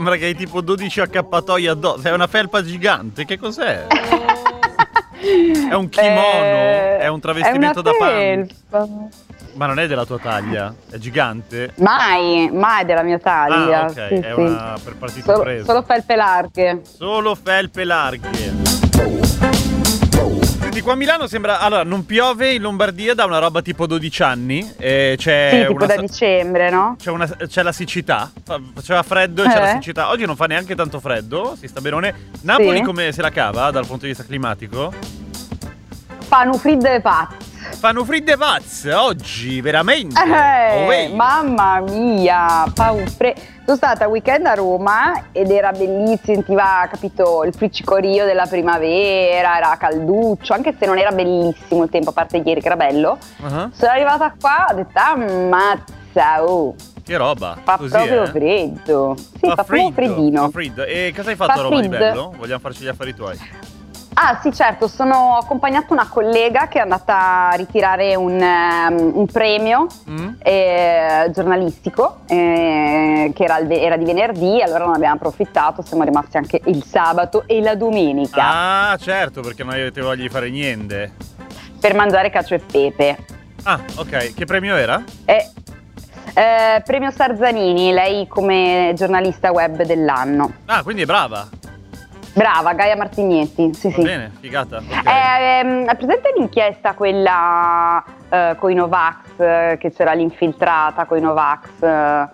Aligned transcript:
sembra 0.00 0.16
che 0.16 0.24
hai 0.24 0.34
tipo 0.34 0.62
12 0.62 1.00
accappatoi 1.00 1.66
addosso. 1.66 2.00
Sei 2.00 2.12
una 2.12 2.26
felpa 2.26 2.62
gigante, 2.62 3.26
che 3.26 3.38
cos'è? 3.38 3.86
È 3.86 5.74
un 5.74 5.90
kimono? 5.90 6.42
Eh, 6.42 6.98
è 7.00 7.06
un 7.08 7.20
travestimento 7.20 7.80
è 7.80 7.82
da 7.82 7.92
felpa. 7.92 8.88
Ma 9.52 9.66
non 9.66 9.78
è 9.78 9.86
della 9.86 10.06
tua 10.06 10.18
taglia? 10.18 10.74
È 10.88 10.96
gigante? 10.96 11.74
Mai, 11.76 12.48
mai 12.50 12.86
della 12.86 13.02
mia 13.02 13.18
taglia. 13.18 13.84
Ah, 13.84 13.90
ok, 13.90 14.06
sì, 14.08 14.14
è 14.14 14.32
sì. 14.34 14.40
una 14.40 14.78
per 14.82 14.96
partito 14.96 15.32
Solo, 15.32 15.42
preso. 15.42 15.64
solo 15.66 15.82
felpe 15.82 16.16
larghe. 16.16 16.80
Solo 16.82 17.34
felpe 17.34 17.84
larghe. 17.84 19.49
Senti, 20.70 20.84
qua 20.84 20.92
a 20.92 20.96
Milano 20.96 21.26
sembra. 21.26 21.58
Allora, 21.58 21.82
non 21.82 22.06
piove 22.06 22.52
in 22.52 22.62
Lombardia 22.62 23.12
da 23.12 23.24
una 23.24 23.38
roba 23.40 23.60
tipo 23.60 23.88
12 23.88 24.22
anni. 24.22 24.72
E 24.78 25.16
c'è 25.18 25.48
sì, 25.62 25.66
tipo 25.66 25.84
da 25.84 25.96
dicembre, 25.96 26.70
no? 26.70 26.94
C'è, 26.96 27.10
una- 27.10 27.26
c'è 27.26 27.64
la 27.64 27.72
siccità, 27.72 28.30
Fa- 28.44 28.60
faceva 28.72 29.02
freddo 29.02 29.42
e 29.42 29.48
c'è 29.48 29.58
la 29.58 29.70
Eh. 29.70 29.72
siccità. 29.72 30.10
Oggi 30.10 30.26
non 30.26 30.36
fa 30.36 30.44
neanche 30.46 30.76
tanto 30.76 31.00
freddo, 31.00 31.56
si 31.58 31.66
sta 31.66 31.80
benone. 31.80 32.30
Napoli 32.42 32.76
Sì. 32.76 32.82
come 32.84 33.10
se 33.10 33.20
la 33.20 33.30
cava 33.30 33.72
dal 33.72 33.84
punto 33.84 34.02
di 34.02 34.10
vista 34.10 34.22
climatico? 34.22 34.92
Fanno 36.28 36.52
fridde 36.52 37.00
pazze. 37.00 37.49
Fanno 37.78 38.04
fridde 38.04 38.36
pazz 38.36 38.84
oggi, 38.86 39.60
veramente. 39.60 40.20
Eh, 40.20 40.82
Oh, 40.84 40.86
wey. 40.86 41.14
mamma 41.14 41.80
mia, 41.80 42.66
fa 42.74 42.90
un 42.92 43.06
fre- 43.06 43.34
Sono 43.64 43.76
stata 43.76 44.08
weekend 44.08 44.46
a 44.46 44.54
Roma 44.54 45.26
ed 45.32 45.50
era 45.50 45.70
bellissimo, 45.70 46.18
sentiva, 46.24 46.86
capito, 46.90 47.44
il 47.44 47.54
friccicorio 47.54 48.24
della 48.24 48.46
primavera, 48.46 49.56
era 49.56 49.76
calduccio, 49.78 50.52
anche 50.52 50.74
se 50.78 50.86
non 50.86 50.98
era 50.98 51.10
bellissimo 51.12 51.84
il 51.84 51.90
tempo, 51.90 52.10
a 52.10 52.12
parte 52.12 52.38
ieri 52.38 52.60
che 52.60 52.66
era 52.66 52.76
bello. 52.76 53.16
Ah, 53.42 53.70
Sono 53.72 53.92
arrivata 53.92 54.34
qua, 54.38 54.66
ho 54.70 54.74
detto, 54.74 54.98
ammazza, 54.98 56.44
oh, 56.44 56.74
Che 57.02 57.16
roba. 57.16 57.56
fa 57.62 57.76
Così, 57.76 57.90
proprio 57.90 58.22
eh? 58.24 58.26
freddo. 58.26 59.14
Sì, 59.16 59.46
fa, 59.46 59.54
proprio 59.54 59.90
freddo, 59.92 60.12
freddino. 60.14 60.42
fa 60.42 60.48
freddo. 60.50 60.84
E 60.84 61.12
cosa 61.16 61.30
hai 61.30 61.36
fatto 61.36 61.52
Fa 61.52 61.58
a 61.58 61.62
Roma 61.62 61.80
di 61.80 61.88
freddo. 61.88 62.04
bello? 62.04 62.34
Vogliamo 62.36 62.60
farci 62.60 62.82
gli 62.84 62.88
affari 62.88 63.14
tuoi. 63.14 63.38
Ah 64.22 64.38
sì 64.42 64.52
certo, 64.52 64.86
sono 64.86 65.38
accompagnato 65.38 65.94
una 65.94 66.06
collega 66.06 66.68
che 66.68 66.76
è 66.78 66.82
andata 66.82 67.48
a 67.48 67.54
ritirare 67.54 68.14
un, 68.16 68.38
ehm, 68.38 69.12
un 69.14 69.26
premio 69.26 69.86
Mm? 70.10 70.28
eh, 70.42 71.30
giornalistico 71.32 72.18
eh, 72.26 73.32
che 73.34 73.44
era, 73.44 73.58
il 73.60 73.72
era 73.72 73.96
di 73.96 74.04
venerdì, 74.04 74.60
allora 74.60 74.84
non 74.84 74.94
abbiamo 74.94 75.14
approfittato, 75.14 75.80
siamo 75.80 76.02
rimasti 76.02 76.36
anche 76.36 76.60
il 76.66 76.84
sabato 76.84 77.44
e 77.46 77.62
la 77.62 77.74
domenica 77.76 78.42
Ah, 78.90 78.96
certo, 79.00 79.40
perché 79.40 79.64
non 79.64 79.72
avete 79.72 80.02
voglia 80.02 80.22
di 80.22 80.28
fare 80.28 80.50
niente. 80.50 81.12
per 81.80 81.94
mangiare 81.94 82.28
cacio 82.28 82.54
e 82.54 82.58
pepe. 82.58 83.16
Ah, 83.62 83.80
ok. 83.96 84.34
Che 84.34 84.44
premio 84.44 84.76
era? 84.76 85.02
E, 85.24 85.50
eh, 86.34 86.82
premio 86.84 87.10
Sarzanini, 87.10 87.90
lei 87.92 88.26
come 88.28 88.92
giornalista 88.94 89.50
web 89.50 89.82
dell'anno. 89.84 90.52
Ah, 90.66 90.82
quindi 90.82 91.02
è 91.02 91.06
brava. 91.06 91.48
Brava, 92.32 92.72
Gaia 92.74 92.96
Martignetti, 92.96 93.74
sì 93.74 93.88
Va 93.88 93.94
sì. 93.94 94.02
bene, 94.02 94.30
figata. 94.40 94.76
Ok. 94.78 95.02
Ehm, 95.06 95.84
È 95.86 95.96
presente 95.96 96.32
l'inchiesta 96.36 96.94
quella 96.94 98.02
eh, 98.28 98.54
con 98.58 98.70
i 98.70 98.74
Novax, 98.74 99.16
eh, 99.38 99.76
che 99.80 99.90
c'era 99.92 100.12
l'infiltrata 100.12 101.04
con 101.06 101.18
i 101.18 101.20
Novax, 101.20 101.82
eh, 101.82 102.28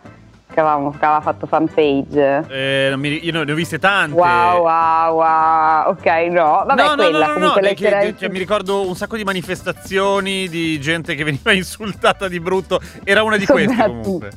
che, 0.57 0.63
avevamo, 0.63 0.91
che 0.91 1.05
aveva 1.05 1.21
fatto 1.21 1.47
fanpage? 1.47 2.45
Eh, 2.49 2.95
mi- 2.97 3.23
io 3.25 3.45
ne 3.45 3.53
ho 3.53 3.55
viste 3.55 3.79
tante. 3.79 4.15
Wow, 4.19 4.63
wow, 4.63 5.15
wow, 5.15 5.89
ok, 5.91 6.07
no, 6.31 6.65
vabbè, 6.67 6.75
no, 6.83 6.89
no, 6.89 6.95
quella 6.95 7.11
no, 7.11 7.19
no, 7.19 7.27
no, 7.27 7.35
comunque 7.35 7.75
che- 7.75 7.89
che- 7.99 8.15
cioè, 8.19 8.29
mi 8.31 8.39
ricordo 8.39 8.87
un 8.89 8.97
sacco 8.97 9.17
di 9.17 9.25
manifestazioni 9.25 10.49
di 10.49 10.81
gente 10.81 11.15
che 11.15 11.25
veniva 11.25 11.53
insultata 11.53 12.27
di 12.29 12.41
brutto. 12.41 12.81
Era 13.05 13.23
una 13.23 13.37
di 13.37 13.45
queste 13.47 13.77
comunque. 13.77 14.31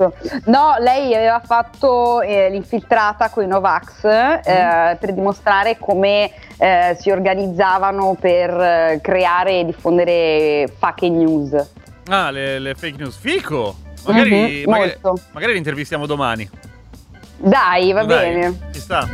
No, 0.46 0.76
lei 0.80 1.16
aveva 1.16 1.40
fatto 1.44 2.22
eh, 2.22 2.50
l'infiltrata 2.50 3.30
con 3.30 3.44
i 3.44 3.48
Novax 3.48 4.04
eh, 4.04 4.58
Mm. 4.60 4.96
per 5.00 5.14
dimostrare 5.14 5.78
come 5.80 6.32
eh, 6.58 6.96
si 7.00 7.10
organizzavano 7.12 8.18
per 8.20 8.50
eh, 8.50 9.00
creare 9.02 9.60
e 9.60 9.66
diffondere 9.66 10.68
fake 10.78 11.10
news. 11.10 11.68
Ah, 12.10 12.30
le, 12.32 12.60
le 12.60 12.74
fake 12.76 12.98
news. 12.98 13.16
Fico! 13.18 13.76
Magari, 14.06 14.64
Mhm, 14.66 14.70
magari, 14.70 14.98
magari 15.32 15.52
li 15.54 15.58
intervistiamo 15.58 16.06
domani. 16.06 16.50
Dai, 17.42 17.94
va 17.94 18.04
Dai, 18.04 18.34
bene, 18.34 18.60
Ci 18.74 18.80
sta, 18.82 19.08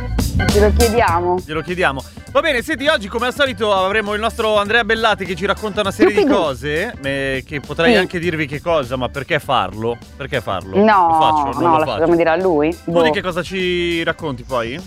te 0.52 0.60
lo 0.60 0.72
chiediamo. 0.76 1.38
glielo 1.44 1.60
chiediamo. 1.62 2.02
Va 2.32 2.40
bene, 2.40 2.60
senti, 2.60 2.86
oggi 2.88 3.06
come 3.08 3.26
al 3.26 3.34
solito 3.34 3.72
avremo 3.72 4.14
il 4.14 4.20
nostro 4.20 4.58
Andrea 4.58 4.82
Bellati 4.84 5.24
che 5.24 5.36
ci 5.36 5.46
racconta 5.46 5.80
una 5.80 5.92
serie 5.92 6.14
di 6.24 6.28
cose. 6.28 6.92
eh, 7.02 7.44
che 7.46 7.60
potrei 7.60 7.92
Sì. 7.92 7.98
anche 7.98 8.18
dirvi 8.18 8.46
che 8.46 8.60
cosa, 8.60 8.96
ma 8.96 9.08
perché 9.08 9.38
farlo? 9.38 9.96
Perché 10.16 10.40
farlo? 10.40 10.76
No, 10.76 11.06
lo 11.08 11.14
faccio, 11.14 11.60
non 11.60 11.70
no, 11.70 11.78
lo 11.78 11.84
lasciamo 11.84 12.16
dire 12.16 12.30
a 12.30 12.36
lui. 12.36 12.70
Tu 12.84 12.90
Boh. 12.90 13.02
di 13.02 13.10
che 13.10 13.22
cosa 13.22 13.42
ci 13.42 14.02
racconti 14.02 14.42
poi? 14.42 14.78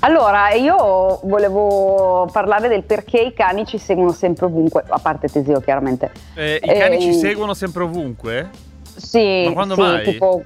Allora, 0.00 0.52
io 0.52 1.20
volevo 1.24 2.28
parlare 2.32 2.68
del 2.68 2.84
perché 2.84 3.18
i 3.20 3.34
cani 3.34 3.66
ci 3.66 3.78
seguono 3.78 4.12
sempre 4.12 4.46
ovunque, 4.46 4.84
a 4.88 4.98
parte 4.98 5.28
Teseo 5.28 5.60
chiaramente. 5.60 6.10
Eh, 6.34 6.60
I 6.62 6.78
cani 6.78 6.96
Eh, 6.96 7.00
ci 7.00 7.14
seguono 7.14 7.52
sempre 7.52 7.82
ovunque? 7.82 8.48
Sì, 8.98 9.44
Ma 9.46 9.52
quando 9.52 9.74
sì, 9.74 9.80
mai? 9.80 10.02
tipo, 10.04 10.42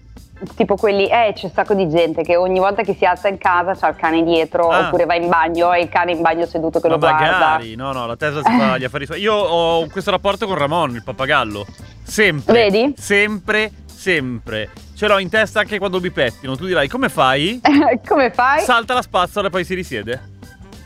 tipo 0.57 0.77
quelli, 0.77 1.07
eh, 1.09 1.33
c'è 1.35 1.47
un 1.47 1.53
sacco 1.53 1.75
di 1.75 1.89
gente 1.89 2.23
che 2.23 2.37
ogni 2.37 2.59
volta 2.59 2.83
che 2.83 2.95
si 2.95 3.05
alza 3.05 3.29
in 3.29 3.39
casa 3.39 3.75
c'ha 3.75 3.89
il 3.89 3.97
cane 3.97 4.23
dietro, 4.25 4.69
Ah. 4.69 4.87
oppure 4.87 5.05
va 5.07 5.15
in 5.15 5.29
bagno 5.29 5.73
e 5.73 5.81
il 5.83 5.89
cane 5.89 6.13
in 6.13 6.21
bagno 6.21 6.47
seduto 6.47 6.81
che 6.81 6.89
Ma 6.89 6.95
lo 6.95 6.99
guarda. 7.01 7.21
magari, 7.25 7.75
no, 7.75 7.93
no, 7.93 8.07
la 8.07 8.17
Tesla 8.17 8.43
si 8.43 8.57
fa 8.59 8.77
gli 8.79 8.85
affari 8.85 9.07
suoi. 9.07 9.21
Io 9.21 9.35
ho 9.35 9.87
questo 9.89 10.11
rapporto 10.11 10.47
con 10.47 10.57
Ramon, 10.57 10.95
il 10.95 11.03
pappagallo. 11.03 11.65
Sempre. 12.03 12.53
Vedi? 12.53 12.95
Sempre, 12.97 13.71
sempre. 13.87 14.71
Ce 14.95 15.07
l'ho 15.09 15.19
in 15.19 15.31
testa 15.31 15.61
anche 15.61 15.79
quando 15.79 16.01
mi 16.01 16.11
pettino. 16.11 16.55
Tu 16.57 16.67
dirai, 16.67 16.87
come 16.89 17.09
fai? 17.09 17.61
Come 18.07 18.31
fai? 18.31 18.61
Salta 18.61 18.95
la 18.95 19.03
spazzola 19.03 19.47
e 19.49 19.51
poi 19.51 19.65
si 19.65 19.75
risiede. 19.75 20.31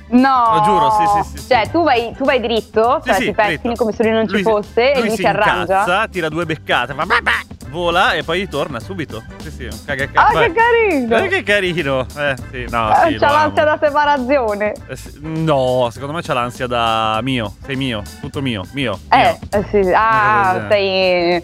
no! 0.09 0.51
Lo 0.55 0.61
giuro, 0.63 0.91
sì, 0.91 1.05
sì, 1.07 1.31
sì, 1.37 1.43
sì. 1.43 1.49
Cioè, 1.49 1.69
tu 1.71 1.83
vai, 1.83 2.15
tu 2.17 2.25
vai 2.25 2.41
dritto, 2.41 3.01
Sì, 3.03 3.09
cioè 3.11 3.19
sì, 3.19 3.25
ti 3.27 3.33
pettini 3.33 3.59
dritto. 3.63 3.77
come 3.83 3.93
se 3.93 4.03
lui 4.05 4.13
non 4.13 4.27
ci 4.27 4.33
Lui- 4.35 4.43
fosse 4.43 4.93
e 4.93 4.99
lui 4.99 5.09
lui 5.09 5.17
si 5.17 5.23
si 5.23 5.27
arrangia. 5.27 5.61
incazza, 5.81 6.09
tira 6.09 6.29
due 6.29 6.47
beccate, 6.47 6.95
fa 6.95 7.05
bah, 7.05 7.19
bah, 7.21 7.33
vola 7.69 8.13
e 8.13 8.23
poi 8.23 8.49
torna 8.49 8.81
subito. 8.81 9.23
Sì, 9.39 9.51
sì, 9.51 9.69
caga, 9.85 10.09
Ah, 10.15 10.33
vai. 10.33 10.53
che 10.53 10.61
carino! 10.61 11.17
Eh, 11.17 11.29
che 11.29 11.43
carino. 11.43 12.07
Eh, 12.17 12.35
sì, 12.51 12.67
no, 12.71 12.91
Eh, 12.91 13.13
sì, 13.13 13.19
c'ha 13.19 13.31
l'ansia 13.33 13.63
amo. 13.63 13.71
da 13.77 13.79
separazione. 13.81 14.75
Eh, 14.89 14.97
sì, 14.97 15.19
No, 15.21 15.89
secondo 15.93 16.15
me 16.15 16.23
c'ha 16.23 16.33
l'ansia 16.35 16.67
da 16.67 17.21
mio. 17.23 17.55
Sei 17.65 17.77
mio, 17.77 18.03
tutto 18.21 18.41
mio, 18.43 18.65
mio. 18.73 18.99
Eh, 19.11 19.17
mio. 19.17 19.39
eh, 19.51 19.65
sì, 19.71 19.93
ah, 19.95 20.67
sei, 20.69 21.43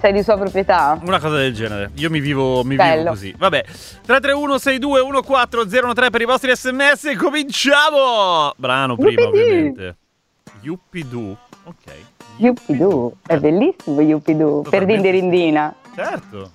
sei 0.00 0.12
di 0.12 0.22
sua 0.22 0.36
proprietà. 0.36 0.98
Una 1.04 1.18
cosa 1.20 1.36
del 1.36 1.54
genere. 1.54 1.90
Io 1.94 2.10
mi 2.10 2.20
vivo, 2.20 2.62
mi 2.64 2.76
vivo 2.76 3.10
così. 3.10 3.34
Vabbè. 3.36 3.62
331 4.04 4.58
62 4.58 5.22
14 5.22 6.10
per 6.10 6.20
i 6.20 6.24
vostri 6.24 6.54
sms. 6.54 7.16
Cominciamo! 7.18 8.52
Brano 8.56 8.96
prima, 8.96 9.22
Yuppidoo. 9.22 9.28
ovviamente. 9.28 9.96
Yuppidoo. 10.60 11.36
Ok. 11.64 11.92
Yuppidoo, 12.36 13.12
è 13.26 13.38
bellissimo 13.38 14.00
Yuppidoo, 14.00 14.62
per. 14.62 14.84
Dindirindina. 14.84 15.74
Certo. 15.94 16.50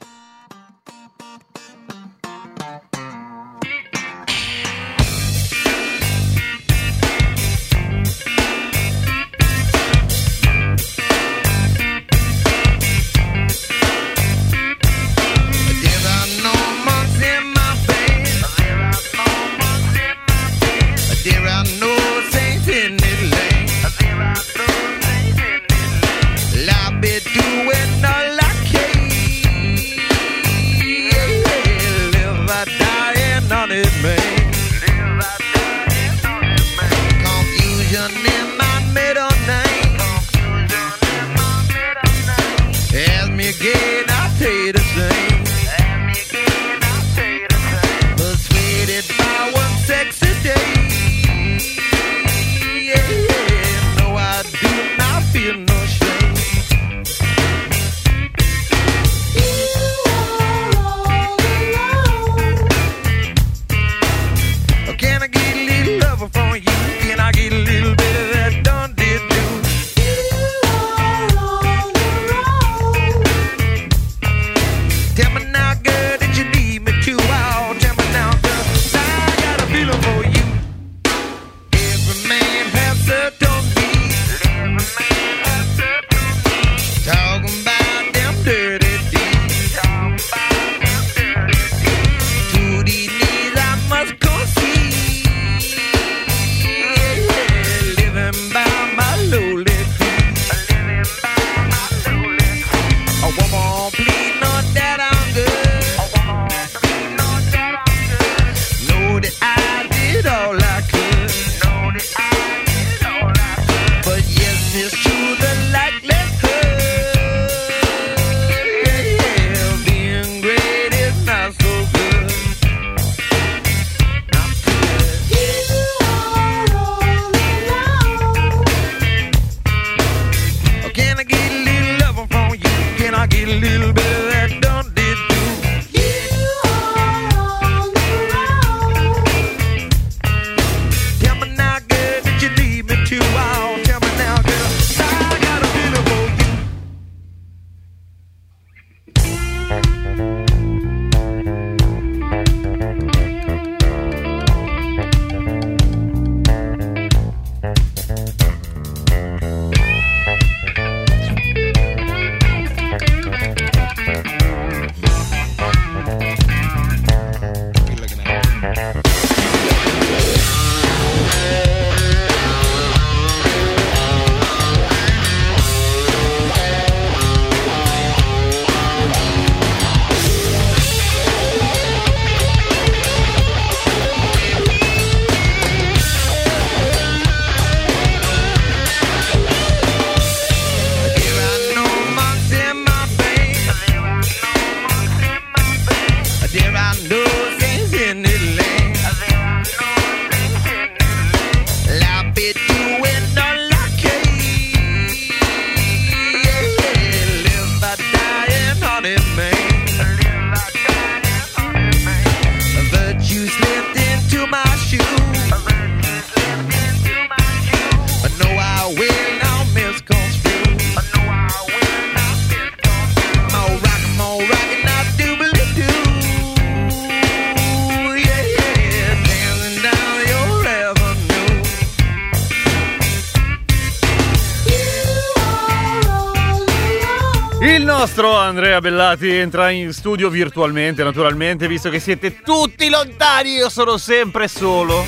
Bellati 239.07 239.30
entra 239.30 239.69
in 239.69 239.94
studio 239.94 240.30
virtualmente, 240.30 241.01
naturalmente, 241.01 241.65
visto 241.69 241.89
che 241.89 241.98
siete 241.98 242.42
tutti 242.42 242.89
lontani, 242.89 243.54
io 243.54 243.69
sono 243.69 243.95
sempre 243.95 244.50
solo. 244.50 245.06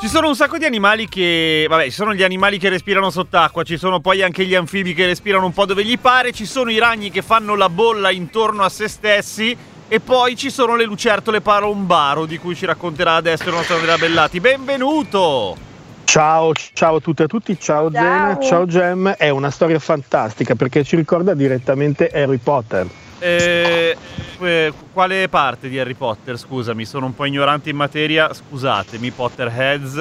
Ci 0.00 0.08
sono 0.08 0.26
un 0.26 0.34
sacco 0.34 0.58
di 0.58 0.64
animali 0.64 1.08
che. 1.08 1.66
Vabbè, 1.68 1.84
ci 1.84 1.92
sono 1.92 2.14
gli 2.14 2.24
animali 2.24 2.58
che 2.58 2.68
respirano 2.68 3.10
sott'acqua, 3.10 3.62
ci 3.62 3.76
sono 3.76 4.00
poi 4.00 4.22
anche 4.22 4.44
gli 4.44 4.56
anfibi 4.56 4.92
che 4.92 5.06
respirano 5.06 5.46
un 5.46 5.52
po' 5.52 5.66
dove 5.66 5.84
gli 5.84 5.98
pare, 6.00 6.32
ci 6.32 6.46
sono 6.46 6.70
i 6.72 6.78
ragni 6.78 7.10
che 7.10 7.22
fanno 7.22 7.54
la 7.54 7.68
bolla 7.68 8.10
intorno 8.10 8.64
a 8.64 8.68
se 8.70 8.88
stessi. 8.88 9.56
E 9.86 10.00
poi 10.00 10.34
ci 10.34 10.50
sono 10.50 10.74
le 10.74 10.84
lucertole 10.84 11.40
parombaro 11.40 12.26
di 12.26 12.38
cui 12.38 12.56
ci 12.56 12.66
racconterà 12.66 13.14
adesso 13.14 13.44
il 13.44 13.54
nostro 13.54 13.76
Andrea 13.76 13.98
Bellati. 13.98 14.40
Benvenuto! 14.40 15.75
Ciao, 16.06 16.52
ciao 16.72 16.96
a 16.96 17.00
tutte 17.00 17.22
e 17.22 17.24
a 17.24 17.28
tutti, 17.28 17.58
ciao, 17.58 17.90
Ciao. 17.90 18.00
Zena, 18.02 18.38
ciao 18.40 18.64
Gem, 18.66 19.08
è 19.10 19.28
una 19.28 19.50
storia 19.50 19.78
fantastica 19.80 20.54
perché 20.54 20.84
ci 20.84 20.94
ricorda 20.96 21.34
direttamente 21.34 22.08
Harry 22.08 22.38
Potter. 22.38 22.86
Eh, 23.18 23.96
eh, 24.40 24.72
quale 24.92 25.28
parte 25.28 25.68
di 25.68 25.78
Harry 25.80 25.94
Potter? 25.94 26.38
Scusami, 26.38 26.84
sono 26.84 27.06
un 27.06 27.14
po' 27.14 27.24
ignorante 27.24 27.70
in 27.70 27.76
materia. 27.76 28.32
Scusatemi, 28.32 29.10
Potterheads, 29.10 29.96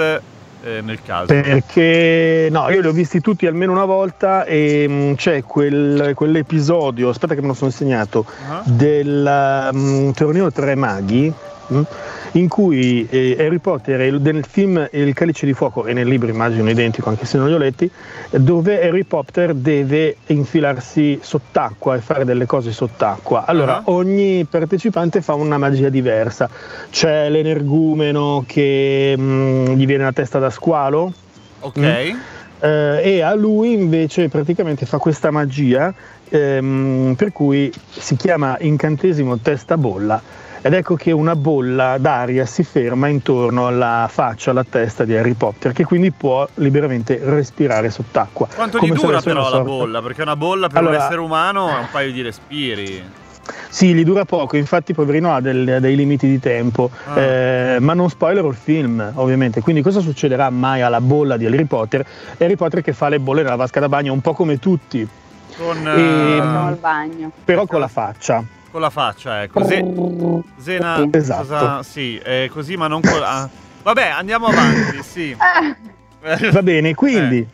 eh, 0.64 0.82
nel 0.82 1.02
caso. 1.04 1.26
Perché 1.26 2.50
no, 2.52 2.70
io 2.70 2.82
li 2.82 2.88
ho 2.88 2.92
visti 2.92 3.20
tutti 3.20 3.48
almeno 3.48 3.72
una 3.72 3.86
volta 3.86 4.46
e 4.46 4.88
mh, 4.88 5.16
c'è 5.16 5.44
quel- 5.44 6.12
quell'episodio, 6.14 7.10
aspetta 7.10 7.34
che 7.34 7.42
me 7.42 7.48
lo 7.48 7.54
sono 7.56 7.72
segnato, 7.72 8.26
Ah. 8.48 8.62
del 8.64 9.70
mm, 9.74 10.12
torneo 10.12 10.52
Tre 10.52 10.76
Maghi 10.76 11.34
in 12.32 12.48
cui 12.48 13.08
eh, 13.10 13.36
Harry 13.40 13.58
Potter 13.60 14.12
nel 14.20 14.46
film 14.46 14.88
Il 14.92 15.14
Calice 15.14 15.46
di 15.46 15.54
Fuoco 15.54 15.86
e 15.86 15.94
nel 15.94 16.08
libro 16.08 16.30
immagino 16.30 16.70
identico 16.70 17.10
anche 17.10 17.26
se 17.26 17.38
non 17.38 17.48
li 17.48 17.54
ho 17.54 17.58
letti 17.58 17.90
dove 18.32 18.86
Harry 18.88 19.04
Potter 19.04 19.54
deve 19.54 20.18
infilarsi 20.28 21.20
sott'acqua 21.22 21.96
e 21.96 22.00
fare 22.02 22.24
delle 22.26 22.46
cose 22.46 22.72
sott'acqua 22.72 23.46
allora 23.46 23.78
Ah. 23.78 23.82
ogni 23.86 24.46
partecipante 24.50 25.22
fa 25.22 25.34
una 25.34 25.58
magia 25.58 25.90
diversa 25.90 26.48
c'è 26.92 27.30
l'energumeno 27.30 28.44
che 28.46 29.16
mh, 29.18 29.74
gli 29.74 29.86
viene 29.86 30.04
la 30.04 30.12
testa 30.14 30.38
da 30.40 30.50
squalo 30.52 31.12
Ok. 31.62 31.78
eh, 31.78 32.16
e 33.04 33.22
a 33.22 33.34
lui 33.34 33.74
invece 33.74 34.30
praticamente 34.30 34.86
fa 34.86 34.98
questa 35.00 35.32
magia 35.32 35.94
ehm, 36.30 37.16
per 37.18 37.32
cui 37.32 37.72
si 37.90 38.16
chiama 38.16 38.56
incantesimo 38.60 39.38
testa 39.40 39.78
bolla 39.78 40.22
ed 40.66 40.74
ecco 40.74 40.96
che 40.96 41.12
una 41.12 41.36
bolla 41.36 42.00
d'aria 42.00 42.44
si 42.48 42.64
ferma 42.64 43.08
intorno 43.08 43.68
alla 43.68 44.08
faccia, 44.12 44.50
alla 44.50 44.64
testa 44.68 45.06
di 45.06 45.16
Harry 45.16 45.34
Potter 45.34 45.72
che 45.74 45.84
quindi 45.86 46.10
può 46.10 46.48
liberamente 46.56 47.22
respirare 47.24 47.92
sott'acqua. 47.92 48.48
Quanto 48.56 48.80
Come 48.80 48.96
gli 48.96 49.00
dura 49.00 49.22
però 49.22 49.42
la 49.44 49.46
sorta- 49.50 49.64
bolla? 49.64 50.02
Perché 50.02 50.24
una 50.24 50.36
bolla 50.36 50.68
per 50.68 50.78
Allora- 50.80 50.98
un 50.98 51.02
essere 51.04 51.20
umano 51.20 51.70
è 51.70 51.78
un 51.78 51.88
paio 51.92 52.12
di 52.12 52.22
respiri. 52.24 53.04
Sì, 53.70 53.94
gli 53.94 54.04
dura 54.04 54.26
poco, 54.26 54.58
infatti 54.58 54.96
poverino 54.96 55.36
ha 55.36 55.40
del- 55.40 55.78
dei 55.80 55.96
limiti 55.96 56.28
di 56.28 56.40
tempo, 56.40 56.90
Ah. 57.14 57.20
eh, 57.22 57.78
ma 57.80 57.94
non 57.94 58.10
spoilerò 58.10 58.48
il 58.48 58.56
film 58.56 59.12
ovviamente, 59.18 59.62
quindi 59.62 59.84
cosa 59.84 60.00
succederà 60.00 60.50
mai 60.50 60.82
alla 60.82 61.00
bolla 61.00 61.38
di 61.38 61.46
Harry 61.46 61.66
Potter? 61.66 62.04
Harry 62.40 62.56
Potter 62.56 62.82
che 62.82 62.92
fa 62.94 63.08
le 63.10 63.20
bolle 63.20 63.44
nella 63.44 63.56
vasca 63.56 63.80
da 63.80 63.88
bagno 63.88 64.14
un 64.14 64.22
po' 64.22 64.34
come 64.34 64.58
tutti, 64.58 65.08
Con, 65.58 65.88
E- 65.88 65.92
eh, 65.92 66.34
Siamo 66.42 66.68
al 66.68 66.76
bagno. 66.78 67.32
però 67.46 67.68
con 67.68 67.80
la 67.80 67.88
faccia. 67.88 68.44
Con 68.76 68.84
la 68.84 68.90
faccia, 68.90 69.42
ecco. 69.42 69.64
Se- 69.64 69.86
Zena, 70.58 71.08
Esatto. 71.10 71.42
cosa- 71.44 71.82
sì, 71.82 72.18
è 72.18 72.50
così, 72.52 72.76
ma 72.76 72.88
non 72.90 73.00
con 73.00 73.18
la... 73.22 73.48
Vabbè, 73.84 74.08
andiamo 74.10 74.48
avanti, 74.48 75.02
sì. 75.02 75.34
Ah, 75.38 75.74
Va 76.52 76.62
bene, 76.62 76.94
quindi. 76.94 77.48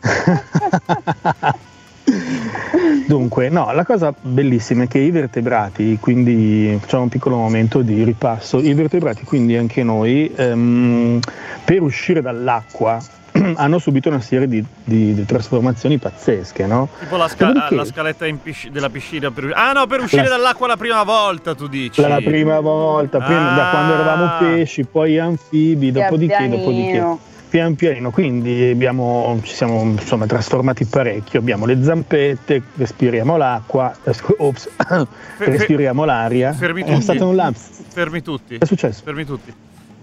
Dunque, 3.06 3.48
no, 3.50 3.70
la 3.72 3.84
cosa 3.84 4.12
bellissima 4.20 4.82
è 4.82 4.88
che 4.88 4.98
i 4.98 5.12
vertebrati, 5.12 5.96
quindi 6.00 6.76
facciamo 6.80 7.04
un 7.04 7.08
piccolo 7.08 7.36
momento 7.36 7.82
di 7.82 8.02
ripasso, 8.02 8.58
i 8.58 8.74
vertebrati, 8.74 9.22
quindi 9.22 9.56
anche 9.56 9.84
noi, 9.84 10.28
ehm, 10.34 11.20
per 11.64 11.82
uscire 11.82 12.20
dall'acqua 12.20 12.98
hanno 13.56 13.78
subito 13.78 14.08
una 14.08 14.20
serie 14.20 14.46
di, 14.46 14.64
di- 14.84 15.14
di 15.14 15.24
trasformazioni 15.24 15.98
pazzesche, 15.98 16.66
no? 16.66 16.88
Tipo 16.98 17.16
la, 17.16 17.28
sca- 17.28 17.46
Dopodiché- 17.46 17.74
la 17.74 17.84
scaletta 17.84 18.26
in 18.26 18.40
pisci- 18.42 18.70
della 18.70 18.90
piscina 18.90 19.30
per... 19.30 19.50
Ah 19.54 19.72
no, 19.72 19.86
per 19.86 20.00
uscire 20.00 20.24
La- 20.24 20.28
dall'acqua 20.36 20.66
la 20.66 20.76
prima 20.76 21.02
volta, 21.02 21.54
tu 21.54 21.66
dici. 21.66 22.00
La 22.00 22.20
prima 22.22 22.60
volta, 22.60 23.18
prima, 23.20 23.54
da 23.54 23.68
Ah. 23.68 23.70
quando 23.70 23.94
eravamo 23.94 24.38
pesci, 24.38 24.84
poi 24.84 25.18
anfibi, 25.18 25.90
pian 25.92 26.04
dopodiché, 26.08 26.48
dopodiché. 26.48 26.90
pianino. 26.90 27.18
pian 27.48 27.74
pianino, 27.74 28.10
quindi 28.10 28.70
abbiamo, 28.70 29.38
ci 29.42 29.54
siamo 29.54 29.82
insomma, 29.82 30.24
trasformati 30.26 30.84
parecchio, 30.86 31.38
abbiamo 31.40 31.66
le 31.66 31.82
zampette, 31.82 32.62
respiriamo 32.76 33.36
l'acqua, 33.36 33.94
eh, 34.04 34.14
ops, 34.38 34.68
respiriamo 35.38 36.04
l'aria. 36.04 36.52
Fermi 36.52 36.82
È 36.82 36.86
tutti. 36.86 37.02
stato 37.02 37.28
un 37.28 37.36
lapsus. 37.36 37.80
Fermi 37.88 38.22
tutti. 38.22 38.56
È 38.56 38.64
successo? 38.64 39.02
Fermi 39.04 39.24
tutti. 39.24 39.52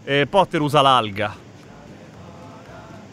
Eh, 0.04 0.28
Potter 0.30 0.62
usa 0.62 0.82
l'alga. 0.82 1.48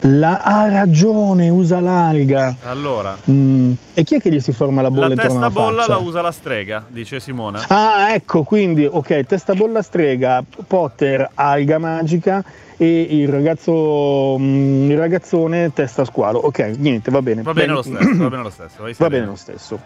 La, 0.01 0.41
ha 0.43 0.69
ragione, 0.69 1.49
usa 1.49 1.79
l'alga. 1.79 2.55
Allora, 2.63 3.17
Mm, 3.29 3.73
E 3.95 4.03
chi 4.03 4.15
è 4.15 4.21
che 4.21 4.29
gli 4.31 4.39
si 4.39 4.51
forma 4.51 4.81
la 4.83 4.91
bolla 4.91 5.07
la 5.07 5.13
intorno 5.13 5.31
testa 5.39 5.45
alla 5.45 5.49
bolla 5.49 5.81
faccia? 5.81 5.93
la 5.93 5.97
usa 5.97 6.21
la 6.21 6.31
strega, 6.31 6.85
dice 6.87 7.19
Simona. 7.19 7.65
Ah, 7.67 8.13
ecco, 8.13 8.43
quindi, 8.43 8.85
ok, 8.85 9.21
testa 9.25 9.53
bolla 9.55 9.81
strega, 9.81 10.43
Potter, 10.67 11.29
alga 11.33 11.79
magica 11.79 12.43
e 12.77 13.01
il 13.09 13.27
ragazzo, 13.27 14.37
mm, 14.37 14.91
il 14.91 14.97
ragazzone, 14.97 15.73
testa 15.73 16.05
squalo. 16.05 16.37
Ok, 16.39 16.59
niente, 16.77 17.09
va 17.09 17.21
bene. 17.23 17.41
Va 17.41 17.53
bene 17.53 17.73
lo 17.73 17.81
stesso, 17.81 18.17
va 18.17 18.29
bene 18.29 18.43
lo 18.43 18.49
stesso. 18.51 18.83
Va 18.97 19.07
bene 19.09 19.25
lo 19.25 19.35
stesso. 19.35 19.79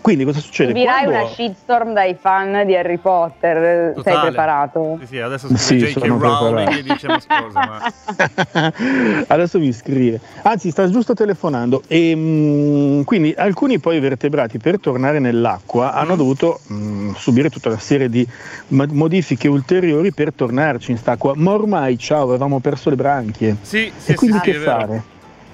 Quindi 0.00 0.24
cosa 0.24 0.40
succede? 0.40 0.70
Subirai 0.70 1.04
Quando- 1.04 1.20
una 1.24 1.34
shitstorm 1.34 1.92
dai 1.92 2.16
fan 2.18 2.64
di 2.66 2.74
Harry 2.74 2.96
Potter. 2.96 3.92
Totale. 3.94 4.16
Sei 4.16 4.26
preparato? 4.28 4.96
Sì, 5.00 5.06
sì, 5.06 5.18
adesso 5.20 5.48
Sì, 5.48 5.56
scrive 5.56 5.86
J.K. 5.88 5.98
sono 5.98 6.18
Rowling 6.18 6.54
preparato. 6.68 6.78
e 6.78 6.82
dice 6.82 7.06
ma 7.08 7.20
scusa, 7.20 7.60
ma... 7.60 9.22
Adesso 9.28 9.58
mi 9.58 9.72
scrive. 9.72 10.20
Anzi, 10.42 10.70
sta 10.70 10.88
giusto 10.90 11.12
telefonando. 11.14 11.82
E, 11.88 12.14
mm, 12.16 13.02
quindi 13.02 13.34
alcuni 13.36 13.78
poi 13.78 14.00
vertebrati 14.00 14.58
per 14.58 14.80
tornare 14.80 15.18
nell'acqua 15.18 15.92
hanno 15.92 16.14
Mm. 16.14 16.16
dovuto 16.18 16.60
mm, 16.72 17.12
subire 17.14 17.50
tutta 17.50 17.68
una 17.68 17.78
serie 17.78 18.08
di 18.08 18.26
modifiche 18.68 19.48
ulteriori 19.48 20.12
per 20.12 20.32
tornarci 20.32 20.90
in 20.92 20.96
st'acqua. 20.96 21.32
Ma 21.36 21.52
ormai, 21.52 21.98
ciao, 21.98 22.22
avevamo 22.24 22.60
perso 22.60 22.88
le 22.90 22.96
branchie. 22.96 23.56
Sì, 23.60 23.92
sì, 23.96 24.12
e 24.12 24.14
quindi 24.14 24.38
sì, 24.38 24.44
sì, 24.44 24.50
che 24.52 24.58
fare? 24.58 25.02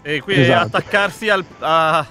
E 0.02 0.21
quindi 0.23 0.42
Esatto. 0.42 0.66
attaccarsi 0.76 1.28
al, 1.28 1.45
a- 1.59 2.07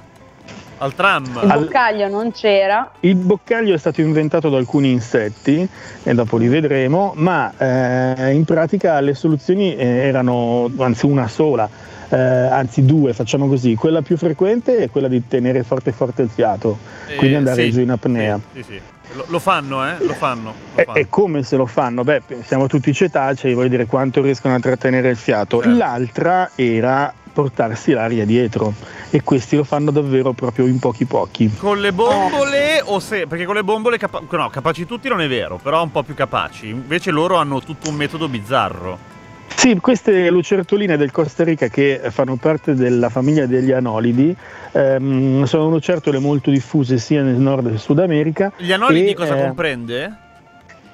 al 0.80 0.94
tram. 0.94 1.26
Il 1.44 1.50
Al- 1.50 1.60
boccaglio 1.64 2.08
non 2.08 2.32
c'era. 2.32 2.92
Il 3.02 3.16
boccaglio 3.16 3.74
è 3.74 3.78
stato 3.78 4.02
inventato 4.02 4.50
da 4.50 4.58
alcuni 4.58 4.92
insetti, 4.92 5.68
e 6.04 6.14
dopo 6.14 6.38
li 6.38 6.48
vedremo, 6.48 7.14
ma 7.16 7.52
eh, 7.58 8.32
in 8.34 8.44
pratica 8.46 9.00
le 9.00 9.14
soluzioni 9.14 9.76
eh, 9.76 9.86
erano, 9.86 10.70
anzi 10.78 11.06
una 11.06 11.28
sola, 11.28 11.70
eh, 12.10 12.16
anzi 12.18 12.86
due, 12.86 13.14
facciamo 13.14 13.48
così. 13.48 13.76
Quella 13.76 14.02
più 14.02 14.18
frequente 14.18 14.78
è 14.78 14.90
quella 14.90 15.08
di 15.08 15.28
tenere 15.28 15.64
forte 15.64 15.92
forte 15.92 16.22
il 16.22 16.30
fiato, 16.30 16.78
quindi 17.18 17.34
Eh, 17.34 17.38
andare 17.38 17.64
sì, 17.64 17.72
giù 17.72 17.80
in 17.82 17.90
apnea. 17.90 18.40
Sì, 18.54 18.64
sì, 18.64 18.72
sì. 18.74 18.82
Lo, 19.14 19.24
lo 19.30 19.40
fanno, 19.40 19.88
eh? 19.88 19.96
Lo 20.00 20.14
fanno. 20.14 20.54
Lo 20.76 20.82
E, 20.82 20.84
fanno. 20.84 20.98
e 20.98 21.08
come 21.10 21.42
se 21.42 21.56
lo 21.56 21.66
fanno? 21.66 22.04
Beh, 22.04 22.22
siamo 22.44 22.68
tutti 22.68 22.94
cetacei, 22.94 23.54
voglio 23.54 23.70
dire 23.70 23.86
quanto 23.86 24.22
riescono 24.22 24.54
a 24.56 24.60
trattenere 24.60 25.10
il 25.10 25.16
fiato. 25.16 25.62
Certo. 25.62 25.78
L'altra 25.78 26.50
era 26.56 27.14
portarsi 27.38 27.92
l'aria 27.92 28.26
dietro 28.26 28.74
e 29.12 29.22
questi 29.22 29.56
lo 29.56 29.64
fanno 29.64 29.92
davvero 29.92 30.34
proprio 30.34 30.66
in 30.66 30.80
pochi 30.80 31.06
pochi. 31.06 31.52
Con 31.56 31.80
le 31.80 31.94
bombole 31.94 32.82
o 32.84 33.00
se... 33.00 33.28
Perché 33.28 33.46
con 33.46 33.54
le 33.54 33.64
bombole 33.64 34.00
capa- 34.00 34.24
no, 34.28 34.50
capaci 34.50 34.88
tutti 34.88 35.08
non 35.08 35.22
è 35.22 35.28
vero, 35.28 35.60
però 35.62 35.84
un 35.84 35.92
po' 35.92 36.02
più 36.02 36.16
capaci. 36.16 36.70
Invece 36.70 37.12
loro 37.12 37.36
hanno 37.36 37.62
tutto 37.62 37.90
un 37.90 37.96
metodo 37.96 38.28
bizzarro. 38.28 39.16
Sì, 39.54 39.78
queste 39.78 40.32
lucertoline 40.32 40.98
del 40.98 41.12
Costa 41.12 41.44
Rica 41.44 41.68
che 41.68 42.02
fanno 42.10 42.38
parte 42.38 42.74
della 42.74 43.10
famiglia 43.10 43.46
degli 43.46 43.72
anolidi 43.72 44.36
ehm, 44.72 45.44
sono 45.44 45.70
lucertole 45.70 46.18
molto 46.18 46.50
diffuse 46.50 46.98
sia 46.98 47.22
nel 47.22 47.36
nord 47.36 47.68
che 47.68 47.70
nel 47.70 47.80
Sud 47.80 48.00
America. 48.00 48.52
Gli 48.58 48.72
anolidi 48.72 49.12
E, 49.12 49.14
cosa 49.14 49.38
eh, 49.38 49.42
comprende? 49.42 50.18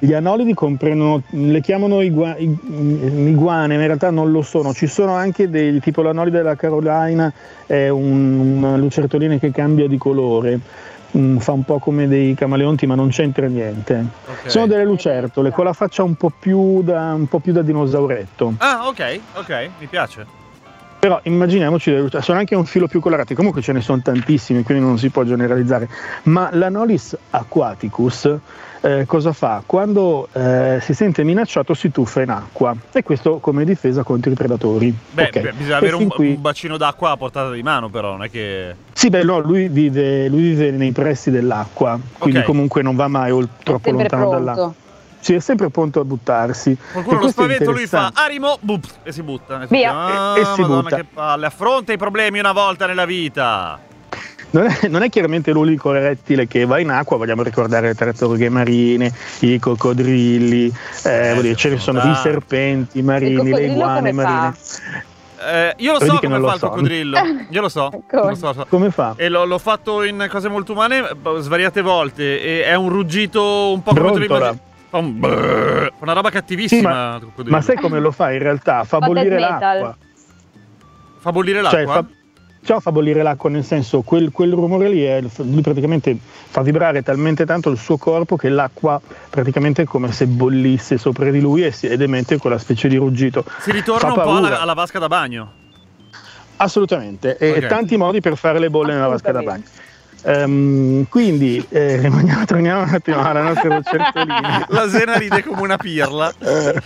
Gli 0.04 0.12
anolidi 0.12 0.54
comprendono, 0.54 1.22
le 1.30 1.62
chiamano 1.62 2.02
igua- 2.02 2.36
i- 2.36 2.60
iguane, 3.30 3.76
ma 3.76 3.82
in 3.82 3.88
realtà 3.88 4.12
non 4.12 4.32
lo 4.32 4.42
sono. 4.42 4.74
Ci 4.74 4.86
sono 4.86 5.14
anche 5.14 5.50
dei 5.50 5.80
tipo 5.80 6.02
l'anolide 6.02 6.40
della 6.40 6.58
Carolina, 6.58 7.32
è 7.66 7.88
un- 7.88 8.58
una 8.58 8.76
lucertolina 8.76 9.38
che 9.38 9.50
cambia 9.52 9.88
di 9.88 9.98
colore. 9.98 10.60
Mm, 11.18 11.38
fa 11.38 11.54
un 11.54 11.64
po' 11.64 11.80
come 11.80 12.10
dei 12.10 12.34
camaleonti, 12.34 12.86
ma 12.86 12.96
non 12.96 13.08
c'entra 13.12 13.48
niente. 13.48 14.06
Ok. 14.26 14.50
Sono 14.50 14.68
delle 14.68 14.84
lucertole 14.84 15.52
con 15.52 15.64
la 15.64 15.72
faccia 15.72 16.04
un 16.04 16.16
po' 16.16 16.34
più 16.38 16.84
da, 16.84 17.14
un 17.14 17.28
po' 17.28 17.40
più 17.40 17.54
da 17.54 17.62
dinosauretto. 17.62 18.56
Ah, 18.58 18.86
ok, 18.88 19.20
ok, 19.36 19.70
mi 19.80 19.86
piace. 19.86 20.26
Però 21.00 21.18
immaginiamoci, 21.24 22.08
sono 22.20 22.40
anche 22.40 22.56
un 22.56 22.66
filo 22.66 22.88
più 22.88 23.00
colorati, 23.00 23.36
comunque 23.36 23.62
ce 23.62 23.72
ne 23.72 23.80
sono 23.80 24.02
tantissimi, 24.02 24.64
quindi 24.64 24.84
non 24.84 24.98
si 24.98 25.10
può 25.10 25.24
generalizzare. 25.24 25.88
Ma 26.24 26.50
l'Anolis 26.52 27.16
aquaticus 27.30 28.38
eh, 28.86 29.06
cosa 29.06 29.32
fa? 29.32 29.64
Quando 29.66 30.28
eh, 30.34 30.80
si 30.82 30.94
sente 30.94 31.24
minacciato 31.24 31.74
si 31.74 31.90
tuffa 31.90 32.22
in 32.22 32.30
acqua 32.30 32.76
e 32.92 33.02
questo 33.02 33.38
come 33.40 33.64
difesa 33.64 34.04
contro 34.04 34.30
i 34.30 34.36
predatori. 34.36 34.94
Beh, 35.12 35.24
Ok. 35.24 35.40
beh, 35.40 35.52
bisogna 35.54 35.76
E 35.76 35.78
avere 35.78 35.96
un, 35.96 36.08
qui- 36.10 36.34
un 36.36 36.42
bacino 36.42 36.76
d'acqua 36.78 37.12
a 37.12 37.18
portata 37.18 37.50
di 37.52 37.64
mano, 37.64 37.90
però, 37.90 38.12
non 38.12 38.24
è 38.24 38.30
che. 38.30 38.76
Sì, 38.92 39.10
beh, 39.10 39.24
no, 39.24 39.40
lui 39.40 39.70
vive, 39.70 40.28
lui 40.28 40.42
vive 40.42 40.72
nei 40.72 40.92
pressi 40.92 41.32
dell'acqua, 41.32 41.98
quindi 42.18 42.40
Ok. 42.40 42.46
comunque 42.46 42.82
non 42.82 42.96
va 42.96 43.08
mai 43.08 43.32
ol- 43.32 43.48
troppo 43.64 43.90
lontano 43.92 44.22
pronto. 44.30 44.38
dall'acqua. 44.38 44.74
Sì, 45.20 45.34
è 45.36 45.40
sempre 45.40 45.70
pronto 45.70 46.02
a 46.02 46.04
buttarsi. 46.04 46.76
Qualcuno 46.92 47.22
lo 47.22 47.30
spavento, 47.30 47.72
lui 47.72 47.88
fa. 47.88 48.12
Arimo, 48.14 48.58
bup, 48.60 48.84
e 49.04 49.14
si 49.14 49.24
butta. 49.24 49.62
E, 49.62 49.68
Via. 49.70 49.94
Ah, 49.96 50.34
E- 50.38 50.42
e 50.42 50.46
si 50.54 50.60
Madonna, 50.62 50.82
butta. 50.82 50.96
che 50.98 51.06
palle. 51.06 51.46
Affronta 51.46 51.94
i 51.94 51.98
problemi 51.98 52.40
una 52.40 52.52
volta 52.52 52.86
nella 52.86 53.06
vita. 53.06 53.80
Non 54.54 54.66
è, 54.68 54.88
non 54.88 55.02
è 55.02 55.10
chiaramente 55.10 55.52
l'unico 55.52 55.92
rettile 55.92 56.46
che 56.46 56.64
va 56.66 56.78
in 56.78 56.92
acqua, 56.92 57.18
vogliamo 57.18 57.42
ricordare 57.42 57.88
le 57.88 57.96
tartarughe 57.96 58.50
marine, 58.50 59.12
i 59.40 59.58
coccodrilli, 59.58 60.72
eh, 61.06 61.30
vuol 61.32 61.42
dire, 61.42 61.56
ce 61.56 61.70
ne 61.70 61.78
sono 61.80 62.00
i 62.08 62.14
serpenti 62.16 63.02
marini, 63.02 63.50
le 63.52 63.66
iguane 63.66 64.12
come 64.12 64.24
fa? 64.24 64.30
marine. 64.30 64.56
Eh, 65.46 65.74
io 65.78 65.94
lo 65.94 65.98
Vedi 65.98 66.12
so 66.12 66.20
come 66.20 66.40
fa 66.40 66.54
il 66.54 66.60
so. 66.60 66.70
coccodrillo. 66.70 67.18
Io 67.50 67.62
lo 67.62 67.70
so. 67.70 67.90
Come? 68.08 68.30
lo 68.30 68.36
so, 68.36 68.46
lo 68.46 68.54
so. 68.54 68.66
Come 68.70 68.92
fa? 68.92 69.14
E 69.18 69.28
l'ho, 69.28 69.44
l'ho 69.46 69.58
fatto 69.58 70.04
in 70.04 70.28
cose 70.30 70.48
molto 70.50 70.72
umane 70.74 71.00
eh, 71.00 71.16
svariate 71.40 71.82
volte. 71.82 72.40
E 72.42 72.64
è 72.64 72.76
un 72.76 72.90
ruggito 72.90 73.74
un 73.74 73.82
po' 73.82 73.90
come 73.94 74.02
Brontola. 74.12 74.36
immagini- 74.38 74.60
Fa 74.90 74.98
un 75.00 75.20
brrr, 75.20 75.92
una 76.02 76.14
roba 76.14 76.30
cattivissima. 76.30 77.18
Sì, 77.20 77.26
ma, 77.44 77.50
ma 77.50 77.62
sai 77.62 77.76
come 77.78 78.00
lo 78.00 78.12
fa 78.12 78.32
in 78.32 78.38
realtà? 78.40 78.84
Fa 78.84 79.00
bollire 79.00 79.40
l'acqua. 79.40 79.98
Fa 81.18 81.32
bollire 81.32 81.64
Cioè, 81.64 81.84
l'acqua? 81.86 81.94
fa, 81.94 82.06
ciò 82.64 82.80
fa 82.80 82.92
bollire 82.92 83.22
l'acqua, 83.22 83.50
nel 83.50 83.64
senso, 83.64 84.02
quel, 84.02 84.32
quel 84.32 84.54
rumore 84.54 84.90
lì, 84.90 85.04
è, 85.04 85.22
lui 85.38 85.62
praticamente 85.62 86.18
fa 86.22 86.62
vibrare 86.62 87.04
talmente 87.04 87.46
tanto 87.46 87.70
il 87.70 87.78
suo 87.78 87.98
corpo 87.98 88.36
che 88.36 88.50
l'acqua 88.50 89.02
praticamente 89.30 89.84
è 89.84 89.86
come 89.86 90.12
se 90.12 90.26
bollisse 90.28 90.98
sopra 90.98 91.30
di 91.30 91.42
lui 91.42 91.64
e 91.64 91.72
si- 91.72 91.88
ed 91.88 92.02
emette 92.02 92.38
quella 92.38 92.58
specie 92.58 92.88
di 92.88 92.96
ruggito. 92.96 93.44
si 93.60 93.72
ritorna 93.72 94.14
fa 94.14 94.14
un 94.14 94.22
po' 94.22 94.36
alla, 94.38 94.62
alla 94.62 94.74
vasca 94.74 95.00
da 95.00 95.08
bagno. 95.08 95.52
Assolutamente, 96.58 97.38
e 97.38 97.52
Ok. 97.52 97.68
tanti 97.68 97.98
modi 97.98 98.22
per 98.22 98.38
fare 98.38 98.60
le 98.60 98.70
bolle 98.70 98.94
nella 98.94 99.08
vasca 99.08 99.32
da 99.32 99.42
bagno. 99.42 99.64
Ehm, 100.26 101.06
quindi 101.10 101.66
eh, 101.68 101.98
rimaniamo, 101.98 102.46
torniamo 102.46 102.84
un 102.84 102.90
attimo 102.94 103.22
alla 103.22 103.42
nostra 103.42 103.76
lucertolina. 103.76 104.66
La 104.72 104.88
Sena 104.88 105.18
ride 105.18 105.44
come 105.44 105.62
una 105.62 105.76
pirla. 105.76 106.32
Eh, 106.40 106.82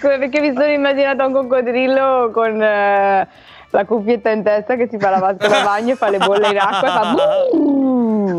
perché 0.00 0.40
mi 0.40 0.52
sono 0.52 0.66
immaginata 0.66 1.24
un 1.24 1.32
coccodrillo 1.32 2.30
con 2.32 2.60
eh, 2.60 3.26
la 3.70 3.84
cuffietta 3.84 4.30
in 4.30 4.42
testa 4.42 4.76
che 4.76 4.88
si 4.90 4.98
fa 4.98 5.10
la 5.10 5.18
vasca 5.18 5.48
da 5.48 5.62
bagno 5.62 5.92
e 5.92 5.96
fa 5.96 6.08
le 6.10 6.18
bolle 6.18 6.48
in 6.48 6.58
acqua 6.58 6.88
e 6.88 6.90
fa. 6.90 7.14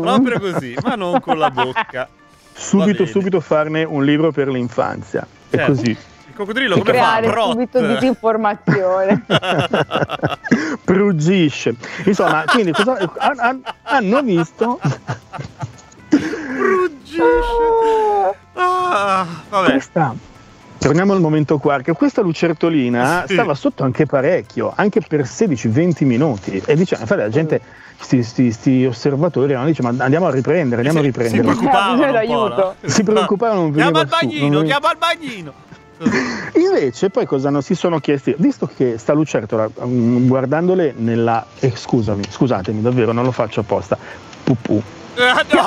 Proprio 0.00 0.40
così, 0.40 0.76
ma 0.82 0.94
non 0.94 1.20
con 1.20 1.38
la 1.38 1.50
bocca. 1.50 2.08
Subito, 2.52 3.06
subito 3.06 3.40
farne 3.40 3.84
un 3.84 4.04
libro 4.04 4.32
per 4.32 4.48
l'infanzia. 4.48 5.26
È 5.48 5.56
Certo. 5.56 5.72
così. 5.72 5.90
Il 5.90 6.34
coccodrillo 6.34 6.72
come 6.78 6.84
fa? 6.84 6.90
creare 6.90 7.28
Brot. 7.28 7.50
subito 7.50 7.80
disinformazione. 7.86 9.24
Pruggisce. 10.84 11.74
Insomma, 12.04 12.44
quindi 12.46 12.72
cosa, 12.72 12.96
han- 13.18 13.38
han- 13.38 13.62
hanno 13.82 14.22
visto 14.22 14.80
Ruggisce. 16.08 17.22
Ah, 18.54 19.26
vabbè. 19.48 19.70
questa. 19.70 20.14
Torniamo 20.78 21.12
al 21.12 21.20
momento 21.20 21.58
qua, 21.58 21.80
che 21.80 21.92
questa 21.92 22.22
lucertolina 22.22 23.24
Sì. 23.26 23.34
stava 23.34 23.54
sotto 23.54 23.82
anche 23.82 24.06
parecchio, 24.06 24.72
anche 24.74 25.00
per 25.06 25.22
16-20 25.22 26.04
minuti. 26.06 26.62
E 26.64 26.76
diciamo, 26.76 27.02
infatti 27.02 27.20
la 27.20 27.28
gente, 27.28 27.60
sti, 27.98 28.22
sti- 28.22 28.52
sti 28.52 28.84
osservatori, 28.86 29.54
no, 29.54 29.64
dice 29.64 29.82
ma 29.82 29.92
andiamo 29.98 30.26
a 30.26 30.30
riprendere, 30.30 30.76
andiamo 30.88 30.98
a 30.98 31.02
Si- 31.02 31.06
riprendere. 31.08 31.42
Si 31.42 31.48
preoccupavano 31.48 32.02
un 32.04 32.10
po', 32.10 32.16
Aiuto. 32.16 32.74
no? 32.80 32.88
Si 32.88 33.02
preoccupavano, 33.02 33.60
non 33.62 33.72
Chiama 33.72 33.90
veniva 33.90 34.00
il 34.02 34.08
su, 34.08 34.14
non 34.14 34.28
bagnino, 34.30 34.58
veniva- 34.58 34.78
chiama 34.78 34.90
il 34.92 34.98
bagnino. 34.98 35.52
Invece 36.54 37.10
poi 37.10 37.26
cosa 37.26 37.50
non 37.50 37.62
si 37.62 37.74
sono 37.74 37.98
chiesti? 37.98 38.32
Visto 38.38 38.70
che 38.74 38.98
sta 38.98 39.12
lucertola, 39.14 39.68
mm, 39.84 40.28
guardandole 40.28 40.94
nella... 40.96 41.44
eh, 41.58 41.72
scusami, 41.74 42.22
scusatemi, 42.30 42.80
davvero 42.82 43.10
non 43.10 43.24
lo 43.24 43.32
faccio 43.32 43.60
apposta. 43.60 43.98
Pupù. 44.44 44.80
Eh, 45.16 45.54
no! 45.54 45.62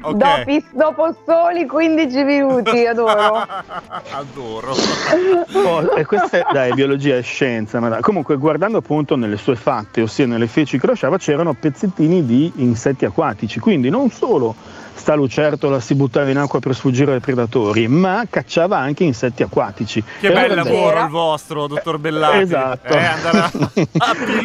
Ok. 0.00 0.16
Dopo, 0.16 0.66
dopo 0.72 1.16
soli 1.26 1.66
15 1.66 2.22
minuti, 2.24 2.86
adoro. 2.86 3.46
Adoro. 4.10 4.74
Oh, 5.52 5.94
e 5.94 6.04
questa 6.04 6.38
è, 6.38 6.44
dai, 6.52 6.72
biologia 6.72 7.16
e 7.16 7.22
scienza. 7.22 7.80
Ma 7.80 7.88
dai. 7.88 8.00
Comunque, 8.00 8.36
guardando 8.36 8.78
appunto 8.78 9.16
nelle 9.16 9.36
sue 9.36 9.56
fatte, 9.56 10.02
ossia 10.02 10.26
nelle 10.26 10.46
feci 10.46 10.78
che 10.78 10.86
lasciava, 10.86 11.18
c'erano 11.18 11.54
pezzettini 11.54 12.24
di 12.24 12.52
insetti 12.56 13.04
acquatici. 13.04 13.60
Quindi 13.60 13.90
non 13.90 14.10
solo 14.10 14.54
sta 14.94 15.14
lucertola 15.14 15.80
si 15.80 15.94
buttava 15.94 16.30
in 16.30 16.38
acqua 16.38 16.60
per 16.60 16.74
sfuggire 16.74 17.12
ai 17.14 17.20
predatori, 17.20 17.88
ma 17.88 18.24
cacciava 18.28 18.78
anche 18.78 19.04
insetti 19.04 19.42
acquatici. 19.42 20.02
Che 20.20 20.26
E 20.26 20.32
bel 20.32 20.50
allora 20.52 20.62
lavoro 20.62 21.00
il 21.02 21.08
vostro, 21.08 21.66
dottor 21.66 21.98
Bellati. 21.98 22.38
Esatto. 22.42 22.92
Eh, 22.94 23.04
andare 23.04 23.38
a, 23.38 23.50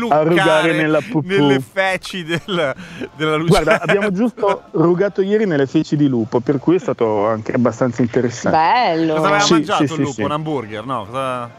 a 0.09 0.21
rugare 0.23 0.73
nella 0.73 0.99
pupù. 1.01 1.27
nelle 1.27 1.59
feci 1.61 2.23
del- 2.23 2.73
della 3.15 3.35
luce. 3.35 3.47
Guarda, 3.49 3.79
abbiamo 3.81 4.11
giusto 4.11 4.63
rugato 4.71 5.21
ieri 5.21 5.45
nelle 5.45 5.65
feci 5.67 5.95
di 5.95 6.07
lupo, 6.07 6.39
per 6.39 6.59
cui 6.59 6.75
è 6.75 6.79
stato 6.79 7.25
anche 7.27 7.53
abbastanza 7.53 8.01
interessante. 8.01 8.57
Bello. 8.57 9.13
Cosa 9.15 9.27
aveva 9.27 9.43
Sì, 9.43 9.53
mangiato 9.53 9.87
sì, 9.87 9.93
il 9.93 9.99
lupo? 9.99 10.11
sì. 10.13 10.21
Un 10.23 10.31
hamburger? 10.31 10.85
No, 10.85 11.05
cosa... 11.05 11.49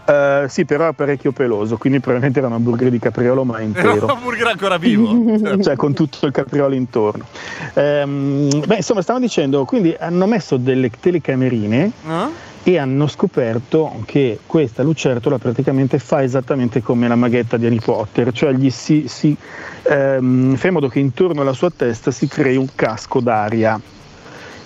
Eh, 0.43 0.49
sì, 0.49 0.65
però 0.65 0.89
è 0.89 0.93
parecchio 0.93 1.33
peloso, 1.33 1.77
quindi 1.79 2.01
probabilmente 2.01 2.39
era 2.39 2.49
un 2.49 2.55
hamburger 2.55 2.91
di 2.91 2.99
capriolo, 2.99 3.45
ma 3.45 3.55
Era 3.61 3.63
un 3.63 3.69
intero. 3.69 4.07
hamburger 4.07 4.47
ancora 4.49 4.77
vivo. 4.79 5.63
Cioè 5.63 5.77
con 5.77 5.95
tutto 5.95 6.27
il 6.27 6.33
capriolo 6.33 6.75
intorno. 6.75 7.25
Ehm, 7.75 8.65
beh, 8.67 8.80
insomma, 8.81 9.03
stavo 9.03 9.19
dicendo, 9.19 9.65
quindi 9.65 9.95
hanno 9.99 10.27
messo 10.27 10.57
delle 10.57 10.91
telecamerine 10.91 11.93
No? 12.05 12.33
e 12.63 12.79
hanno 12.79 13.07
scoperto 13.07 14.03
che 14.05 14.41
questa 14.45 14.83
lucertola 14.83 15.39
praticamente 15.39 15.99
fa 15.99 16.23
esattamente 16.23 16.83
come 16.83 17.09
la 17.09 17.15
maghetta 17.15 17.57
di 17.57 17.67
Harry 17.67 17.81
Potter, 17.81 18.33
cioè 18.33 18.53
gli 18.53 18.71
si, 18.71 19.05
si 19.09 19.35
ehm, 19.83 20.57
fa 20.57 20.67
in 20.67 20.73
modo 20.75 20.89
che 20.89 20.99
intorno 20.99 21.41
alla 21.41 21.55
sua 21.55 21.71
testa 21.75 22.11
si 22.11 22.27
crei 22.27 22.57
un 22.57 22.69
casco 22.75 23.21
d'aria. 23.21 23.81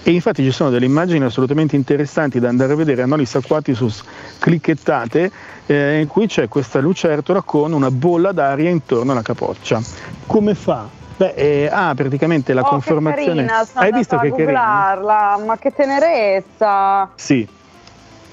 E 0.06 0.10
infatti 0.10 0.42
ci 0.42 0.50
sono 0.50 0.68
delle 0.68 0.84
immagini 0.84 1.24
assolutamente 1.24 1.76
interessanti 1.76 2.38
da 2.38 2.48
andare 2.48 2.74
a 2.74 2.76
vedere 2.76 3.02
a 3.02 3.06
Nolis 3.06 3.36
Aquatisus 3.36 4.02
clicchettate 4.38 5.30
eh, 5.64 6.00
in 6.00 6.08
cui 6.08 6.26
c'è 6.26 6.46
questa 6.46 6.80
lucertola 6.80 7.40
con 7.40 7.72
una 7.72 7.90
bolla 7.90 8.32
d'aria 8.32 8.68
intorno 8.68 9.12
alla 9.12 9.22
capoccia. 9.22 9.80
Come 10.26 10.54
fa? 10.54 11.02
Beh, 11.16 11.34
eh, 11.34 11.68
ha 11.70 11.92
praticamente 11.94 12.52
la 12.52 12.62
oh, 12.62 12.68
conformazione. 12.68 13.42
Che 13.42 13.48
carina, 13.48 13.64
sono 13.64 13.84
Hai 13.84 13.92
visto 13.92 14.16
che 14.18 14.26
a 14.26 14.30
carina? 14.30 14.44
googlarla, 14.46 15.42
ma 15.46 15.56
che 15.58 15.72
tenerezza. 15.72 17.08
Sì. 17.14 17.46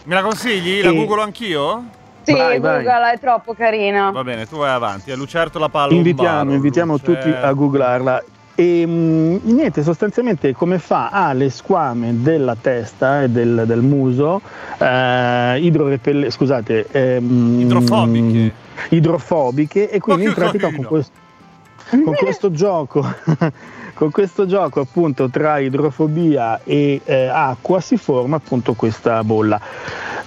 Me 0.04 0.16
la 0.16 0.22
consigli? 0.22 0.82
La 0.82 0.90
E- 0.90 0.96
googolo 0.96 1.22
anch'io? 1.22 1.84
Sì, 2.24 2.34
Vai, 2.34 2.60
vai. 2.60 2.84
Google 2.84 3.12
è 3.14 3.20
troppo 3.20 3.54
carina. 3.54 4.12
Va 4.12 4.24
bene, 4.24 4.48
tu 4.48 4.58
vai 4.58 4.72
avanti. 4.72 5.12
A 5.12 5.16
Lucertola 5.16 5.70
Palo. 5.70 5.94
Invitiamo, 5.94 6.54
invitiamo 6.54 7.00
tutti 7.00 7.30
a 7.30 7.52
googlarla. 7.52 8.24
E 8.54 8.84
mm, 8.86 9.38
niente, 9.44 9.82
sostanzialmente 9.82 10.54
come 10.54 10.78
fa? 10.78 11.10
Ha 11.10 11.34
le 11.34 11.50
squame 11.50 12.22
della 12.22 12.56
testa 12.60 13.24
e 13.24 13.30
del, 13.30 13.64
del 13.66 13.82
muso 13.82 14.42
eh, 14.78 15.58
idrorepelle- 15.62 16.30
scusate, 16.30 16.86
ehm, 16.92 17.62
Idrofobiche. 17.62 18.54
idrofobiche 18.90 19.90
e 19.90 20.00
quindi 20.00 20.26
in 20.26 20.34
pratica 20.34 20.66
carino. 20.66 20.82
con 20.82 20.88
questo, 20.88 21.12
con 22.04 22.14
questo 22.16 22.52
gioco 22.52 23.06
con 23.94 24.12
questo 24.12 24.46
gioco 24.46 24.80
appunto 24.80 25.30
tra 25.30 25.60
idrofobia 25.60 26.62
e 26.64 27.02
eh, 27.04 27.28
acqua 27.28 27.82
si 27.82 27.98
forma 27.98 28.38
appunto 28.38 28.74
questa 28.74 29.24
bolla 29.24 29.60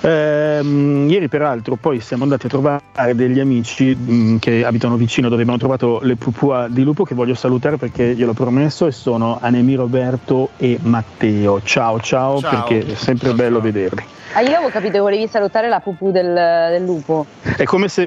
Ehm, 0.06 1.08
ieri 1.08 1.28
peraltro 1.28 1.76
poi 1.76 1.98
siamo 2.00 2.24
andati 2.24 2.44
a 2.44 2.48
trovare 2.50 3.14
degli 3.14 3.40
amici 3.40 3.94
mh, 3.94 4.36
che 4.36 4.62
abitano 4.62 4.96
vicino 4.96 5.30
dove 5.30 5.40
abbiamo 5.40 5.58
trovato 5.58 6.00
le 6.02 6.16
pupua 6.16 6.66
di 6.68 6.82
lupo 6.82 7.04
che 7.04 7.14
voglio 7.14 7.34
salutare 7.34 7.78
perché 7.78 8.14
gliel'ho 8.14 8.34
promesso 8.34 8.86
e 8.86 8.92
sono 8.92 9.38
Anemi 9.40 9.74
Roberto 9.74 10.50
e 10.58 10.78
Matteo 10.82 11.62
ciao 11.62 11.98
ciao, 12.00 12.38
Ciao. 12.40 12.50
perché 12.66 12.92
è 12.92 12.94
sempre 12.96 13.28
Ciao, 13.28 13.36
bello 13.36 13.54
ciao. 13.54 13.64
vederli 13.64 14.04
Ah, 14.34 14.40
io 14.42 14.48
avevo 14.56 14.68
capito 14.68 14.92
che 14.92 14.98
volevi 14.98 15.26
salutare 15.26 15.68
la 15.68 15.80
pupù 15.80 16.10
del, 16.10 16.34
del 16.34 16.84
lupo. 16.84 17.24
è 17.56 17.62
come 17.64 17.88
se 17.88 18.06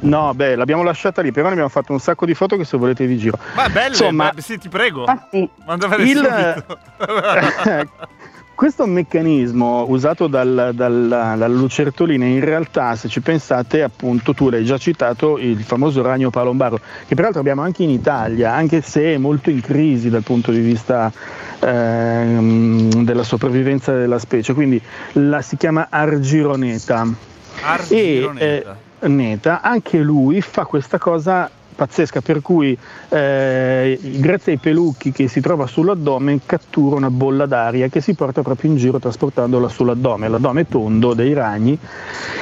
no 0.00 0.32
beh 0.32 0.54
l'abbiamo 0.56 0.82
lasciata 0.84 1.20
lì 1.20 1.32
però 1.32 1.46
ne 1.46 1.52
abbiamo 1.52 1.68
fatto 1.68 1.92
un 1.92 1.98
sacco 1.98 2.24
di 2.24 2.32
foto 2.34 2.56
che 2.56 2.64
se 2.64 2.78
volete 2.78 3.04
vi 3.04 3.18
giro 3.18 3.36
Ma 3.54 3.68
belle, 3.68 3.88
Insomma- 3.88 4.30
beh, 4.32 4.40
sì, 4.40 4.56
ti 4.58 4.68
prego. 4.70 5.04
Ah 5.04 5.26
sì. 5.30 5.46
Manda 5.66 5.84
a 5.86 5.88
vedere 5.90 6.08
Il- 6.08 6.16
subito. 6.16 6.78
Questo 8.56 8.86
meccanismo 8.86 9.84
usato 9.86 10.28
dal- 10.28 10.70
dal- 10.72 11.08
dalla 11.08 11.46
lucertolina 11.46 12.24
in 12.24 12.42
realtà, 12.42 12.96
se 12.96 13.06
ci 13.06 13.20
pensate, 13.20 13.82
appunto 13.82 14.32
tu 14.32 14.48
l'hai 14.48 14.64
già 14.64 14.78
citato, 14.78 15.36
il 15.36 15.62
famoso 15.62 16.00
ragno 16.00 16.30
palombaro, 16.30 16.80
che 17.06 17.14
peraltro 17.14 17.40
abbiamo 17.40 17.60
anche 17.60 17.82
in 17.82 17.90
Italia, 17.90 18.54
anche 18.54 18.80
se 18.80 19.12
è 19.12 19.18
molto 19.18 19.50
in 19.50 19.60
crisi 19.60 20.08
dal 20.08 20.22
punto 20.22 20.52
di 20.52 20.60
vista 20.60 21.12
ehm, 21.60 23.04
della 23.04 23.24
sopravvivenza 23.24 23.92
della 23.92 24.18
specie, 24.18 24.54
quindi 24.54 24.80
la 25.12 25.42
si 25.42 25.58
chiama 25.58 25.88
argironeta. 25.90 27.06
Argiro 27.60 28.32
e 28.38 28.64
eh, 29.00 29.08
Neta, 29.08 29.60
anche 29.60 29.98
lui 29.98 30.40
fa 30.40 30.64
questa 30.64 30.96
cosa 30.96 31.50
pazzesca 31.76 32.22
per 32.22 32.42
cui 32.42 32.76
eh, 33.10 33.98
grazie 34.02 34.52
ai 34.52 34.58
pelucchi 34.58 35.12
che 35.12 35.28
si 35.28 35.40
trova 35.40 35.66
sull'addome 35.66 36.40
cattura 36.44 36.96
una 36.96 37.10
bolla 37.10 37.46
d'aria 37.46 37.88
che 37.88 38.00
si 38.00 38.14
porta 38.14 38.42
proprio 38.42 38.70
in 38.70 38.76
giro 38.78 38.98
trasportandola 38.98 39.68
sull'addome, 39.68 40.28
l'addome 40.28 40.66
tondo 40.66 41.14
dei 41.14 41.34
ragni 41.34 41.78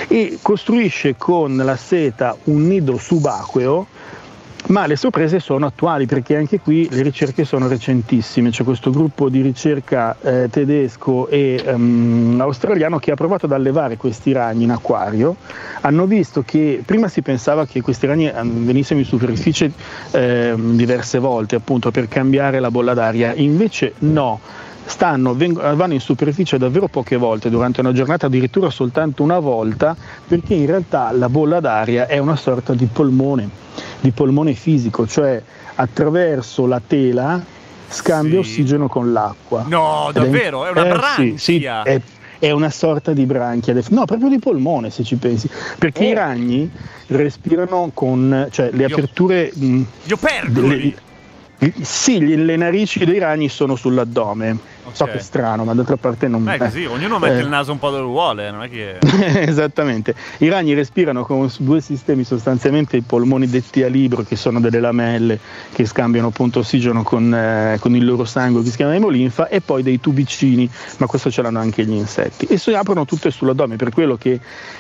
e 0.09 0.38
costruisce 0.40 1.16
con 1.16 1.57
la 1.57 1.77
seta 1.77 2.37
un 2.44 2.66
nido 2.66 2.97
subacqueo 2.97 3.87
ma 4.68 4.87
le 4.87 4.96
sorprese 4.96 5.40
sono 5.40 5.66
attuali 5.66 6.07
perché 6.07 6.37
anche 6.37 6.61
qui 6.61 6.88
le 6.90 7.03
ricerche 7.03 7.44
sono 7.44 7.68
recentissime. 7.68 8.50
C'è 8.50 8.64
questo 8.64 8.90
gruppo 8.90 9.29
di 9.29 9.42
ricerca 9.42 10.16
eh, 10.20 10.48
tedesco 10.50 11.29
e 11.29 11.62
ehm, 11.64 12.38
australiano 12.40 12.98
che 12.98 13.11
ha 13.11 13.14
provato 13.14 13.46
ad 13.46 13.53
allevare 13.53 13.96
questi 13.96 14.33
ragni 14.33 14.64
in 14.64 14.70
acquario. 14.70 15.37
Hanno 15.83 16.07
visto 16.07 16.42
che 16.42 16.83
prima 16.85 17.09
si 17.09 17.20
pensava 17.20 17.66
che 17.66 17.83
questi 17.83 18.07
ragni 18.07 18.27
ehm, 18.27 18.64
venissero 18.64 18.98
in 18.98 19.05
superficie 19.07 19.70
ehm, 20.12 20.77
diverse 20.77 21.18
volte 21.18 21.57
appunto 21.57 21.90
per 21.90 22.09
cambiare 22.09 22.59
la 22.61 22.70
bolla 22.70 22.94
d'aria, 22.94 23.35
invece 23.35 23.94
no. 23.98 24.40
Stanno, 24.87 25.35
veng- 25.35 25.75
vanno 25.75 25.94
in 25.94 26.01
superficie 26.01 26.59
davvero 26.59 26.88
poche 26.88 27.16
volte 27.16 27.49
durante 27.49 27.81
una 27.81 27.92
giornata, 27.92 28.27
addirittura 28.27 28.68
soltanto 28.70 29.23
una 29.23 29.38
volta, 29.38 29.97
perché 30.27 30.55
in 30.55 30.66
realtà 30.66 31.11
la 31.12 31.29
bolla 31.29 31.59
d'aria 31.61 32.07
è 32.07 32.18
una 32.18 32.37
sorta 32.37 32.75
di 32.75 32.87
polmone 32.87 33.49
di 34.01 34.11
polmone 34.11 34.53
fisico, 34.53 35.07
cioè 35.07 35.42
attraverso 35.77 36.66
la 36.66 36.81
tela 36.87 37.42
scambia 37.88 38.42
Sì. 38.42 38.51
ossigeno 38.61 38.87
con 38.88 39.12
l'acqua. 39.12 39.64
No, 39.66 40.09
Ed 40.11 40.16
è- 40.16 40.20
davvero? 40.20 40.66
È 40.66 40.70
una 40.70 40.83
eh, 40.87 41.14
sì, 41.16 41.35
sì, 41.38 41.59
branchia. 41.61 41.83
è, 41.83 42.01
è 42.38 42.51
una 42.51 42.70
sorta 42.70 43.12
di 43.14 43.25
branchia, 43.25 43.73
no, 43.88 44.05
proprio 44.05 44.29
di 44.29 44.38
polmone 44.38 44.90
se 44.90 45.03
ci 45.03 45.16
pensi, 45.16 45.49
perché 45.79 46.05
Oh. 46.05 46.09
i 46.11 46.12
ragni 46.14 46.70
respirano 47.07 47.90
con, 47.94 48.49
cioè 48.51 48.68
le 48.73 48.85
Io- 48.87 48.94
aperture... 48.94 49.51
Gli 49.55 50.12
opercoli. 50.12 50.94
delle- 51.59 51.73
sì, 51.81 52.44
le 52.44 52.57
narici 52.57 53.05
dei 53.07 53.18
ragni 53.18 53.49
sono 53.49 53.75
sull'addome. 53.75 54.73
So 54.92 55.05
Ok. 55.05 55.11
che 55.12 55.16
è 55.18 55.20
strano, 55.20 55.64
ma 55.64 55.73
d'altra 55.75 55.97
parte 55.97 56.29
non... 56.29 56.44
Beh, 56.44 56.59
così, 56.59 56.85
ognuno 56.85 57.18
mette 57.18 57.38
eh. 57.38 57.40
il 57.42 57.49
naso 57.49 57.73
un 57.73 57.79
po' 57.79 57.90
dove 57.90 58.03
vuole, 58.03 58.51
non 58.51 58.62
è 58.64 58.68
che... 58.68 58.99
Esattamente, 59.49 60.14
i 60.38 60.49
ragni 60.49 60.75
respirano 60.75 61.25
con 61.25 61.51
due 61.59 61.81
sistemi 61.81 62.23
sostanzialmente 62.25 62.97
i 62.97 63.01
polmoni 63.01 63.47
detti 63.49 63.83
a 63.83 63.88
libro 63.88 64.23
che 64.23 64.37
sono 64.37 64.61
delle 64.61 64.81
lamelle 64.81 65.38
che 65.73 65.87
scambiano 65.87 66.29
appunto 66.29 66.59
ossigeno 66.61 67.03
con, 67.03 67.33
eh, 67.35 67.79
con 67.81 67.97
il 67.97 68.05
loro 68.05 68.25
sangue 68.25 68.62
che 68.62 68.70
si 68.70 68.77
chiama 68.77 68.94
emolinfa 68.94 69.49
e 69.49 69.61
poi 69.61 69.83
dei 69.83 70.01
tubicini, 70.01 70.68
ma 70.99 71.07
questo 71.07 71.31
ce 71.31 71.40
l'hanno 71.42 71.61
anche 71.61 71.85
gli 71.85 71.92
insetti 71.92 72.44
e 72.47 72.59
si 72.59 72.73
aprono 72.75 73.05
tutte 73.07 73.31
sull'addome 73.31 73.77
per 73.77 73.90
quello 73.90 74.16
che 74.16 74.38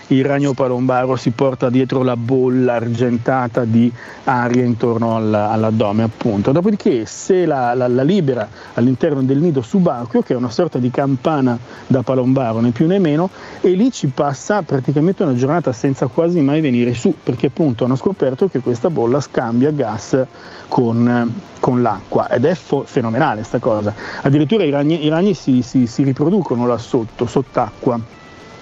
il 0.08 0.24
ragno 0.24 0.52
palombaro 0.52 1.16
si 1.16 1.30
porta 1.30 1.70
dietro 1.70 2.02
la 2.02 2.16
bolla 2.16 2.74
argentata 2.74 3.64
di 3.64 3.90
aria 4.24 4.64
intorno 4.64 5.16
al- 5.16 5.32
all'addome 5.34 6.02
appunto. 6.02 6.52
Dopodiché 6.52 7.06
se 7.06 7.46
la, 7.46 7.72
la- 7.74 7.88
la 7.88 8.02
libera 8.02 8.46
all'interno 8.74 9.22
del 9.22 9.38
nido 9.38 9.62
subacqueo 9.62 9.92
che 10.24 10.34
è 10.34 10.36
una 10.36 10.50
sorta 10.50 10.78
di 10.78 10.90
campana 10.90 11.56
da 11.86 12.02
palombaro 12.02 12.60
né 12.60 12.70
più 12.70 12.86
né 12.86 12.98
meno 12.98 13.30
e 13.60 13.70
lì 13.70 13.90
ci 13.92 14.08
passa 14.08 14.62
praticamente 14.62 15.22
una 15.22 15.34
giornata 15.34 15.72
senza 15.72 16.06
quasi 16.06 16.40
mai 16.40 16.60
venire 16.60 16.94
su 16.94 17.14
perché 17.22 17.46
appunto 17.46 17.84
hanno 17.84 17.96
scoperto 17.96 18.48
che 18.48 18.60
questa 18.60 18.90
bolla 18.90 19.20
scambia 19.20 19.70
gas 19.70 20.18
con, 20.68 21.32
con 21.60 21.82
l'acqua 21.82 22.28
ed 22.28 22.44
è 22.44 22.54
fo- 22.54 22.84
fenomenale 22.84 23.42
sta 23.44 23.58
cosa 23.58 23.94
addirittura 24.22 24.64
i 24.64 24.70
ragni, 24.70 25.04
i 25.04 25.08
ragni 25.08 25.34
si, 25.34 25.62
si- 25.62 25.86
si 25.86 26.02
riproducono 26.02 26.66
là 26.66 26.78
sotto 26.78 27.26
sott'acqua 27.26 27.98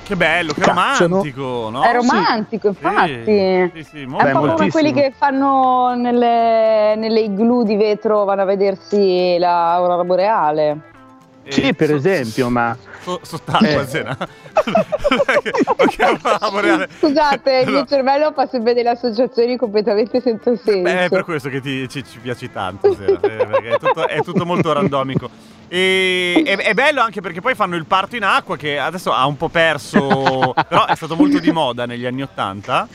Che 0.04 0.16
bello, 0.16 0.52
che 0.52 0.60
Cacciano. 0.60 1.08
romantico, 1.08 1.68
no? 1.70 1.82
È 1.82 1.92
romantico, 1.92 2.72
Sì, 2.72 2.78
infatti. 2.82 3.70
sì, 3.72 3.84
sì, 3.84 4.02
È 4.02 4.04
molto 4.06 4.26
un 4.26 4.32
po' 4.48 4.54
come 4.54 4.68
quelli 4.70 4.92
che 4.92 5.12
fanno 5.16 5.94
nelle, 5.94 6.96
nelle 6.96 7.20
igloo 7.20 7.62
di 7.62 7.76
vetro, 7.76 8.24
vanno 8.24 8.42
a 8.42 8.44
vedersi 8.44 9.36
l'aurora 9.38 10.02
boreale. 10.02 10.90
Eh, 11.44 11.50
sì 11.52 11.74
per 11.74 11.88
so- 11.88 11.94
esempio 11.96 12.48
ma 12.50 12.76
so- 13.02 13.18
sott'acqua, 13.22 13.82
Eh. 13.82 13.86
Zena. 13.86 14.16
Scusate, 16.98 17.58
il 17.60 17.66
No. 17.66 17.72
mio 17.72 17.86
cervello 17.86 18.32
fa 18.32 18.46
sempre 18.46 18.74
delle 18.74 18.90
associazioni 18.90 19.56
completamente 19.56 20.20
senza 20.20 20.54
senso. 20.56 20.82
Beh, 20.82 21.04
è 21.04 21.08
per 21.08 21.24
questo 21.24 21.48
che 21.48 21.60
ti, 21.60 21.88
ci, 21.88 22.04
ci 22.04 22.18
piaci 22.20 22.50
tanto, 22.50 22.94
Zena, 22.94 23.18
eh, 23.20 23.46
perché 23.46 23.68
è 23.70 23.78
tutto, 23.78 24.06
è 24.08 24.22
tutto 24.22 24.44
molto 24.46 24.72
randomico. 24.72 25.28
E 25.68 26.42
è, 26.44 26.56
è 26.56 26.74
bello 26.74 27.00
anche 27.00 27.20
perché 27.22 27.40
poi 27.40 27.54
fanno 27.54 27.76
il 27.76 27.86
parto 27.86 28.14
in 28.16 28.24
acqua 28.24 28.56
che 28.56 28.78
adesso 28.78 29.10
ha 29.12 29.26
un 29.26 29.36
po' 29.36 29.48
perso, 29.48 30.52
però 30.68 30.84
è 30.86 30.94
stato 30.94 31.16
molto 31.16 31.38
di 31.38 31.50
moda 31.50 31.86
negli 31.86 32.04
anni 32.06 32.22
Ottanta. 32.22 32.86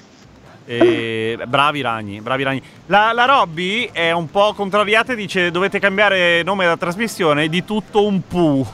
E 0.69 1.39
bravi 1.47 1.80
ragni, 1.82 2.19
bravi 2.19 2.43
ragni. 2.43 2.62
La, 2.88 3.13
la 3.13 3.23
Robby 3.23 3.89
è 3.91 4.12
un 4.12 4.30
po' 4.30 4.53
contrariata 4.53 5.13
e 5.13 5.15
dice 5.15 5.49
dovete 5.49 5.80
cambiare 5.80 6.43
nome 6.43 6.65
della 6.65 6.75
trasmissione 6.75 7.47
di 7.47 7.63
tutto 7.63 8.06
un 8.06 8.21
pu. 8.27 8.67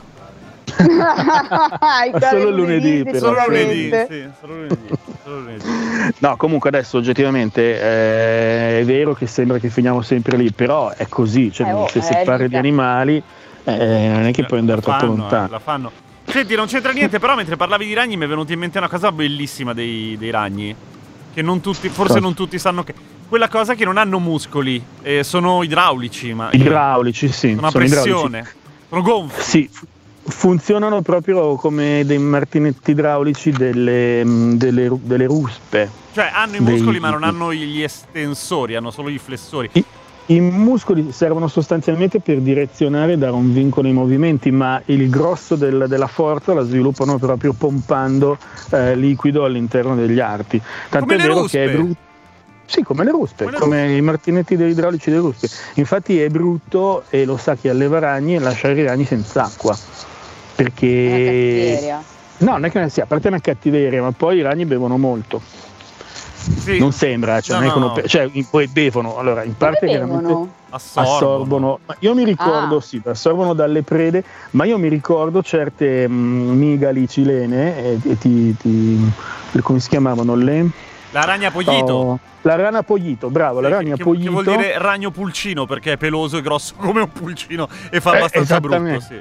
Solo 2.20 2.50
lunedì, 2.50 3.04
però. 3.04 3.18
Solo 3.18 3.44
lunedì, 3.46 3.90
sì, 4.08 4.28
solo 4.40 4.54
lunedì, 4.54 4.88
solo 5.22 5.38
lunedì. 5.38 5.64
No, 6.18 6.36
comunque 6.36 6.68
adesso 6.70 6.98
oggettivamente 6.98 7.62
eh, 7.80 8.80
è 8.80 8.84
vero 8.84 9.14
che 9.14 9.26
sembra 9.28 9.58
che 9.58 9.68
finiamo 9.68 10.02
sempre 10.02 10.36
lì, 10.36 10.50
però 10.50 10.90
è 10.90 11.06
così, 11.08 11.52
cioè, 11.52 11.68
Eh, 11.68 11.72
oh, 11.72 11.86
se 11.88 12.02
si 12.02 12.12
è 12.12 12.24
parla 12.24 12.48
di 12.48 12.56
animali 12.56 13.22
eh, 13.64 14.08
non 14.08 14.24
è 14.24 14.32
che 14.32 14.44
puoi 14.44 14.58
andare 14.58 14.80
troppo 14.80 15.04
eh, 15.04 15.06
lontano. 15.06 15.48
la 15.48 15.58
fanno. 15.58 15.92
Senti, 16.26 16.54
non 16.56 16.66
c'entra 16.66 16.92
niente, 16.92 17.18
però 17.18 17.34
mentre 17.36 17.56
parlavi 17.56 17.86
di 17.86 17.94
ragni 17.94 18.16
mi 18.16 18.24
è 18.24 18.28
venuta 18.28 18.52
in 18.52 18.58
mente 18.58 18.78
una 18.78 18.88
cosa 18.88 19.12
bellissima 19.12 19.72
dei, 19.72 20.16
dei 20.18 20.30
ragni. 20.30 20.74
Che 21.34 21.42
non 21.42 21.60
tutti, 21.60 21.88
forse 21.88 22.12
Cosa? 22.14 22.20
non 22.20 22.34
tutti 22.34 22.58
sanno 22.58 22.84
che. 22.84 22.94
Quella 23.28 23.48
cosa 23.48 23.74
che 23.74 23.84
non 23.84 23.96
hanno 23.96 24.20
muscoli, 24.20 24.80
eh, 25.02 25.24
sono 25.24 25.62
idraulici, 25.64 26.32
ma. 26.32 26.48
Idraulici, 26.52 27.26
sì, 27.28 27.54
Sono 27.54 27.66
a 27.66 27.70
sono 27.70 27.84
idraulici. 27.84 28.10
pressione. 28.12 28.46
Sono 28.88 29.02
gonfi. 29.02 29.42
Sì, 29.42 29.68
fu- 29.72 29.86
funzionano 30.26 31.02
proprio 31.02 31.56
come 31.56 32.02
dei 32.06 32.18
martinetti 32.18 32.92
idraulici 32.92 33.50
delle, 33.50 34.24
mh, 34.24 34.54
delle 34.56 34.88
delle 35.02 35.26
ruspe. 35.26 35.90
Cioè, 36.14 36.30
hanno 36.32 36.56
i 36.56 36.62
Dei- 36.62 36.74
muscoli, 36.76 37.00
ma 37.00 37.10
non 37.10 37.24
hanno 37.24 37.52
gli 37.52 37.82
estensori, 37.82 38.76
hanno 38.76 38.92
solo 38.92 39.08
i 39.08 39.18
flessori. 39.18 39.68
I, 39.72 39.84
I 40.26 40.40
muscoli 40.40 41.12
servono 41.12 41.48
sostanzialmente 41.48 42.18
per 42.20 42.38
direzionare 42.40 43.12
e 43.12 43.18
dare 43.18 43.32
un 43.32 43.52
vincolo 43.52 43.88
ai 43.88 43.92
movimenti, 43.92 44.50
ma 44.50 44.80
il 44.86 45.10
grosso 45.10 45.54
del- 45.54 45.84
della 45.86 46.06
forza 46.06 46.54
la 46.54 46.62
sviluppano 46.62 47.18
proprio 47.18 47.52
pompando 47.52 48.38
eh, 48.70 48.96
liquido 48.96 49.44
all'interno 49.44 49.94
degli 49.94 50.20
arti. 50.20 50.58
Tant'è 50.88 51.00
Come 51.06 51.16
le 51.18 51.22
vero 51.28 51.40
ruspe. 51.40 51.58
che 51.58 51.64
è 51.64 51.74
brutto. 51.76 51.96
Sì, 52.66 52.82
come 52.82 53.04
le 53.04 53.10
ruspe, 53.10 53.44
Come 53.44 53.56
le 53.56 53.62
come 53.62 53.96
i 53.96 54.00
martinetti 54.00 54.56
degli 54.56 54.70
idraulici 54.70 55.10
delle 55.10 55.20
ruspe. 55.20 55.48
Infatti 55.74 56.18
è 56.18 56.28
brutto 56.30 57.04
e 57.10 57.26
lo 57.26 57.36
sa 57.36 57.54
chi 57.56 57.68
alleva 57.68 57.98
ragni 57.98 58.38
lasciare 58.38 58.80
i 58.80 58.84
ragni 58.84 59.04
senza 59.04 59.44
acqua. 59.44 59.74
È 59.74 59.78
una 60.62 60.70
Perché 60.70 61.06
cattiveria. 61.10 62.02
no, 62.38 62.50
non 62.52 62.64
è 62.64 62.70
che 62.70 62.88
sia, 62.88 63.02
a 63.02 63.06
parte 63.06 63.28
una 63.28 63.40
cattiveria, 63.40 64.00
ma 64.00 64.12
poi 64.12 64.38
i 64.38 64.42
ragni 64.42 64.64
bevono 64.64 64.96
molto. 64.96 65.42
Sì, 66.58 66.78
Non 66.78 66.92
sembra, 66.92 67.40
cioè, 67.40 67.58
No, 67.60 67.66
non 67.66 67.80
no, 67.80 67.92
no. 67.96 68.02
cioè, 68.06 68.28
in- 68.32 68.48
poi 68.48 68.66
bevono. 68.68 69.16
Allora, 69.16 69.42
in 69.44 69.56
parte 69.56 69.86
bevono? 69.86 70.48
assorbono. 70.70 71.14
assorbono. 71.16 71.78
Ma 71.86 71.96
io 72.00 72.14
mi 72.14 72.24
ricordo, 72.24 72.76
Ah. 72.76 72.80
sì, 72.80 73.00
assorbono 73.04 73.54
dalle 73.54 73.82
prede, 73.82 74.22
ma 74.50 74.64
io 74.64 74.78
mi 74.78 74.88
ricordo 74.88 75.42
certe 75.42 76.06
mm, 76.08 76.50
migali 76.58 77.08
cilene, 77.08 77.84
e, 77.84 77.98
e 78.04 78.18
ti, 78.18 78.56
ti- 78.56 79.10
come 79.62 79.80
si 79.80 79.88
chiamavano 79.88 80.34
le? 80.34 80.66
La 81.12 81.24
ragna 81.24 81.50
poglito. 81.50 81.92
Oh, 81.92 82.18
la 82.42 82.56
rana 82.56 82.82
poglito, 82.82 83.30
bravo, 83.30 83.60
la 83.60 83.68
Sì, 83.68 83.74
ragna 83.74 83.94
che, 83.96 84.02
poglito. 84.02 84.24
che 84.36 84.42
vuol 84.42 84.56
dire 84.56 84.78
ragno 84.78 85.10
pulcino 85.10 85.64
perché 85.64 85.92
è 85.92 85.96
peloso 85.96 86.36
e 86.38 86.42
grosso 86.42 86.74
come 86.76 87.00
un 87.02 87.10
pulcino 87.12 87.68
e 87.90 88.00
fa 88.00 88.14
Eh, 88.14 88.16
abbastanza 88.16 88.60
brutto. 88.60 89.00
sì. 89.00 89.20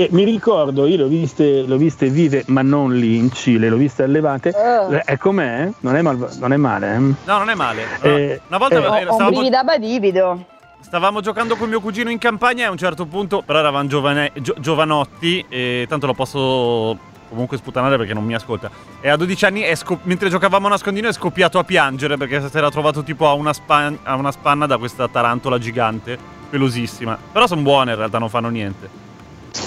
E 0.00 0.08
mi 0.12 0.24
ricordo, 0.24 0.86
io 0.86 0.96
le 0.96 1.02
ho 1.02 1.08
viste, 1.08 1.60
le 1.62 1.74
ho 1.74 1.76
viste 1.76 2.08
vive, 2.08 2.44
ma 2.46 2.62
non 2.62 2.94
lì 2.94 3.16
in 3.16 3.30
Cile, 3.32 3.68
le 3.68 3.74
ho 3.74 3.78
viste 3.78 4.02
allevate. 4.02 4.48
Eh. 4.48 5.02
E 5.04 5.18
com'è? 5.18 5.70
Non 5.80 5.94
è, 5.94 6.00
mal- 6.00 6.28
non 6.38 6.54
è 6.54 6.56
male, 6.56 6.94
eh? 6.94 6.98
No, 6.98 7.36
non 7.38 7.50
è 7.50 7.54
male. 7.54 7.82
Eh, 8.00 8.40
Una 8.48 8.56
volta 8.56 8.76
eh. 8.76 8.78
Ho, 8.78 8.90
ho 8.90 8.94
un 8.94 9.00
stavamo, 9.12 9.30
brivido 9.30 9.56
a 9.58 9.62
badivido. 9.64 10.44
stavamo 10.80 11.20
giocando 11.20 11.54
con 11.56 11.68
mio 11.68 11.80
cugino 11.80 12.08
in 12.08 12.16
campagna 12.16 12.62
e 12.62 12.66
a 12.68 12.70
un 12.70 12.78
certo 12.78 13.04
punto, 13.04 13.42
però 13.44 13.58
eravamo 13.58 13.86
giovane- 13.88 14.32
gio- 14.40 14.54
giovanotti 14.58 15.44
e 15.50 15.84
tanto 15.86 16.06
lo 16.06 16.14
posso 16.14 16.96
comunque 17.28 17.58
sputanare 17.58 17.98
perché 17.98 18.14
non 18.14 18.24
mi 18.24 18.34
ascolta. 18.34 18.70
E 19.02 19.10
a 19.10 19.16
12 19.16 19.44
anni, 19.44 19.60
è 19.60 19.74
scop- 19.74 20.04
mentre 20.04 20.30
giocavamo 20.30 20.66
a 20.66 20.70
nascondino, 20.70 21.08
è 21.08 21.12
scoppiato 21.12 21.58
a 21.58 21.64
piangere 21.64 22.16
perché 22.16 22.40
si 22.48 22.56
era 22.56 22.70
trovato 22.70 23.02
tipo 23.02 23.28
a 23.28 23.34
una, 23.34 23.52
span- 23.52 23.98
a 24.04 24.14
una 24.14 24.32
spanna 24.32 24.64
da 24.64 24.78
questa 24.78 25.08
tarantola 25.08 25.58
gigante, 25.58 26.16
pelosissima. 26.48 27.18
Però 27.32 27.46
sono 27.46 27.60
buone 27.60 27.90
in 27.90 27.98
realtà, 27.98 28.16
non 28.18 28.30
fanno 28.30 28.48
niente. 28.48 28.99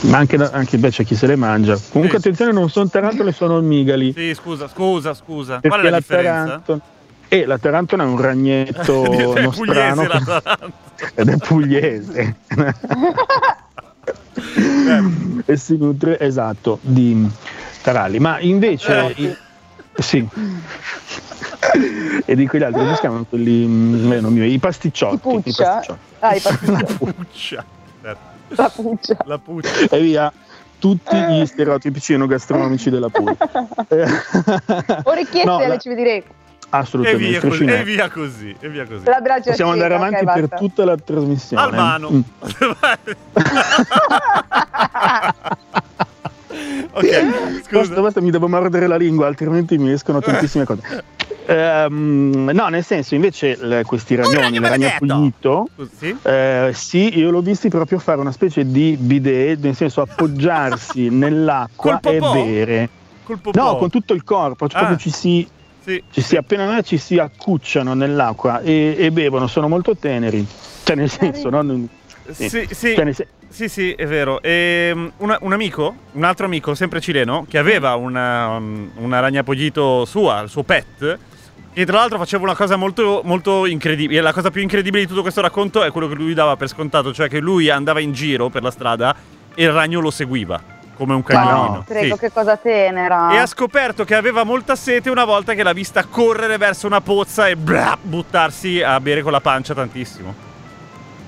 Ma 0.03 0.17
anche, 0.17 0.35
anche 0.35 0.77
beh, 0.77 0.89
c'è 0.89 1.03
chi 1.03 1.15
se 1.15 1.27
le 1.27 1.35
mangia. 1.35 1.77
Comunque, 1.91 2.19
Sì, 2.19 2.27
attenzione, 2.27 2.51
non 2.51 2.69
sono 2.69 2.87
tarantole, 2.89 3.31
sono 3.31 3.59
migali. 3.61 4.13
Sì, 4.15 4.33
scusa, 4.33 4.67
scusa, 4.67 5.13
scusa. 5.13 5.59
Perché 5.59 5.67
Qual 5.69 5.79
è 5.79 5.83
la, 5.83 5.89
la 5.91 5.97
differenza? 5.99 6.43
tarantola. 6.45 6.79
E 7.27 7.45
la 7.45 7.57
tarantola 7.57 8.03
è 8.03 8.05
un 8.05 8.21
ragnetto 8.21 9.33
È 9.33 9.41
nostrano 9.41 10.05
pugliese 10.05 10.33
ed 11.15 11.29
è 11.29 11.37
pugliese. 11.37 12.35
e 15.45 15.57
si 15.57 15.77
nutre, 15.77 16.19
esatto, 16.19 16.77
di 16.81 17.27
taralli. 17.81 18.19
Ma 18.19 18.39
invece, 18.39 19.13
Eh, 19.15 19.21
i- 19.21 19.35
Sì. 19.95 20.27
e 22.25 22.35
di 22.35 22.47
quegli 22.47 22.63
altri 22.63 22.81
come 22.81 22.93
si 22.93 22.99
chiamano 22.99 23.25
quelli 23.25 23.65
mm, 23.65 24.11
eh, 24.11 24.19
non 24.21 24.33
mi- 24.33 24.51
i 24.51 24.59
pasticciotti. 24.59 25.27
I 25.29 25.41
pasticciotti. 25.53 25.91
Ah, 26.19 26.35
i 26.35 26.41
La 26.43 26.49
pasticci. 26.49 26.97
puccia. 26.97 27.65
Certo. 27.65 27.81
La 28.55 28.69
puccia. 28.69 29.17
La 29.25 29.37
puccia. 29.37 29.69
E 29.89 29.99
via 30.01 30.31
tutti 30.79 31.15
gli 31.15 31.45
stereotipici 31.45 32.13
enogastronomici 32.13 32.89
della 32.89 33.09
Puglia. 33.09 33.37
Eh, 33.87 34.05
Orecchiette 35.03 35.45
no, 35.47 35.55
alle 35.57 35.67
la- 35.67 35.77
civide 35.77 36.15
E 36.15 36.23
assolutamente. 36.69 37.27
via, 37.29 37.39
così, 37.39 37.65
e 37.65 37.83
via 37.83 38.09
così. 38.09 38.55
E 38.59 38.69
via 38.69 38.85
così. 38.85 39.03
Possiamo 39.43 39.71
andare 39.71 39.93
avanti 39.93 40.23
ok, 40.23 40.33
per 40.33 40.41
basta. 40.47 40.57
tutta 40.57 40.85
la 40.85 40.97
trasmissione. 40.97 41.63
Albano. 41.63 42.09
Mm. 42.11 42.21
ok, 46.93 47.23
Basta, 47.71 47.85
scusa. 47.85 48.01
basta, 48.01 48.21
mi 48.21 48.31
devo 48.31 48.47
mordere 48.47 48.87
la 48.87 48.95
lingua, 48.97 49.27
altrimenti 49.27 49.77
mi 49.77 49.91
escono 49.91 50.19
tantissime 50.21 50.65
cose. 50.65 50.81
Ehm, 51.45 52.49
no, 52.53 52.67
nel 52.69 52.83
senso, 52.83 53.15
invece, 53.15 53.57
le- 53.59 53.83
questi 53.83 54.15
ragnoni, 54.15 54.39
ragno 54.41 54.55
il 54.55 54.61
ragno 54.61 54.87
benedetto! 54.99 55.05
pugnito, 55.05 55.69
Sì? 55.97 56.15
eh, 56.23 56.71
sì, 56.73 57.17
io 57.17 57.29
l'ho 57.31 57.41
visti 57.41 57.69
proprio 57.69 57.99
fare 57.99 58.19
una 58.19 58.31
specie 58.31 58.65
di 58.69 58.95
bidet, 58.97 59.59
nel 59.61 59.75
senso 59.75 60.01
appoggiarsi 60.01 61.09
nell'acqua 61.11 61.99
Col 62.01 62.13
e 62.13 62.19
bere. 62.19 62.89
Col 63.23 63.39
popò. 63.39 63.61
No, 63.71 63.75
con 63.77 63.89
tutto 63.89 64.13
il 64.13 64.23
corpo, 64.23 64.67
cioè 64.67 64.81
Ah. 64.81 64.85
proprio 64.85 64.97
ci 64.99 65.09
si, 65.11 65.47
Sì. 65.83 66.01
ci 66.11 66.21
si 66.21 66.35
appena 66.37 66.81
ci 66.81 66.97
si 66.97 67.17
accucciano 67.17 67.93
nell'acqua 67.93 68.61
e, 68.61 68.95
e 68.97 69.11
bevono, 69.11 69.47
sono 69.47 69.67
molto 69.67 69.95
teneri. 69.97 70.45
Cioè, 70.83 70.95
nel 70.95 71.09
senso, 71.09 71.49
no? 71.49 71.61
Non- 71.61 71.87
Sì, 72.31 72.47
sì, 72.71 72.95
Cioè, 72.95 73.03
nel 73.03 73.13
sen- 73.15 73.27
sì, 73.49 73.67
sì, 73.67 73.91
è 73.91 74.07
vero. 74.07 74.41
Ehm, 74.41 75.11
una- 75.17 75.37
un 75.41 75.51
amico, 75.51 75.93
un 76.13 76.23
altro 76.23 76.45
amico, 76.45 76.73
sempre 76.73 77.01
cileno, 77.01 77.45
che 77.49 77.57
aveva 77.57 77.95
una, 77.95 78.55
um, 78.55 78.89
una 78.95 79.19
ragnapoglito 79.19 80.05
sua, 80.05 80.39
il 80.41 80.49
suo 80.49 80.63
pet, 80.63 81.17
che 81.73 81.85
tra 81.85 81.97
l'altro 81.97 82.17
faceva 82.19 82.43
una 82.43 82.55
cosa 82.55 82.75
molto, 82.75 83.21
molto 83.23 83.65
incredibile. 83.65 84.21
La 84.21 84.31
cosa 84.33 84.51
più 84.51 84.61
incredibile 84.61 85.01
di 85.03 85.07
tutto 85.07 85.21
questo 85.21 85.41
racconto 85.41 85.83
è 85.83 85.91
quello 85.91 86.07
che 86.07 86.15
lui 86.15 86.33
dava 86.33 86.55
per 86.55 86.67
scontato, 86.67 87.13
cioè 87.13 87.27
che 87.27 87.39
lui 87.39 87.69
andava 87.69 87.99
in 87.99 88.13
giro 88.13 88.49
per 88.49 88.61
la 88.63 88.71
strada 88.71 89.15
e 89.55 89.63
il 89.63 89.71
ragno 89.71 89.99
lo 89.99 90.11
seguiva, 90.11 90.61
come 90.95 91.13
un 91.13 91.23
Ma 91.27 91.39
no. 91.39 91.45
cagnolino. 91.45 91.83
Prego, 91.87 92.13
Sì. 92.15 92.19
che 92.21 92.31
cosa 92.31 92.57
tenera. 92.57 93.31
E 93.33 93.37
ha 93.37 93.45
scoperto 93.47 94.03
che 94.05 94.15
aveva 94.15 94.43
molta 94.43 94.75
sete 94.75 95.09
una 95.09 95.25
volta 95.25 95.53
che 95.53 95.63
l'ha 95.63 95.73
vista 95.73 96.03
correre 96.05 96.57
verso 96.57 96.85
una 96.87 97.01
pozza 97.01 97.47
e 97.47 97.55
bla, 97.55 97.97
buttarsi 97.99 98.81
a 98.81 98.99
bere 98.99 99.21
con 99.23 99.31
la 99.31 99.41
pancia 99.41 99.73
tantissimo. 99.73 100.51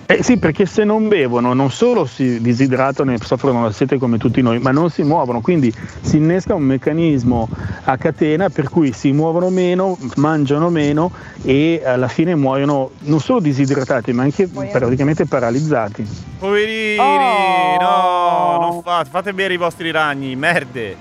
Eh 0.08 0.22
sì, 0.22 0.38
perché 0.38 0.68
se 0.68 0.84
non 0.84 1.08
bevono 1.08 1.54
non 1.54 1.72
solo 1.72 2.06
si 2.06 2.39
disidratano 2.39 3.12
e 3.13 3.18
soffrono 3.20 3.63
la 3.63 3.72
sete 3.72 3.98
come 3.98 4.20
tutti 4.20 4.39
noi, 4.44 4.60
ma 4.60 4.70
non 4.70 4.91
si 4.91 5.02
muovono, 5.02 5.41
quindi 5.41 5.74
si 6.02 6.18
innesca 6.18 6.54
un 6.54 6.62
meccanismo 6.62 7.50
a 7.86 7.98
catena 7.98 8.50
per 8.50 8.70
cui 8.70 8.94
si 8.94 9.12
muovono 9.12 9.50
meno, 9.50 9.98
mangiano 10.18 10.70
meno 10.70 11.12
e 11.41 11.82
alla 11.84 12.08
fine 12.08 12.36
muoiono 12.36 12.91
non 13.00 13.20
solo 13.20 13.39
disidratati 13.39 14.13
ma 14.13 14.22
anche 14.22 14.48
praticamente 14.48 15.26
paralizzati. 15.26 16.08
Poverini, 16.38 17.00
Oh. 17.00 17.80
no, 17.82 18.58
non 18.60 18.82
fate, 18.84 19.10
fate 19.10 19.34
bere 19.34 19.56
i 19.56 19.58
vostri 19.58 19.89
ragni, 19.89 20.36
merde. 20.36 20.96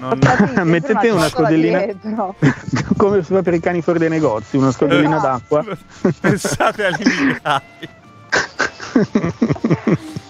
Non- 0.00 0.18
Mettete 0.64 1.10
una 1.10 1.28
scodellina. 1.28 1.84
come 2.96 3.22
si 3.22 3.32
fa 3.32 3.42
per 3.42 3.54
i 3.54 3.60
cani 3.60 3.80
fuori 3.80 4.00
dai 4.00 4.08
negozi, 4.08 4.56
una 4.56 4.72
scodellina 4.72 5.18
Esatto. 5.18 5.54
d'acqua. 5.54 5.76
Pensate 6.20 6.84
agli 6.86 7.02
immigrati. 7.06 7.88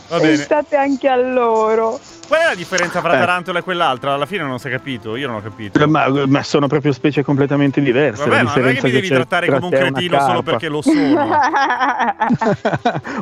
Va 0.09 0.19
bene. 0.19 0.37
Pensate 0.37 0.77
anche 0.77 1.09
a 1.09 1.17
loro. 1.17 1.99
Qual 2.31 2.43
è 2.43 2.47
la 2.47 2.55
differenza 2.55 3.01
fra 3.01 3.17
Eh. 3.17 3.19
tarantola 3.19 3.59
e 3.59 3.63
quell'altra? 3.63 4.15
Alla 4.15 4.25
fine 4.25 4.45
non 4.45 4.61
si 4.61 4.69
è 4.69 4.71
capito, 4.71 5.17
io 5.17 5.27
non 5.27 5.39
ho 5.39 5.43
capito. 5.43 5.85
Ma, 5.89 6.07
ma 6.29 6.45
sono 6.45 6.69
proprio 6.69 6.93
specie 6.93 7.25
completamente 7.25 7.81
diverse. 7.81 8.23
Vabbè, 8.23 8.45
ma 8.45 8.55
non 8.55 8.69
è 8.69 8.75
che 8.75 8.83
mi 8.85 8.93
devi 8.93 9.09
c'è 9.09 9.15
trattare 9.17 9.47
tra 9.49 9.59
come 9.59 9.77
un 9.77 9.83
cretino 9.83 10.21
solo 10.21 10.43
perché 10.45 10.69
lo 10.69 10.81
sono. 10.81 11.27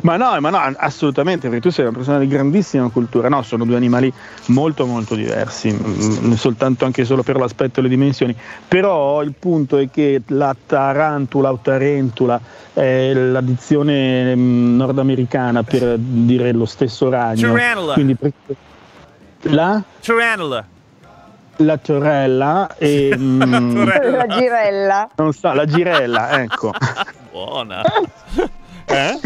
ma 0.03 0.15
no, 0.15 0.39
ma 0.39 0.49
no, 0.51 0.75
assolutamente, 0.77 1.47
perché 1.49 1.59
tu 1.59 1.71
sei 1.71 1.85
una 1.85 1.95
persona 1.95 2.19
di 2.19 2.27
grandissima 2.27 2.87
cultura. 2.89 3.29
No, 3.29 3.41
sono 3.41 3.65
due 3.65 3.77
animali 3.77 4.13
molto 4.49 4.85
molto 4.85 5.15
diversi, 5.15 5.71
mm, 5.73 6.33
soltanto 6.33 6.85
anche 6.85 7.03
solo 7.03 7.23
per 7.23 7.37
l'aspetto 7.37 7.79
e 7.79 7.81
le 7.81 7.89
dimensioni. 7.89 8.35
Però 8.67 9.23
il 9.23 9.33
punto 9.33 9.77
è 9.77 9.89
che 9.89 10.21
la 10.27 10.55
tarantula 10.67 11.51
o 11.51 11.57
tarentula 11.59 12.39
è 12.73 13.11
l'addizione 13.13 14.35
mm, 14.35 14.75
nordamericana 14.77 15.63
per 15.63 15.97
dire 15.97 16.51
lo 16.51 16.65
stesso 16.65 17.09
ragno. 17.09 17.51
Tarantula. 17.51 17.93
Quindi 17.95 18.15
la, 19.43 19.81
Tarantula. 20.01 20.65
la 21.57 21.77
torella 21.77 22.75
e 22.77 23.13
mm, 23.17 23.75
Torella. 23.75 24.17
La 24.25 24.27
girella. 24.27 25.09
non 25.15 25.33
so, 25.33 25.53
la 25.53 25.65
girella, 25.65 26.41
ecco. 26.41 26.71
Buona. 27.31 27.81
Eh? 28.91 29.19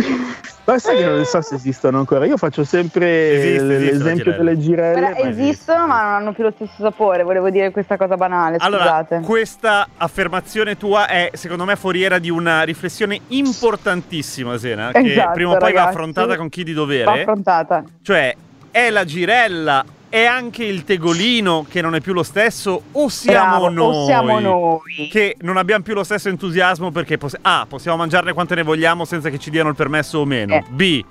Ma 0.66 0.78
sai 0.78 0.98
che 0.98 1.06
non 1.06 1.24
so 1.24 1.42
se 1.42 1.56
esistono 1.56 1.98
ancora. 1.98 2.26
Io 2.26 2.36
faccio 2.36 2.66
sempre 2.66 3.32
Esiste, 3.32 3.76
esiste 3.76 3.92
l'esempio 3.94 4.24
girella. 4.26 4.38
delle 4.44 4.60
girelle. 4.60 4.94
Però 5.00 5.24
ma- 5.24 5.30
esistono, 5.30 5.88
ma 5.88 6.02
non 6.02 6.12
hanno 6.16 6.34
più 6.34 6.44
lo 6.44 6.52
stesso 6.54 6.74
sapore. 6.80 7.24
Volevo 7.24 7.50
dire 7.50 7.72
questa 7.72 7.96
cosa 7.96 8.18
banale. 8.18 8.58
Allora, 8.60 8.84
Scusate. 8.84 9.20
questa 9.22 9.88
affermazione 9.96 10.76
tua 10.76 11.08
è 11.08 11.30
secondo 11.36 11.64
me 11.64 11.78
foriera 11.78 12.20
di 12.20 12.30
una 12.30 12.64
riflessione 12.64 13.18
importantissima, 13.30 14.58
Sena, 14.58 14.92
che 14.92 15.00
Esatto, 15.14 15.32
prima 15.32 15.52
o 15.52 15.58
poi 15.58 15.72
va 15.72 15.78
ragazzi. 15.80 15.88
affrontata 15.96 16.36
con 16.36 16.50
chi 16.50 16.64
di 16.66 16.74
Va 16.74 16.80
dovere. 16.82 17.22
affrontata. 17.22 17.84
Cioè, 18.02 18.36
è 18.70 18.90
la 18.90 19.06
girella, 19.06 19.86
è 20.14 20.26
anche 20.26 20.64
il 20.64 20.84
tegolino 20.84 21.66
che 21.68 21.82
non 21.82 21.96
è 21.96 22.00
più 22.00 22.14
lo 22.14 22.22
stesso, 22.22 22.84
o 22.92 23.10
siamo 23.10 23.58
Bravo, 23.62 23.70
noi? 23.70 23.96
O 23.96 24.06
siamo 24.06 24.40
noi. 24.40 25.08
Che 25.10 25.38
non 25.40 25.58
abbiamo 25.58 25.82
più 25.82 25.96
lo 25.96 26.04
stesso 26.04 26.30
entusiasmo 26.30 26.92
perché 26.92 27.18
poss- 27.18 27.40
A. 27.42 27.66
Possiamo 27.68 27.98
mangiarne 27.98 28.32
quante 28.32 28.54
ne 28.54 28.62
vogliamo 28.62 29.06
senza 29.06 29.32
che 29.32 29.40
ci 29.40 29.50
diano 29.50 29.70
il 29.70 29.76
permesso 29.76 30.20
o 30.20 30.26
meno. 30.26 30.54
Eh. 30.54 30.64
B. 30.70 31.04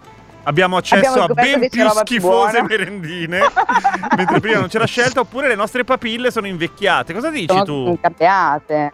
Abbiamo 0.44 0.76
accesso 0.76 1.20
Abbiamo 1.20 1.32
a 1.32 1.34
ben 1.58 1.68
più 1.68 1.88
schifose 1.88 2.60
buona. 2.60 2.62
merendine, 2.68 3.40
mentre 4.16 4.38
prima 4.38 4.60
non 4.60 4.68
c'era 4.68 4.86
scelta, 4.86 5.18
oppure 5.18 5.48
le 5.48 5.56
nostre 5.56 5.82
papille 5.82 6.30
sono 6.30 6.46
invecchiate. 6.46 7.12
Cosa 7.12 7.30
dici 7.30 7.46
Sono 7.48 7.64
tu? 7.64 7.98
cambiate. 8.00 8.92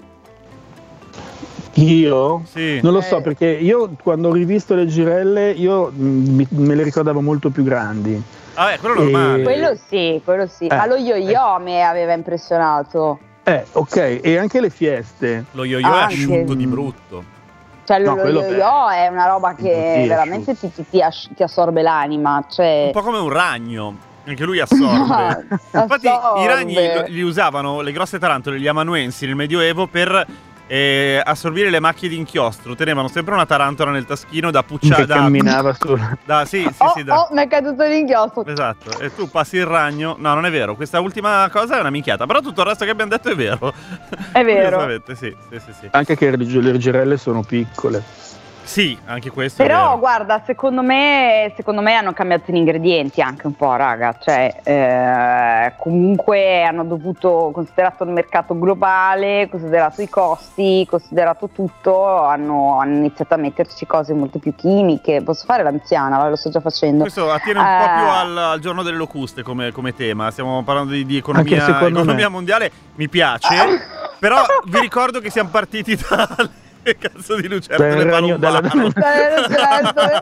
Io? 1.74 2.44
Sì. 2.50 2.80
Non 2.82 2.92
lo 2.94 3.00
Eh. 3.00 3.02
so 3.02 3.20
perché 3.20 3.46
io 3.46 3.90
quando 4.02 4.28
ho 4.28 4.32
rivisto 4.32 4.74
le 4.74 4.86
girelle 4.86 5.50
io 5.50 5.92
mm, 5.94 6.40
me 6.48 6.74
le 6.74 6.82
ricordavo 6.82 7.20
molto 7.20 7.50
più 7.50 7.62
grandi. 7.62 8.20
Vabbè, 8.58 8.78
quello 8.78 8.94
è 8.96 8.98
normale. 8.98 9.40
Eh. 9.40 9.42
Quello 9.44 9.78
sì, 9.88 10.20
quello 10.24 10.46
sì. 10.48 10.66
Eh. 10.66 10.74
Ma 10.74 10.86
lo 10.86 10.96
yo-yo 10.96 11.58
mi 11.60 11.80
aveva 11.82 12.12
impressionato. 12.12 13.18
Eh, 13.44 13.64
ok, 13.72 14.20
e 14.22 14.36
anche 14.36 14.60
le 14.60 14.68
fieste. 14.70 15.44
Lo 15.52 15.64
yo-yo 15.64 15.86
è 15.88 15.90
Anche- 15.90 16.14
asciutto 16.14 16.54
di 16.54 16.66
brutto. 16.66 17.24
Cioè, 17.84 17.98
No, 18.00 18.16
lo 18.16 18.20
quello 18.20 18.42
yo-yo 18.42 18.90
è 18.90 19.06
una 19.06 19.26
roba 19.26 19.54
che 19.54 20.00
Sì, 20.02 20.08
veramente 20.08 20.54
ti, 20.58 20.70
ti- 20.72 20.84
ti 20.90 21.00
asci- 21.00 21.32
ti 21.34 21.42
assorbe 21.42 21.80
l'anima. 21.82 22.44
Cioè... 22.50 22.86
Un 22.86 22.90
po' 22.92 23.02
come 23.02 23.18
un 23.18 23.30
ragno. 23.30 23.96
Anche 24.26 24.44
lui 24.44 24.60
assorbe. 24.60 25.46
Infatti 25.72 26.06
i 26.06 26.46
ragni 26.46 26.76
li 27.06 27.22
usavano, 27.22 27.80
le 27.80 27.92
grosse 27.92 28.18
tarantole, 28.18 28.58
gli 28.60 28.66
amanuensi 28.66 29.24
nel 29.24 29.36
Medioevo 29.36 29.86
per 29.86 30.26
eh, 30.68 31.20
assorbire 31.24 31.70
le 31.70 31.80
macchie 31.80 32.08
di 32.08 32.16
inchiostro. 32.16 32.76
Tenevano 32.76 33.08
sempre 33.08 33.34
una 33.34 33.46
tarantola 33.46 33.90
nel 33.90 34.04
taschino 34.04 34.50
da 34.52 34.60
che 34.60 34.66
pucciare. 34.66 35.06
Da, 35.06 35.14
camminava 35.16 35.74
sul... 35.74 36.00
da- 36.24 36.44
sì, 36.44 36.60
sì, 36.62 36.74
Oh, 36.78 36.92
sì, 36.94 37.02
da- 37.02 37.18
oh, 37.18 37.28
mi 37.32 37.42
è 37.42 37.48
caduto 37.48 37.84
l'inchiostro. 37.84 38.46
Esatto, 38.46 39.00
e 39.00 39.12
tu 39.14 39.28
passi 39.28 39.56
il 39.56 39.66
ragno. 39.66 40.14
No, 40.18 40.34
non 40.34 40.46
è 40.46 40.50
vero. 40.50 40.76
Questa 40.76 41.00
ultima 41.00 41.48
cosa 41.50 41.76
è 41.78 41.80
una 41.80 41.90
minchiata. 41.90 42.26
Però 42.26 42.40
tutto 42.40 42.60
il 42.60 42.66
resto 42.68 42.84
che 42.84 42.90
abbiamo 42.90 43.10
detto 43.10 43.30
è 43.30 43.34
vero. 43.34 43.72
È 44.30 44.44
vero. 44.44 45.00
Sì, 45.06 45.14
sì, 45.14 45.34
sì, 45.50 45.72
sì. 45.80 45.88
Anche 45.90 46.16
che 46.16 46.36
le 46.36 46.78
girelle 46.78 47.16
sono 47.16 47.42
piccole. 47.42 48.02
Sì, 48.68 48.96
anche 49.06 49.30
questo 49.30 49.62
Però 49.62 49.98
guarda, 49.98 50.42
secondo 50.44 50.82
me, 50.82 51.50
secondo 51.56 51.80
me 51.80 51.94
hanno 51.94 52.12
cambiato 52.12 52.52
gli 52.52 52.56
ingredienti 52.56 53.22
anche 53.22 53.46
un 53.46 53.56
po', 53.56 53.74
raga. 53.76 54.14
Cioè, 54.20 54.60
eh, 54.62 55.72
comunque 55.78 56.64
hanno 56.64 56.84
dovuto, 56.84 57.50
considerato 57.54 58.04
il 58.04 58.10
mercato 58.10 58.58
globale, 58.58 59.48
considerato 59.50 60.02
i 60.02 60.08
costi, 60.10 60.86
considerato 60.86 61.48
tutto, 61.48 62.26
hanno, 62.26 62.78
hanno 62.78 62.96
iniziato 62.96 63.32
a 63.32 63.38
metterci 63.38 63.86
cose 63.86 64.12
molto 64.12 64.38
più 64.38 64.54
chimiche. 64.54 65.22
Posso 65.22 65.46
fare 65.46 65.62
l'anziana, 65.62 66.28
lo 66.28 66.36
sto 66.36 66.50
già 66.50 66.60
facendo. 66.60 67.04
Questo 67.04 67.32
attiene 67.32 67.60
un 67.60 67.64
po' 67.64 67.84
Eh. 67.84 67.96
più 67.96 68.06
al, 68.06 68.36
al 68.36 68.60
giorno 68.60 68.82
delle 68.82 68.98
locuste 68.98 69.42
come, 69.42 69.72
come 69.72 69.94
tema. 69.94 70.30
Stiamo 70.30 70.62
parlando 70.62 70.92
di, 70.92 71.06
di 71.06 71.16
economia, 71.16 71.80
economia 71.80 72.28
mondiale. 72.28 72.70
Mi 72.96 73.08
piace. 73.08 73.56
però 74.20 74.44
vi 74.64 74.78
ricordo 74.78 75.20
che 75.20 75.30
siamo 75.30 75.48
partiti 75.48 75.96
dalle 76.88 76.96
cazzo 76.98 77.36
di 77.36 77.48
lucertole 77.48 78.06
palombaro. 78.06 78.60
Dalle 78.60 79.36
lucertole. 79.36 80.20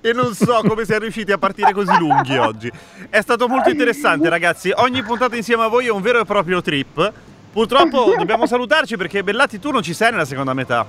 e 0.00 0.12
non 0.12 0.34
so 0.34 0.60
come 0.66 0.84
siamo 0.84 1.00
riusciti 1.02 1.32
a 1.32 1.38
partire 1.38 1.72
così 1.72 1.96
lunghi 1.98 2.36
oggi. 2.36 2.70
È 3.08 3.20
stato 3.20 3.48
molto 3.48 3.70
interessante, 3.70 4.28
ragazzi. 4.28 4.72
Ogni 4.74 5.02
puntata 5.02 5.36
insieme 5.36 5.64
a 5.64 5.68
voi 5.68 5.86
è 5.86 5.90
un 5.90 6.02
vero 6.02 6.20
e 6.20 6.24
proprio 6.24 6.60
trip. 6.60 7.12
Purtroppo 7.52 8.14
dobbiamo 8.18 8.46
salutarci 8.46 8.96
perché 8.96 9.22
Bellati 9.22 9.58
tu 9.58 9.70
non 9.70 9.82
ci 9.82 9.94
sei 9.94 10.10
nella 10.10 10.24
seconda 10.24 10.52
metà. 10.54 10.86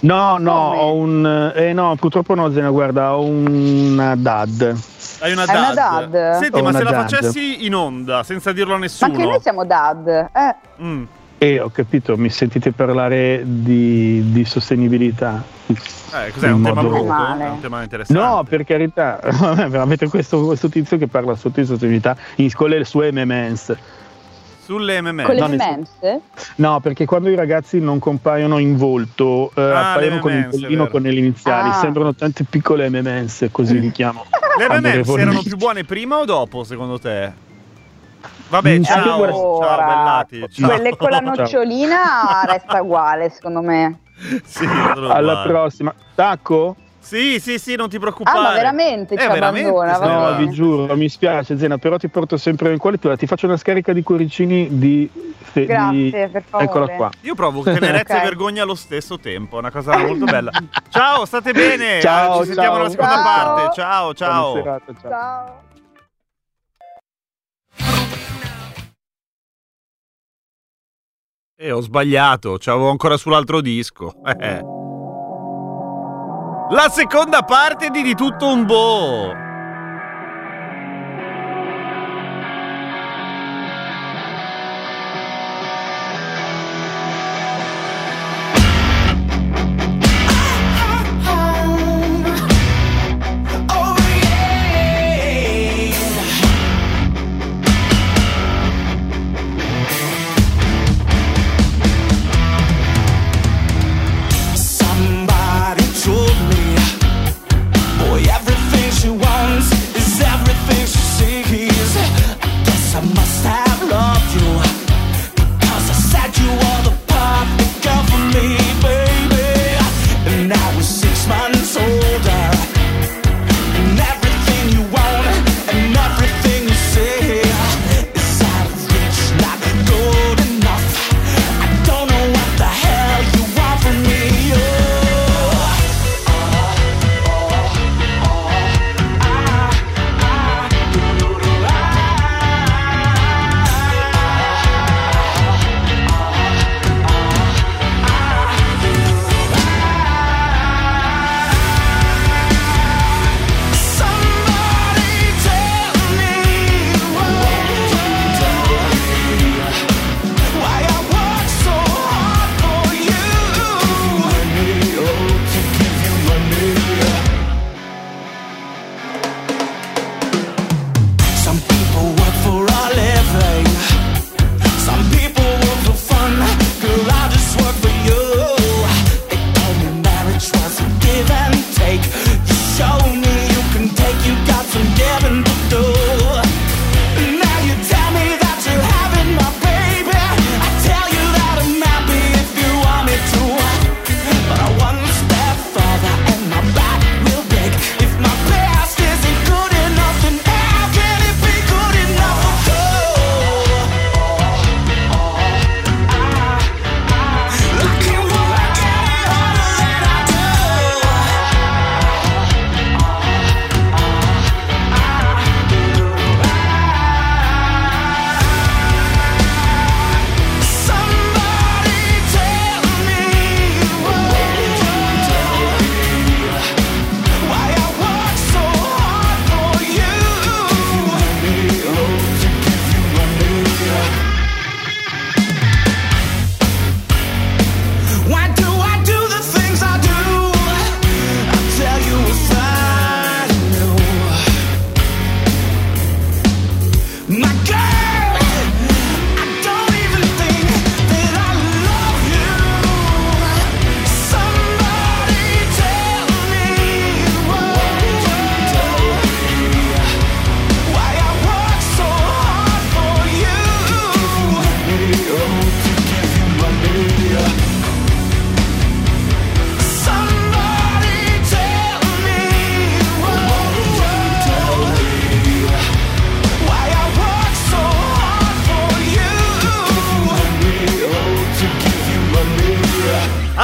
No, 0.00 0.36
no, 0.36 0.52
Come? 0.70 0.80
ho 0.80 0.94
un... 0.94 1.52
Eh 1.54 1.72
no, 1.72 1.94
purtroppo 1.94 2.34
no, 2.34 2.50
Zena, 2.50 2.70
guarda, 2.70 3.14
ho 3.16 3.24
una 3.24 4.16
DAD. 4.16 4.76
Hai 5.20 5.30
una 5.30 5.42
Hai 5.44 5.56
una 5.56 5.72
dad. 5.74 6.06
dad? 6.08 6.38
Senti, 6.40 6.58
Ho 6.58 6.62
ma 6.64 6.68
una 6.70 6.78
se 6.78 6.84
la 6.84 6.90
dad. 6.90 7.00
facessi 7.08 7.64
in 7.64 7.74
onda 7.76 8.22
senza 8.24 8.50
dirlo 8.50 8.72
a 8.74 8.78
Ma 8.78 8.82
nessuno. 8.82 9.16
che 9.16 9.24
noi 9.24 9.40
siamo 9.40 9.64
dad. 9.64 10.08
Eh, 10.08 10.56
Mm. 10.82 11.04
E 11.42 11.58
ho 11.58 11.70
capito, 11.70 12.16
mi 12.16 12.30
sentite 12.30 12.70
parlare 12.70 13.42
di, 13.44 14.30
di 14.30 14.44
sostenibilità. 14.44 15.42
Eh, 15.66 16.30
cos'è? 16.30 16.52
Un 16.52 16.62
tema 16.62 16.82
modo- 16.82 16.88
brutto? 17.02 17.12
Un 17.12 17.58
tema 17.60 17.82
interessante. 17.82 18.22
No, 18.22 18.44
per 18.48 18.64
carità, 18.64 19.18
avete 19.20 20.08
questo, 20.08 20.44
questo 20.46 20.68
tizio 20.68 20.98
che 20.98 21.08
parla 21.08 21.34
sotto 21.34 21.58
di 21.58 21.66
sostenibilità 21.66 22.16
in, 22.36 22.48
con 22.52 22.70
le 22.70 22.84
sue 22.84 23.10
MMS. 23.10 23.76
Sulle 24.64 25.00
MMS. 25.02 25.24
Con 25.26 25.34
le 25.34 25.48
mense? 25.48 26.20
No, 26.56 26.78
perché 26.78 27.06
quando 27.06 27.28
i 27.28 27.34
ragazzi 27.34 27.80
non 27.80 27.98
compaiono 27.98 28.58
in 28.58 28.76
volto, 28.76 29.50
eh, 29.56 29.60
Ah, 29.62 29.94
appaiono 29.94 30.20
con 30.20 30.30
il 30.30 30.38
MMS, 30.46 30.60
pollino 30.60 30.86
con 30.86 31.02
le 31.02 31.12
iniziali, 31.12 31.70
Ah. 31.70 31.72
sembrano 31.72 32.14
tante 32.14 32.44
piccole 32.48 32.88
MMS, 32.88 33.48
così 33.50 33.80
li 33.80 33.90
chiamo. 33.90 34.26
Le 34.58 34.78
MMS 34.78 35.08
erano 35.08 35.42
più 35.42 35.56
buone 35.56 35.82
prima 35.82 36.18
o 36.18 36.24
dopo, 36.24 36.62
secondo 36.62 37.00
te? 37.00 37.50
Vabbè, 38.52 38.80
ciao, 38.82 39.14
allora- 39.14 39.32
ciao 39.32 39.76
Bellati. 39.86 40.46
Ciao. 40.50 40.68
Quelle 40.68 40.96
con 40.96 41.08
la 41.10 41.18
Ciao. 41.22 41.32
nocciolina 41.34 42.42
resta 42.44 42.82
uguale, 42.82 43.30
secondo 43.30 43.62
me. 43.62 44.00
Sì, 44.44 44.66
Alla 45.08 45.42
prossima. 45.46 45.94
Tacco? 46.14 46.76
Sì, 46.98 47.40
sì, 47.40 47.58
sì, 47.58 47.74
non 47.76 47.88
ti 47.88 47.98
preoccupare. 47.98 48.38
Ah, 48.38 48.42
ma 48.42 48.52
veramente 48.52 49.16
ci 49.16 49.24
Eh, 49.24 49.26
veramente 49.28 49.68
abbandona, 49.70 49.98
va. 49.98 50.30
No, 50.30 50.36
vi 50.36 50.50
giuro, 50.50 50.94
mi 50.96 51.08
spiace 51.08 51.56
Zena, 51.58 51.76
però 51.78 51.96
ti 51.96 52.08
porto 52.08 52.36
sempre 52.36 52.70
in 52.72 52.78
qualità. 52.78 53.16
Ti 53.16 53.26
faccio 53.26 53.46
una 53.46 53.56
scarica 53.56 53.92
di 53.92 54.02
cuoricini 54.02 54.68
di... 54.78 55.10
fe- 55.40 55.64
Grazie, 55.64 55.90
di- 55.94 56.10
per 56.30 56.42
favore. 56.46 56.64
Eccola 56.68 56.88
qua. 56.90 57.10
Io 57.22 57.34
provo 57.34 57.62
tenerezza 57.62 58.14
Ok. 58.16 58.20
e 58.20 58.24
vergogna 58.24 58.62
allo 58.62 58.76
stesso 58.76 59.18
tempo, 59.18 59.56
è 59.56 59.58
una 59.60 59.70
cosa 59.72 59.96
molto 59.96 60.26
bella. 60.26 60.50
Ciao, 60.90 61.24
state 61.24 61.52
bene. 61.52 62.00
Ciao, 62.00 62.40
Ci 62.40 62.52
sentiamo 62.52 62.68
ciao. 62.68 62.76
nella 62.76 62.90
seconda 62.90 63.14
Ciao. 63.14 63.24
parte. 63.24 63.80
Ciao, 63.80 64.14
ciao. 64.14 64.52
Buona 64.52 64.62
serata, 64.62 64.92
ciao. 65.00 65.10
Ciao. 65.10 65.81
Eh, 71.58 71.70
ho 71.70 71.80
sbagliato, 71.80 72.56
c'avevo 72.58 72.90
ancora 72.90 73.16
sull'altro 73.16 73.60
disco. 73.60 74.14
Eh. 74.24 74.60
La 76.70 76.88
seconda 76.88 77.42
parte 77.42 77.90
di 77.90 78.02
Di 78.02 78.14
tutto 78.14 78.46
un 78.46 78.64
boh. 78.64 79.51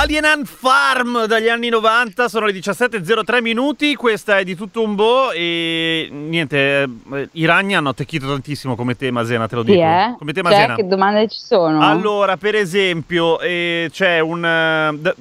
Alien 0.09 0.47
Farm 0.47 1.27
dagli 1.27 1.51
anni 1.51 1.69
90, 1.69 2.29
sono 2.29 2.47
le 2.47 2.53
17.03 2.53 3.43
minuti, 3.43 3.95
questa 3.95 4.39
è 4.39 4.45
di 4.45 4.57
tutto 4.57 4.83
un 4.83 4.95
boh 4.95 5.33
e 5.33 6.09
niente, 6.11 6.89
eh, 7.13 7.29
i 7.33 7.45
ragni 7.45 7.77
hanno 7.77 7.91
attecchito 7.91 8.27
tantissimo 8.27 8.75
come 8.75 8.97
tema 8.97 9.23
Zena, 9.27 9.47
te 9.47 9.57
lo 9.57 9.63
dico. 9.63 9.79
è? 9.83 10.15
Come 10.17 10.33
tema 10.33 10.49
Cioè, 10.49 10.61
Zena. 10.61 10.75
che 10.77 10.87
domande 10.87 11.29
ci 11.29 11.39
sono? 11.39 11.87
Allora, 11.87 12.39
per 12.39 12.55
esempio, 12.55 13.39
eh, 13.41 13.91
c'è 13.93 14.21
un... 14.21 14.43
eh, 14.43 14.97
d- 14.99 15.15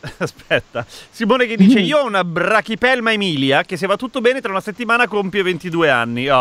Aspetta, 0.18 0.84
Simone 0.86 1.46
che 1.46 1.56
dice: 1.56 1.80
Io 1.80 2.00
ho 2.00 2.06
una 2.06 2.22
brachipelma 2.22 3.12
Emilia 3.12 3.62
che 3.62 3.78
se 3.78 3.86
va 3.86 3.96
tutto 3.96 4.20
bene 4.20 4.42
tra 4.42 4.50
una 4.50 4.60
settimana 4.60 5.08
compie 5.08 5.42
22 5.42 5.88
anni. 5.88 6.28
Oh, 6.28 6.34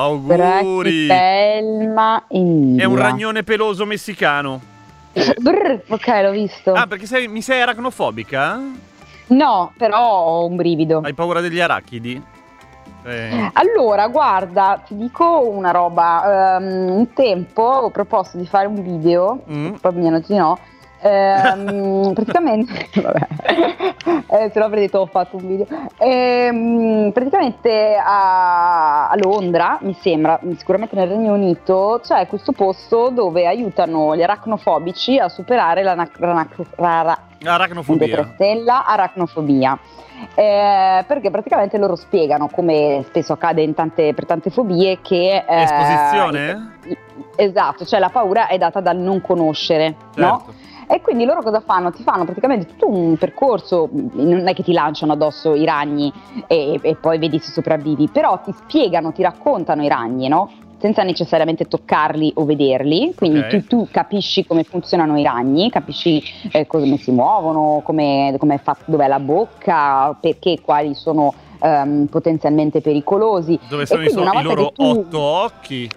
auguri! 0.00 1.04
Brachipelma 1.06 2.24
Emilia. 2.28 2.82
È 2.82 2.86
un 2.86 2.96
ragnone 2.96 3.42
peloso 3.42 3.84
messicano. 3.84 4.71
Brr, 5.12 5.82
ok, 5.88 6.06
l'ho 6.22 6.30
visto. 6.30 6.72
Ah, 6.72 6.86
perché 6.86 7.06
sei- 7.06 7.28
mi 7.28 7.42
sei 7.42 7.60
aracnofobica? 7.60 8.60
No, 9.28 9.72
però 9.76 9.98
ho 9.98 10.46
un 10.46 10.56
brivido. 10.56 11.00
Hai 11.04 11.14
paura 11.14 11.40
degli 11.40 11.60
arachidi? 11.60 12.20
Eh, 13.04 13.50
Allora, 13.54 14.06
guarda, 14.08 14.80
ti 14.86 14.96
dico 14.96 15.40
una 15.48 15.70
roba. 15.72 16.56
ehm, 16.58 16.88
un 16.90 17.12
tempo 17.12 17.62
ho 17.62 17.90
proposto 17.90 18.36
di 18.38 18.46
fare 18.46 18.66
un 18.66 18.80
video, 18.82 19.42
Mm. 19.50 19.74
poi 19.80 19.94
mi 19.94 20.06
hanno 20.06 20.18
detto 20.18 20.32
di 20.32 20.38
no. 20.38 20.58
Ehm, 21.02 22.12
praticamente, 22.14 22.88
vabbè, 23.00 23.26
eh, 24.28 24.50
se 24.52 24.58
no 24.58 24.64
avrei 24.64 24.82
detto 24.86 25.00
ho 25.00 25.06
fatto 25.06 25.36
un 25.36 25.46
video. 25.46 25.66
Ehm, 25.98 27.10
praticamente 27.12 27.96
a, 27.96 29.08
a 29.08 29.16
Londra, 29.16 29.78
mi 29.82 29.94
sembra, 30.00 30.40
sicuramente 30.56 30.96
nel 30.96 31.08
Regno 31.08 31.34
Unito, 31.34 32.00
c'è 32.02 32.26
questo 32.26 32.52
posto 32.52 33.10
dove 33.10 33.46
aiutano 33.46 34.16
gli 34.16 34.22
aracnofobici 34.22 35.18
a 35.18 35.28
superare 35.28 35.82
la, 35.82 35.94
la, 35.94 37.18
aracnofobia. 37.44 38.32
stella 38.34 38.86
aracnofobia. 38.86 39.78
Eh, 40.34 41.04
perché 41.06 41.30
praticamente 41.30 41.78
loro 41.78 41.96
spiegano, 41.96 42.48
come 42.48 43.04
spesso 43.08 43.32
accade 43.32 43.62
in 43.62 43.74
tante- 43.74 44.14
per 44.14 44.24
tante 44.24 44.50
fobie, 44.50 45.00
che... 45.02 45.44
eh, 45.46 45.62
Esposizione? 45.62 46.78
Esatto, 47.34 47.84
cioè 47.84 47.98
la 47.98 48.08
paura 48.08 48.46
è 48.46 48.56
data 48.56 48.80
dal 48.80 48.96
non 48.96 49.20
conoscere, 49.20 49.96
no? 50.16 50.44
E 50.92 51.00
quindi 51.00 51.24
loro 51.24 51.40
cosa 51.40 51.60
fanno? 51.60 51.90
Ti 51.90 52.02
fanno 52.02 52.26
praticamente 52.26 52.66
tutto 52.66 52.86
un 52.86 53.16
percorso, 53.16 53.88
non 54.12 54.46
è 54.46 54.52
che 54.52 54.62
ti 54.62 54.74
lanciano 54.74 55.14
addosso 55.14 55.54
i 55.54 55.64
ragni 55.64 56.12
e, 56.46 56.78
e 56.82 56.96
poi 56.96 57.16
vedi 57.18 57.38
se 57.38 57.50
sopravvivi, 57.50 58.08
però 58.12 58.38
ti 58.44 58.52
spiegano, 58.52 59.10
ti 59.10 59.22
raccontano 59.22 59.82
i 59.82 59.88
ragni, 59.88 60.28
no? 60.28 60.50
Senza 60.78 61.02
necessariamente 61.02 61.64
toccarli 61.64 62.32
o 62.36 62.44
vederli, 62.44 63.14
quindi 63.14 63.38
Ok. 63.38 63.46
tu, 63.46 63.66
tu 63.66 63.88
capisci 63.90 64.44
come 64.44 64.64
funzionano 64.64 65.18
i 65.18 65.22
ragni, 65.22 65.70
capisci 65.70 66.22
eh, 66.52 66.66
come 66.66 66.98
si 66.98 67.10
muovono, 67.10 67.80
come, 67.82 68.34
come 68.38 68.56
è 68.56 68.58
fatto, 68.58 68.82
dov'è 68.90 69.06
la 69.08 69.20
bocca, 69.20 70.14
perché 70.20 70.60
quali 70.60 70.92
sono 70.94 71.32
ehm, 71.58 72.04
potenzialmente 72.10 72.82
pericolosi. 72.82 73.58
Dove 73.66 73.84
E 73.84 73.86
sono 73.86 74.02
i, 74.02 74.10
so- 74.10 74.20
i 74.24 74.42
loro 74.42 74.72
tu- 74.72 74.84
otto 74.84 75.18
occhi? 75.20 75.88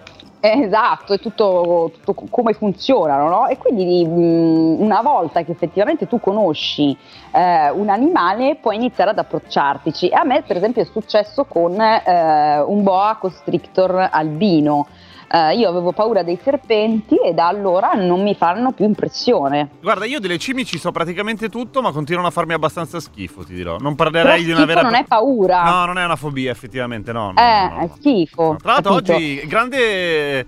Eh, 0.52 0.62
Esatto, 0.66 1.12
è 1.14 1.18
tutto, 1.18 1.90
tutto 1.94 2.14
co- 2.14 2.26
come 2.30 2.52
funzionano, 2.52 3.28
no? 3.28 3.46
E 3.46 3.56
quindi 3.58 4.04
mh, 4.06 4.82
una 4.82 5.00
volta 5.02 5.42
che 5.42 5.52
effettivamente 5.52 6.06
tu 6.06 6.20
conosci 6.20 6.96
eh, 7.32 7.70
un 7.70 7.88
animale 7.88 8.56
puoi 8.60 8.76
iniziare 8.76 9.10
ad 9.10 9.18
approcciartici. 9.18 10.08
A 10.12 10.24
me 10.24 10.42
per 10.42 10.56
esempio 10.56 10.82
è 10.82 10.84
successo 10.84 11.44
con 11.44 11.80
eh, 11.80 12.60
un 12.60 12.82
boa 12.82 13.16
constrictor 13.20 14.08
albino. 14.10 14.86
Eh, 15.28 15.56
io 15.56 15.68
avevo 15.68 15.92
paura 15.92 16.22
dei 16.22 16.38
serpenti 16.42 17.16
e 17.16 17.34
da 17.34 17.48
allora 17.48 17.92
non 17.94 18.22
mi 18.22 18.34
fanno 18.34 18.72
più 18.72 18.84
impressione. 18.84 19.70
Guarda, 19.80 20.04
io 20.04 20.20
delle 20.20 20.38
cimici 20.38 20.78
so 20.78 20.92
praticamente 20.92 21.48
tutto, 21.48 21.82
ma 21.82 21.90
continuano 21.90 22.28
a 22.28 22.30
farmi 22.30 22.52
abbastanza 22.52 23.00
schifo, 23.00 23.44
ti 23.44 23.54
dirò. 23.54 23.78
Non 23.78 23.94
parlerei 23.96 24.44
di 24.44 24.52
una 24.52 24.64
vera 24.64 24.82
non 24.82 24.94
è 24.94 25.04
paura. 25.04 25.64
No, 25.64 25.86
non 25.86 25.98
è 25.98 26.04
una 26.04 26.16
fobia, 26.16 26.50
effettivamente, 26.50 27.12
no. 27.12 27.32
no, 27.32 27.40
eh, 27.40 27.68
no, 27.68 27.74
no. 27.74 27.80
è 27.80 27.90
schifo. 27.96 28.56
Tra 28.60 28.72
l'altro 28.72 28.94
capito? 28.94 29.14
oggi 29.14 29.46
grande, 29.46 30.46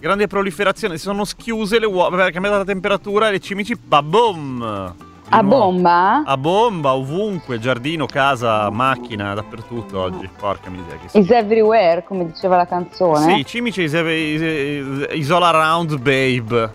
grande 0.00 0.26
proliferazione, 0.26 0.96
si 0.96 1.02
sono 1.02 1.24
schiuse 1.24 1.78
le 1.78 1.86
uova, 1.86 2.16
perché 2.16 2.30
è 2.30 2.32
cambiata 2.32 2.58
la 2.58 2.64
temperatura 2.64 3.28
e 3.28 3.32
le 3.32 3.40
cimici, 3.40 3.76
babom! 3.76 4.94
Di 4.96 5.13
A 5.30 5.40
nuovo. 5.40 5.64
bomba? 5.72 6.22
A 6.24 6.36
bomba, 6.36 6.94
ovunque, 6.94 7.58
giardino, 7.58 8.06
casa, 8.06 8.68
macchina, 8.70 9.34
dappertutto 9.34 9.98
oggi. 10.00 10.28
Porca 10.38 10.70
miseria 10.70 10.98
che 11.06 11.18
Is 11.18 11.30
everywhere, 11.30 12.04
come 12.04 12.26
diceva 12.26 12.56
la 12.56 12.66
canzone. 12.66 13.34
Sì, 13.34 13.44
cimici 13.46 13.82
is, 13.82 13.92
is, 13.94 15.06
is 15.12 15.30
all 15.30 15.42
around, 15.42 15.96
babe. 15.98 16.70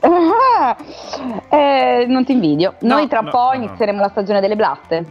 Ah, 0.00 0.76
eh, 1.48 2.04
non 2.08 2.24
ti 2.24 2.32
invidio. 2.32 2.74
No, 2.80 2.96
Noi 2.96 3.08
tra 3.08 3.20
no, 3.20 3.30
po' 3.30 3.50
no, 3.52 3.64
inizieremo 3.64 4.00
la 4.00 4.08
stagione 4.08 4.40
delle 4.40 4.56
blatte. 4.56 5.04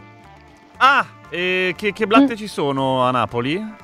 Ah, 0.76 1.04
e 1.30 1.72
che, 1.76 1.92
che 1.92 2.04
Mm. 2.04 2.08
blatte 2.08 2.36
ci 2.36 2.46
sono 2.46 3.02
a 3.02 3.10
Napoli? 3.10 3.74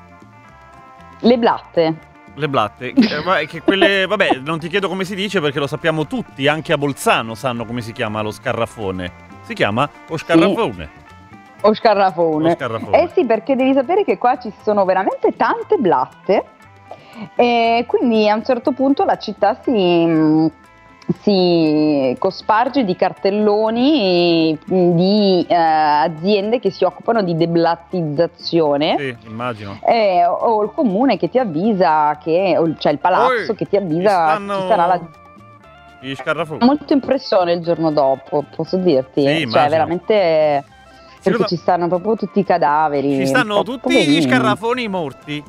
Le 1.21 1.37
blatte. 1.37 2.07
Le 2.39 2.47
blatte, 2.47 2.93
Eh, 2.93 3.47
che 3.47 3.61
quelle, 3.61 4.05
vabbè, 4.07 4.39
non 4.45 4.59
ti 4.59 4.69
chiedo 4.69 4.87
come 4.87 5.03
si 5.03 5.13
dice 5.13 5.41
perché 5.41 5.59
lo 5.59 5.67
sappiamo 5.67 6.07
tutti, 6.07 6.47
anche 6.47 6.71
a 6.71 6.77
Bolzano 6.77 7.35
sanno 7.35 7.65
come 7.65 7.81
si 7.81 7.91
chiama 7.91 8.21
lo 8.21 8.31
scarrafone. 8.31 9.11
Si 9.41 9.53
chiama 9.53 9.89
o 10.07 10.15
scarrafone. 10.15 10.89
O 11.61 11.73
scarrafone. 11.73 12.47
Lo 12.47 12.55
scarrafone. 12.55 13.01
Eh 13.01 13.09
sì, 13.13 13.25
perché 13.25 13.57
devi 13.57 13.73
sapere 13.73 14.05
che 14.05 14.17
qua 14.17 14.39
ci 14.39 14.53
sono 14.63 14.85
veramente 14.85 15.35
tante 15.35 15.75
blatte. 15.75 16.45
E 17.35 17.83
quindi 17.85 18.29
a 18.29 18.35
un 18.35 18.45
certo 18.45 18.71
punto 18.71 19.03
la 19.03 19.17
città 19.17 19.59
si, 19.61 20.49
si 21.21 22.15
cosparge 22.19 22.83
di 22.83 22.95
cartelloni 22.95 24.57
mm, 24.71 24.95
di 24.95 25.45
eh, 25.47 25.55
aziende 25.55 26.59
che 26.59 26.69
si 26.69 26.83
occupano 26.83 27.23
di 27.23 27.35
deblattizzazione. 27.35 28.95
Sì, 28.97 29.17
immagino. 29.27 29.79
Eh, 29.85 30.25
o, 30.25 30.63
il 30.63 30.71
comune 30.73 31.17
che 31.17 31.29
ti 31.29 31.39
avvisa 31.39 32.17
che, 32.23 32.55
c'è 32.77 32.91
il 32.91 32.99
palazzo 32.99 33.51
Oi, 33.51 33.55
che 33.55 33.65
ti 33.65 33.75
avvisa 33.75 34.09
che 34.09 34.31
stanno 34.31 34.61
ci 34.61 34.67
sarà 34.67 34.85
la 34.85 35.01
Gli 36.01 36.15
scarrafoni. 36.15 36.65
molto 36.65 36.93
impressione 36.93 37.53
il 37.53 37.61
giorno 37.61 37.91
dopo, 37.91 38.45
posso 38.55 38.77
dirti. 38.77 39.25
Sì, 39.25 39.49
cioè, 39.49 39.67
veramente. 39.67 40.63
Perché 41.21 41.47
ci 41.47 41.55
stanno 41.57 41.89
proprio 41.89 42.15
tutti 42.15 42.39
i 42.39 42.45
cadaveri. 42.45 43.17
Ci 43.17 43.25
stanno 43.25 43.61
tutti 43.63 44.07
gli 44.07 44.21
scarrafoni 44.21 44.87
morti. 44.87 45.43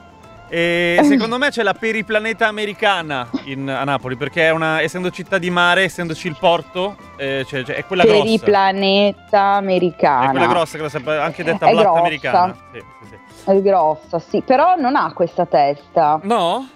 E 0.53 0.99
secondo 1.05 1.39
me 1.39 1.51
c'è 1.51 1.63
la 1.63 1.75
periplaneta 1.75 2.49
americana 2.49 3.29
in- 3.45 3.69
a 3.69 3.85
Napoli, 3.85 4.17
perché 4.17 4.49
è 4.49 4.51
una, 4.51 4.81
essendo 4.83 5.11
città 5.11 5.39
di 5.39 5.49
mare, 5.49 5.85
essendoci 5.85 6.27
il 6.27 6.37
porto, 6.39 6.97
eh, 7.17 7.45
cioè- 7.47 7.63
cioè, 7.63 7.77
è 7.77 7.85
quella 7.85 8.05
grossa. 8.05 8.25
i 8.29 8.39
planeta 8.41 9.41
americana. 9.55 10.27
È 10.27 10.31
quella 10.31 10.47
grossa, 10.49 10.89
sape- 10.89 11.17
anche 11.19 11.45
detta 11.45 11.67
È 11.67 11.71
blatta 11.71 11.83
grossa. 11.89 12.01
americana. 12.01 12.57
Sì, 12.73 12.79
sì, 13.03 13.07
sì. 13.45 13.51
È 13.51 13.61
grossa, 13.63 14.19
sì. 14.19 14.43
Però 14.43 14.75
non 14.77 14.97
ha 14.97 15.13
questa 15.13 15.47
testa. 15.47 16.19
No? 16.25 16.69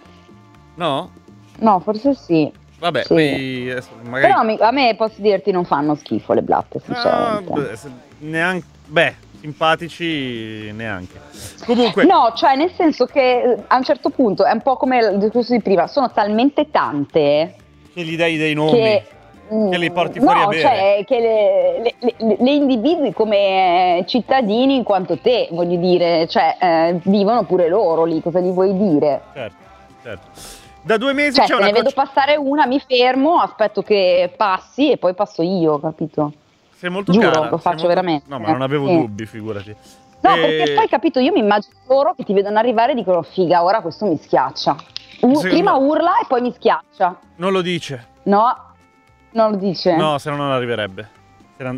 No? 0.77 1.11
No, 1.59 1.81
forse 1.81 2.15
sì. 2.15 2.51
Vabbè, 2.79 3.03
Sì. 3.03 3.09
poi 3.09 3.75
magari... 4.09 4.33
Però 4.57 4.67
a 4.69 4.71
me 4.73 4.95
posso 4.97 5.21
dirti 5.21 5.51
non 5.51 5.65
fanno 5.65 5.95
schifo 5.95 6.33
le 6.33 6.43
blatte, 6.43 6.79
Ah, 6.79 6.81
sinceramente. 6.85 7.53
beh, 7.61 7.77
se- 7.77 7.91
neanche... 8.19 8.67
Beh, 8.87 9.15
simpatici 9.45 10.73
neanche. 10.73 11.21
Comunque... 11.67 12.05
No, 12.05 12.33
cioè 12.35 12.57
nel 12.57 12.71
senso 12.75 13.05
che 13.05 13.43
eh, 13.43 13.57
a 13.67 13.77
un 13.77 13.85
certo 13.85 14.09
punto 14.09 14.45
è 14.45 14.51
un 14.51 14.63
po' 14.63 14.77
come 14.77 14.99
il 14.99 15.19
discorso 15.19 15.53
di 15.53 15.61
prima, 15.61 15.87
sono 15.87 16.11
talmente 16.11 16.71
tante 16.71 17.55
Che 17.93 18.03
gli 18.03 18.17
dai 18.17 18.39
dei 18.39 18.55
nomi. 18.55 18.71
che... 18.73 19.05
Che 19.47 19.77
li 19.77 19.91
porti 19.91 20.21
no, 20.21 20.25
fuori 20.25 20.41
a 20.41 20.47
bere. 20.47 20.61
cioè 20.63 21.05
che 21.07 21.21
le, 21.21 21.81
le- 21.83 22.15
le- 22.17 22.37
le 22.41 22.51
individui 22.51 23.13
come 23.13 23.99
eh, 23.99 24.05
cittadini 24.07 24.75
in 24.75 24.83
quanto 24.83 25.19
te, 25.19 25.49
voglio 25.51 25.77
dire, 25.77 26.27
cioè 26.29 26.57
eh, 26.59 26.99
vivono 27.05 27.45
pure 27.45 27.69
loro 27.69 28.05
lì, 28.05 28.23
cosa 28.23 28.41
gli 28.41 28.51
vuoi 28.51 28.75
dire? 28.75 29.21
Certo, 29.35 29.57
certo. 30.03 30.27
Da 30.81 30.97
due 30.97 31.13
mesi 31.13 31.35
Cioè 31.35 31.45
c'è 31.45 31.51
se 31.53 31.57
una 31.59 31.67
ne 31.67 31.73
vedo 31.73 31.91
passare 31.95 32.37
una, 32.37 32.67
mi 32.67 32.81
fermo, 32.81 33.39
aspetto 33.39 33.83
che 33.83 34.33
passi 34.35 34.91
e 34.91 34.97
poi 34.97 35.13
passo 35.13 35.43
io, 35.43 35.79
capito? 35.79 36.33
Sei 36.85 36.93
molto 36.93 37.13
Giuro, 37.13 37.31
cara. 37.31 37.49
lo 37.49 37.57
faccio 37.57 37.77
molto- 37.77 37.89
veramente. 37.89 38.25
No, 38.29 38.39
ma 38.39 38.51
non 38.51 38.61
avevo 38.61 38.87
Sì. 38.89 38.97
dubbi, 38.99 39.25
figurati. 39.25 39.75
No, 40.21 40.35
Eh, 40.35 40.41
perché 40.41 40.75
poi 40.75 40.87
capito, 40.89 41.19
io 41.19 41.33
mi 41.33 41.39
immagino 41.39 41.73
loro 41.89 42.13
che 42.15 42.25
ti 42.25 42.35
vedono 42.35 42.59
arrivare 42.59 42.93
e 42.93 42.95
dicono 42.95 43.23
figa, 43.23 43.63
ora 43.65 43.81
questo 43.81 44.05
mi 44.05 44.19
schiaccia. 44.19 44.77
U- 45.21 45.41
Prima 45.41 45.77
urla 45.77 46.19
e 46.21 46.27
poi 46.29 46.43
mi 46.43 46.53
schiaccia. 46.53 47.19
Non 47.37 47.53
lo 47.53 47.63
dice. 47.63 48.07
No, 48.25 48.55
non 49.31 49.53
lo 49.53 49.57
dice. 49.57 49.97
No, 49.97 50.19
se 50.19 50.29
no 50.29 50.37
non 50.37 50.51
arriverebbe. 50.51 51.09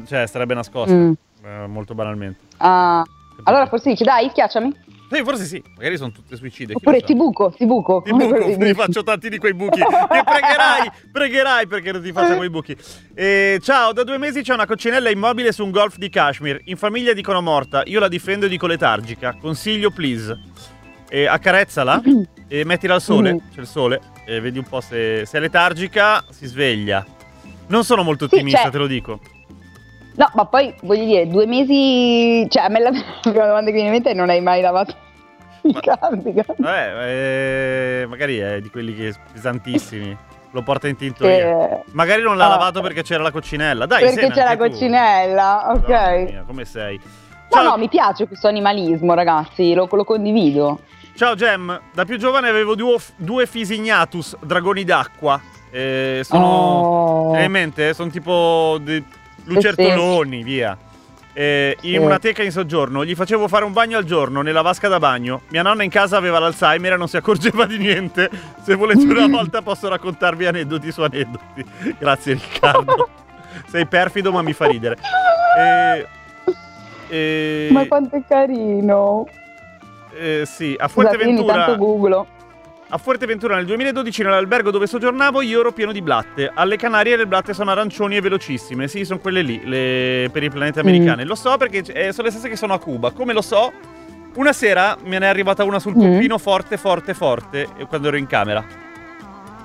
Cioè, 0.06 0.26
sarebbe 0.26 0.54
nascosta. 0.54 0.92
Mm. 0.92 1.12
eh, 1.44 1.66
molto 1.68 1.94
banalmente. 1.94 2.40
Ah, 2.56 3.04
allora 3.44 3.66
forse 3.66 3.90
dice 3.90 4.02
dai, 4.02 4.28
schiacciami. 4.30 4.74
Sì, 5.10 5.22
forse 5.22 5.44
sì. 5.44 5.62
Magari 5.76 5.96
sono 5.96 6.10
tutte 6.10 6.36
suicide. 6.36 6.74
Oppure 6.74 7.00
ti 7.00 7.14
buco, 7.14 7.52
ti 7.56 7.64
buco. 7.64 8.02
Ti 8.04 8.10
buco, 8.12 8.46
ne 8.58 8.74
faccio 8.74 9.02
tanti 9.02 9.28
di 9.28 9.38
quei 9.38 9.54
buchi. 9.54 9.78
Che 9.78 10.22
pregherai, 10.24 10.90
pregherai 11.12 11.66
perché 11.66 11.92
non 11.92 12.02
ti 12.02 12.12
faccia 12.12 12.36
quei 12.36 12.50
buchi. 12.50 12.76
Eh, 13.14 13.58
ciao, 13.62 13.92
da 13.92 14.02
due 14.02 14.18
mesi 14.18 14.42
c'è 14.42 14.52
una 14.52 14.66
coccinella 14.66 15.08
immobile 15.10 15.52
su 15.52 15.64
un 15.64 15.70
golf 15.70 15.96
di 15.96 16.08
Kashmir. 16.08 16.60
In 16.64 16.76
famiglia 16.76 17.12
dicono 17.12 17.40
morta. 17.40 17.82
Io 17.86 18.00
la 18.00 18.08
difendo 18.08 18.46
e 18.46 18.48
dico 18.48 18.66
letargica. 18.66 19.36
Consiglio, 19.40 19.90
please. 19.90 20.36
E 21.08 21.26
accarezzala 21.26 22.02
e 22.48 22.64
mettila 22.64 22.94
al 22.94 23.02
sole. 23.02 23.34
Mm. 23.34 23.38
C'è 23.54 23.60
il 23.60 23.66
sole. 23.66 24.00
E 24.26 24.40
vedi 24.40 24.58
un 24.58 24.64
po' 24.64 24.80
se, 24.80 25.24
se 25.24 25.38
è 25.38 25.40
letargica, 25.40 26.24
si 26.30 26.46
sveglia. 26.46 27.04
Non 27.68 27.84
sono 27.84 28.02
molto 28.02 28.26
Sì, 28.28 28.34
ottimista, 28.34 28.62
cioè- 28.62 28.70
te 28.72 28.78
lo 28.78 28.86
dico. 28.88 29.20
No, 30.16 30.30
ma 30.34 30.44
poi 30.46 30.74
voglio 30.82 31.04
dire, 31.04 31.28
due 31.28 31.46
mesi. 31.46 32.46
Cioè, 32.48 32.64
a 32.64 32.68
me 32.68 32.80
la 32.80 32.90
prima 33.22 33.46
domanda 33.46 33.70
che 33.70 33.76
mi 33.76 33.82
viene 33.82 33.86
in 33.88 33.92
mente 33.92 34.10
è 34.10 34.14
non 34.14 34.30
hai 34.30 34.40
mai 34.40 34.60
lavato 34.62 34.94
i 35.62 35.72
Ma- 35.72 35.80
cambi. 35.80 36.32
Eh, 36.64 38.00
eh, 38.02 38.06
magari 38.08 38.38
è 38.38 38.60
di 38.60 38.70
quelli 38.70 38.94
che 38.94 39.12
pesantissimi. 39.32 40.16
Lo 40.52 40.62
porta 40.62 40.88
in 40.88 40.96
tintoria. 40.96 41.36
Eh, 41.70 41.82
Magari 41.92 42.22
non 42.22 42.36
l'ha 42.38 42.46
Ah. 42.46 42.50
lavato 42.50 42.80
perché 42.80 43.02
c'era 43.02 43.22
la 43.22 43.30
coccinella. 43.30 43.84
Dai, 43.84 44.04
perché 44.04 44.30
c'è 44.30 44.44
la 44.44 44.56
coccinella, 44.56 45.72
ok. 45.74 45.88
Mia, 46.30 46.44
come 46.46 46.64
sei? 46.64 46.96
No, 46.98 47.50
Ciao, 47.50 47.62
no, 47.70 47.76
mi 47.76 47.88
piace 47.88 48.26
questo 48.26 48.48
animalismo, 48.48 49.12
ragazzi, 49.12 49.74
lo, 49.74 49.86
lo 49.90 50.04
condivido. 50.04 50.80
ciao 51.14 51.34
Gem, 51.34 51.78
da 51.92 52.04
più 52.06 52.16
giovane 52.16 52.48
avevo 52.48 52.74
due, 52.74 52.96
due 53.16 53.46
Fisignatus, 53.46 54.36
dragoni 54.40 54.82
d'acqua. 54.84 55.38
Eh, 55.70 56.20
sono. 56.24 56.46
Oh. 56.46 57.32
Hai 57.34 57.44
in 57.44 57.50
mente? 57.50 57.92
Sono 57.92 58.08
tipo 58.08 58.78
de- 58.80 59.02
lucertoloni, 59.46 60.42
via. 60.42 60.76
Eh, 61.38 61.76
in 61.82 62.00
una 62.00 62.18
teca 62.18 62.42
in 62.42 62.50
soggiorno, 62.50 63.04
gli 63.04 63.14
facevo 63.14 63.46
fare 63.46 63.64
un 63.66 63.72
bagno 63.72 63.98
al 63.98 64.04
giorno 64.04 64.40
nella 64.40 64.62
vasca 64.62 64.88
da 64.88 64.98
bagno. 64.98 65.42
Mia 65.48 65.60
nonna 65.62 65.82
in 65.82 65.90
casa 65.90 66.16
aveva 66.16 66.38
l'Alzheimer 66.38 66.94
e 66.94 66.96
non 66.96 67.08
si 67.08 67.16
accorgeva 67.18 67.66
di 67.66 67.76
niente. 67.76 68.30
Se 68.62 68.74
volete 68.74 69.04
una 69.04 69.26
volta 69.36 69.60
posso 69.60 69.88
raccontarvi 69.88 70.46
aneddoti 70.46 70.90
su 70.90 71.02
aneddoti. 71.02 71.64
Grazie 71.98 72.34
Riccardo. 72.34 73.08
Sei 73.66 73.86
perfido 73.86 74.32
ma 74.32 74.40
mi 74.40 74.54
fa 74.54 74.66
ridere. 74.66 74.96
Eh, 75.58 76.06
eh, 77.08 77.68
Ma 77.70 77.86
quanto 77.86 78.16
è 78.16 78.22
carino. 78.26 79.26
eh, 80.18 80.42
sì, 80.46 80.74
a 80.78 80.88
Scusate, 80.88 81.16
Fuerteventura, 81.16 81.54
tanto 81.66 81.76
googlo. 81.76 82.26
A 82.88 82.98
Fuerteventura 82.98 83.56
nel 83.56 83.66
2012 83.66 84.22
nell'albergo 84.22 84.70
dove 84.70 84.86
soggiornavo 84.86 85.42
io 85.42 85.60
ero 85.60 85.72
pieno 85.72 85.90
di 85.92 86.00
blatte. 86.02 86.50
Alle 86.54 86.76
Canarie 86.76 87.16
le 87.16 87.26
blatte 87.26 87.52
sono 87.52 87.70
arancioni 87.72 88.16
e 88.16 88.20
velocissime. 88.20 88.86
Sì, 88.86 89.04
sono 89.04 89.18
quelle 89.18 89.42
lì, 89.42 89.60
le- 89.64 90.28
per 90.32 90.42
i 90.44 90.50
pianeti 90.50 90.78
americani. 90.78 91.24
Lo 91.24 91.34
so 91.34 91.56
perché 91.56 91.78
eh, 91.92 92.12
sono 92.12 92.26
le 92.28 92.30
stesse 92.30 92.48
che 92.48 92.56
sono 92.56 92.74
a 92.74 92.78
Cuba. 92.78 93.10
Come 93.10 93.32
lo 93.32 93.42
so? 93.42 93.72
Una 94.36 94.52
sera 94.52 94.96
me 95.04 95.18
ne 95.18 95.26
è 95.26 95.28
arrivata 95.28 95.64
una 95.64 95.78
sul 95.80 95.96
Mm. 95.96 96.00
pompino 96.00 96.38
forte, 96.38 96.76
forte, 96.76 97.14
forte 97.14 97.66
eh, 97.76 97.86
quando 97.86 98.08
ero 98.08 98.16
in 98.18 98.26
camera. 98.26 98.64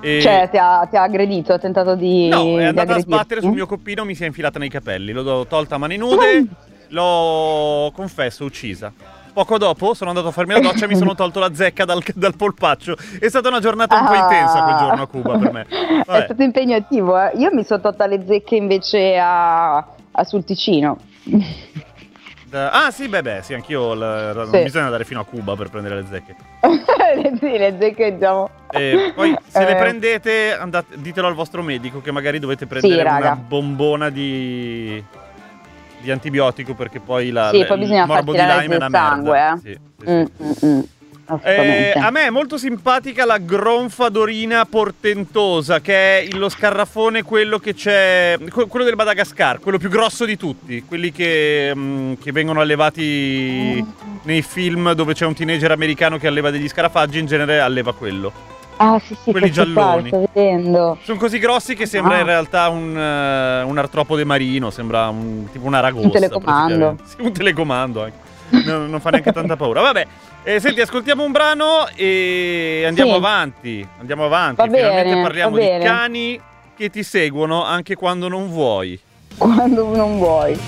E- 0.00 0.20
Cioè, 0.20 0.48
ti 0.50 0.56
ha, 0.58 0.84
ti 0.90 0.96
ha 0.96 1.02
aggredito, 1.02 1.52
ha 1.52 1.58
tentato 1.60 1.94
di. 1.94 2.26
No, 2.28 2.58
è 2.58 2.64
andata 2.64 2.94
a 2.96 2.98
sbattere 2.98 3.40
sul 3.40 3.52
mio 3.52 3.66
coppino, 3.66 4.04
mi 4.04 4.16
si 4.16 4.24
è 4.24 4.26
infilata 4.26 4.58
nei 4.58 4.68
capelli. 4.68 5.12
L'ho 5.12 5.46
tolta 5.46 5.76
a 5.76 5.78
mani 5.78 5.96
nude, 5.96 6.44
l'ho, 6.88 7.92
confesso, 7.94 8.44
uccisa. 8.44 8.92
Poco 9.32 9.56
dopo 9.56 9.94
sono 9.94 10.10
andato 10.10 10.28
a 10.28 10.30
farmi 10.30 10.52
la 10.52 10.60
doccia 10.60 10.84
e 10.84 10.88
mi 10.88 10.96
sono 10.96 11.14
tolto 11.14 11.40
la 11.40 11.54
zecca 11.54 11.84
dal, 11.86 12.02
dal 12.14 12.36
polpaccio. 12.36 12.96
È 13.18 13.28
stata 13.28 13.48
una 13.48 13.60
giornata 13.60 13.98
un 13.98 14.06
po' 14.06 14.12
Ah. 14.12 14.16
intensa 14.18 14.62
quel 14.62 14.76
giorno 14.76 15.02
a 15.02 15.06
Cuba 15.06 15.38
per 15.38 15.52
me. 15.52 15.66
È 16.02 16.02
Vabbè. 16.04 16.24
stato 16.24 16.42
impegnativo, 16.42 17.18
eh. 17.18 17.30
Io 17.36 17.48
mi 17.52 17.64
sono 17.64 17.80
tolta 17.80 18.06
le 18.06 18.22
zecche 18.26 18.56
invece 18.56 19.16
a, 19.18 19.76
a 19.76 20.24
sul 20.24 20.44
Ticino. 20.44 20.98
Ah 22.54 22.90
sì, 22.90 23.08
beh, 23.08 23.22
beh, 23.22 23.40
sì, 23.42 23.54
anch'io 23.54 23.94
la- 23.94 24.34
non 24.34 24.50
Sì. 24.50 24.62
bisogna 24.64 24.84
andare 24.84 25.04
fino 25.06 25.20
a 25.20 25.24
Cuba 25.24 25.56
per 25.56 25.70
prendere 25.70 25.94
le 25.94 26.04
zecche. 26.10 26.36
sì, 27.40 27.56
le 27.56 27.76
zecche 27.80 28.12
diciamo. 28.12 28.50
E 28.70 29.12
poi 29.14 29.34
se 29.46 29.64
le 29.64 29.70
Eh. 29.72 29.76
prendete, 29.76 30.54
andate- 30.58 30.96
ditelo 31.00 31.28
al 31.28 31.34
vostro 31.34 31.62
medico 31.62 32.02
che 32.02 32.12
magari 32.12 32.38
dovete 32.38 32.66
prendere 32.66 33.00
una 33.00 33.10
raga. 33.18 33.36
bombona 33.36 34.10
di, 34.10 35.02
di 36.02 36.10
antibiotico 36.10 36.74
perché 36.74 37.00
poi 37.00 37.30
la, 37.30 37.50
Sì, 37.50 37.58
il 37.58 37.66
poi 37.66 37.78
bisogna 37.78 38.04
morbo 38.06 38.32
di 38.32 38.38
Lyme 38.38 38.50
è 38.50 38.76
una 38.76 38.78
del 38.78 38.90
merda. 38.90 38.98
sangue, 38.98 39.58
Sì, 39.62 39.68
sì, 39.70 39.78
sì. 40.04 40.10
Mm, 40.10 40.24
mm, 40.42 40.52
mm. 40.78 40.80
Eh, 41.44 41.92
a 41.96 42.10
me 42.10 42.26
è 42.26 42.30
molto 42.30 42.58
simpatica 42.58 43.24
la 43.24 43.38
gronfadorina 43.38 44.66
portentosa, 44.66 45.80
che 45.80 46.24
è 46.24 46.28
lo 46.32 46.50
scarrafone, 46.50 47.22
quello 47.22 47.58
che 47.58 47.72
c'è. 47.72 48.36
que- 48.50 48.66
quello 48.66 48.84
del 48.84 48.96
Madagascar, 48.96 49.58
quello 49.60 49.78
più 49.78 49.88
grosso 49.88 50.26
di 50.26 50.36
tutti. 50.36 50.82
Quelli 50.82 51.10
che, 51.10 51.72
mm, 51.74 52.14
che 52.20 52.32
vengono 52.32 52.60
allevati 52.60 53.82
nei 54.24 54.42
film 54.42 54.92
dove 54.92 55.14
c'è 55.14 55.24
un 55.24 55.34
teenager 55.34 55.70
americano 55.70 56.18
che 56.18 56.26
alleva 56.26 56.50
degli 56.50 56.68
scarafaggi, 56.68 57.20
in 57.20 57.26
genere 57.26 57.60
alleva 57.60 57.94
quello. 57.94 58.60
Ah, 58.76 58.98
sì, 58.98 59.14
sì, 59.22 59.30
quelli 59.30 59.50
questo 59.52 59.72
qua, 59.72 59.82
gialloni. 59.82 60.08
sto 60.08 60.28
vedendo. 60.32 60.98
Sono 61.02 61.18
così 61.18 61.38
grossi 61.38 61.74
che 61.74 61.86
sembra 61.86 62.16
Ah. 62.16 62.20
in 62.20 62.26
realtà 62.26 62.68
un, 62.68 62.96
eh, 62.96 63.62
un 63.62 63.78
artropode 63.78 64.24
marino, 64.24 64.70
sembra 64.70 65.08
un, 65.08 65.46
tipo 65.52 65.66
una 65.66 65.80
ragosta. 65.80 66.06
Un 66.06 66.12
telecomando. 66.12 66.96
Sì, 67.04 67.16
un 67.20 67.32
telecomando 67.32 68.02
anche. 68.02 68.16
No- 68.66 68.86
non 68.86 69.00
fa 69.00 69.10
neanche 69.10 69.32
tanta 69.32 69.56
paura. 69.56 69.80
Vabbè, 69.80 70.06
eh, 70.42 70.60
senti, 70.60 70.80
ascoltiamo 70.80 71.22
un 71.24 71.32
brano 71.32 71.86
e 71.94 72.82
andiamo 72.86 73.12
Sì. 73.12 73.16
avanti. 73.16 73.88
Andiamo 74.00 74.24
avanti. 74.24 74.56
Va 74.56 74.66
bene, 74.66 74.88
Finalmente 74.88 75.22
parliamo 75.22 75.54
va 75.54 75.58
di 75.60 75.66
bene. 75.66 75.84
cani 75.84 76.40
che 76.76 76.90
ti 76.90 77.02
seguono 77.02 77.64
anche 77.64 77.94
quando 77.94 78.28
non 78.28 78.48
vuoi. 78.50 78.98
Quando 79.38 79.94
non 79.94 80.18
vuoi. 80.18 80.58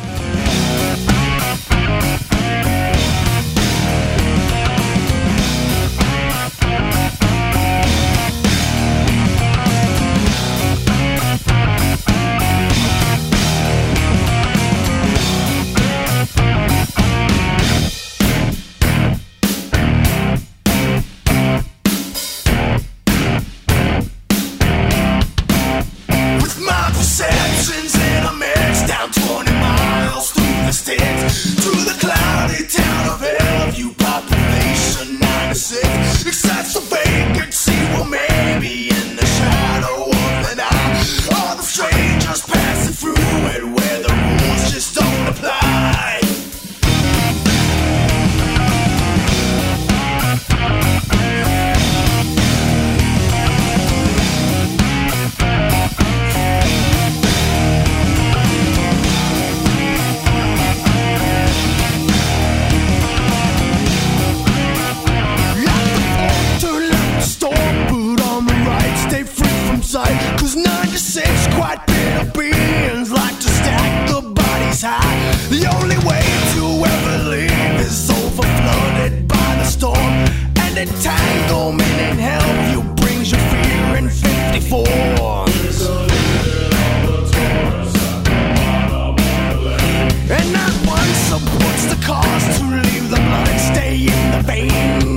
The 91.89 92.05
cause 92.05 92.59
to 92.59 92.65
leave 92.65 93.11
the 93.11 93.17
blood 93.17 93.49
and 93.49 93.61
stay 93.61 93.97
in 93.97 94.31
the 94.33 94.43
veins. 94.47 95.14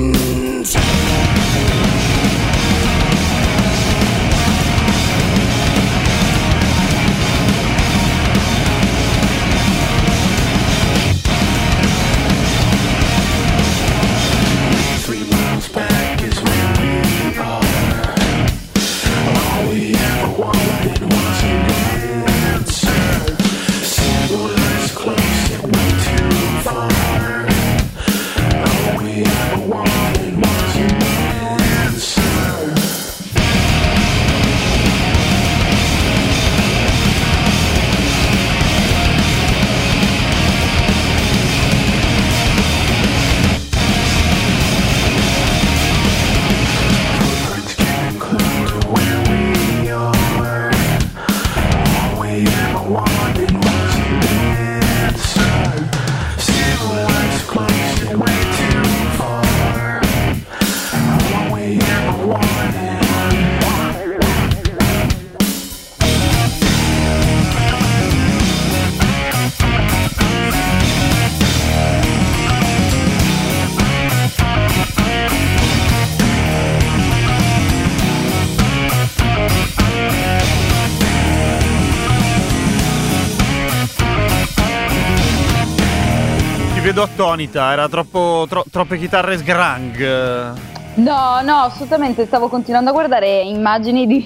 Vedo 87.38 87.60
attonita, 87.60 87.72
era 87.72 87.88
troppo, 87.88 88.46
tro- 88.50 88.66
troppe 88.72 88.98
chitarre 88.98 89.38
sgrang. 89.38 90.56
No, 90.96 91.42
no, 91.44 91.56
assolutamente, 91.58 92.26
stavo 92.26 92.48
continuando 92.50 92.90
a 92.90 92.94
guardare 92.94 93.42
immagini 93.42 94.08
di, 94.08 94.24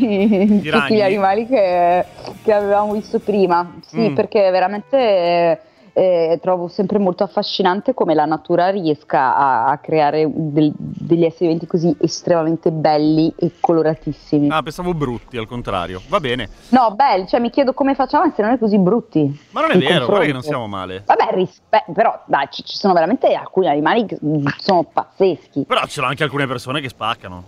tutti 0.47 0.70
ragni? 0.70 0.95
gli 0.95 1.01
animali 1.01 1.45
che, 1.45 2.05
che 2.41 2.53
avevamo 2.53 2.93
visto 2.93 3.20
prima. 3.20 3.74
Sì, 3.86 4.09
Mm. 4.09 4.16
perché 4.16 4.49
veramente 4.51 5.59
eh, 5.93 6.39
trovo 6.41 6.67
sempre 6.67 6.99
molto 6.99 7.23
affascinante 7.23 7.93
come 7.93 8.13
la 8.13 8.25
natura 8.25 8.69
riesca 8.69 9.35
a, 9.35 9.65
a 9.65 9.77
creare 9.77 10.25
del- 10.33 10.71
degli 10.75 11.23
esseri 11.25 11.45
viventi 11.45 11.67
così 11.67 11.95
estremamente 11.99 12.71
belli 12.71 13.33
e 13.37 13.51
coloratissimi. 13.59 14.49
Ah, 14.49 14.61
pensavo 14.61 14.93
brutti, 14.93 15.37
al 15.37 15.47
contrario. 15.47 16.01
Va 16.07 16.19
bene. 16.19 16.49
No, 16.69 16.91
belli, 16.95 17.27
cioè 17.27 17.39
mi 17.39 17.49
chiedo 17.49 17.73
come 17.73 17.95
facciamo 17.95 18.23
a 18.23 18.27
essere 18.27 18.47
non 18.47 18.57
così 18.57 18.77
brutti. 18.77 19.39
Ma 19.51 19.61
non 19.61 19.71
è 19.71 19.77
vero, 19.77 20.05
guarda 20.05 20.25
che 20.25 20.31
non 20.33 20.41
siamo 20.43 20.67
male. 20.67 21.03
Vabbè, 21.05 21.33
rispe- 21.33 21.85
però 21.93 22.21
dai, 22.25 22.47
ci, 22.51 22.63
ci 22.63 22.77
sono 22.77 22.93
veramente 22.93 23.33
alcuni 23.33 23.67
animali 23.67 24.05
che 24.05 24.17
mm, 24.23 24.45
sono 24.57 24.83
pazzeschi. 24.83 25.65
Però 25.67 25.81
ci 25.83 25.91
sono 25.91 26.07
anche 26.07 26.23
alcune 26.23 26.47
persone 26.47 26.79
che 26.81 26.89
spaccano. 26.89 27.43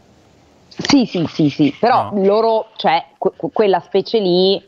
Sì, 0.68 1.06
sì, 1.06 1.26
sì, 1.28 1.50
sì, 1.50 1.76
però 1.80 2.10
No. 2.12 2.24
loro, 2.26 2.68
cioè, 2.78 3.06
que- 3.18 3.34
quella 3.54 3.80
specie 3.80 4.20
lì 4.20 4.62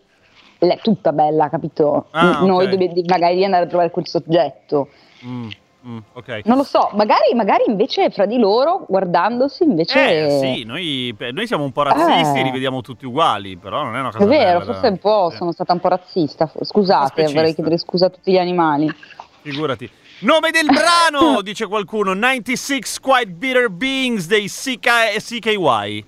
è 0.57 0.79
tutta 0.81 1.11
bella, 1.11 1.49
capito? 1.49 2.07
Ah, 2.11 2.39
Noi 2.41 2.67
dobbiamo 2.69 2.93
magari 3.07 3.43
andare 3.43 3.65
a 3.65 3.67
trovare 3.67 3.91
quel 3.91 4.07
soggetto. 4.07 4.89
Mm, 5.25 5.49
mm, 5.87 5.97
ok. 6.13 6.41
Non 6.45 6.57
lo 6.57 6.63
so, 6.63 6.89
magari, 6.93 7.33
magari 7.35 7.63
invece 7.67 8.09
fra 8.09 8.25
di 8.25 8.37
loro, 8.37 8.85
guardandosi, 8.87 9.63
invece... 9.63 10.25
Eh 10.25 10.39
sì, 10.39 10.63
noi, 10.63 11.15
noi 11.31 11.47
siamo 11.47 11.63
un 11.63 11.71
po' 11.71 11.83
razzisti 11.83 12.39
Eh. 12.39 12.43
li 12.43 12.51
vediamo 12.51 12.81
tutti 12.81 13.05
uguali, 13.05 13.57
però 13.57 13.83
non 13.83 13.95
è 13.95 13.99
una 13.99 14.11
cosa 14.11 14.23
È 14.23 14.27
vero, 14.27 14.59
bella. 14.59 14.71
forse 14.73 14.87
un 14.87 14.97
po' 14.97 15.29
Eh, 15.31 15.35
sono 15.35 15.51
stata 15.51 15.73
un 15.73 15.79
po' 15.79 15.89
razzista. 15.89 16.51
Scusate, 16.61 17.23
vorrei 17.33 17.53
chiedere 17.53 17.77
scusa 17.77 18.07
a 18.07 18.09
tutti 18.09 18.31
gli 18.31 18.37
animali. 18.37 18.91
Figurati. 19.41 19.89
Nome 20.19 20.49
del 20.51 20.65
brano, 20.67 21.41
dice 21.43 21.67
qualcuno, 21.67 22.13
96 22.13 22.81
Quite 23.01 23.27
Bitter 23.27 23.69
Beings 23.69 24.27
dei 24.27 24.47
CK 24.47 25.17
CKY. 25.19 26.05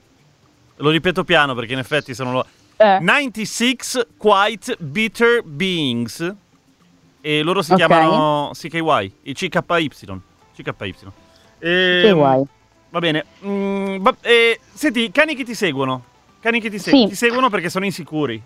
Lo 0.78 0.90
ripeto 0.92 1.24
piano 1.24 1.54
perché 1.56 1.74
in 1.74 1.80
effetti 1.80 2.14
sono 2.14 2.32
lo... 2.32 2.46
Eh. 2.78 3.00
96 3.00 3.78
Quite 4.18 4.76
Bitter 4.80 5.42
Beings 5.44 6.36
e 7.22 7.42
loro 7.42 7.62
si 7.62 7.72
Ok. 7.72 7.78
chiamano 7.78 8.52
CKY, 8.54 9.14
i 9.24 9.34
CKY. 9.34 9.90
CKY. 10.56 10.96
E, 11.60 12.02
Che 12.06 12.12
guai. 12.12 12.44
Va 12.90 13.00
bene. 13.00 13.26
Mm, 13.46 13.98
va- 13.98 14.16
eh, 14.22 14.60
senti, 14.74 15.12
cani 15.12 15.36
che 15.36 15.44
ti 15.44 15.54
seguono. 15.56 16.04
Cani 16.40 16.62
che 16.62 16.70
ti, 16.70 16.78
se- 16.80 16.92
Sì. 16.92 17.08
ti 17.08 17.16
seguono 17.16 17.50
perché 17.50 17.70
sono 17.70 17.84
insicuri. 17.86 18.42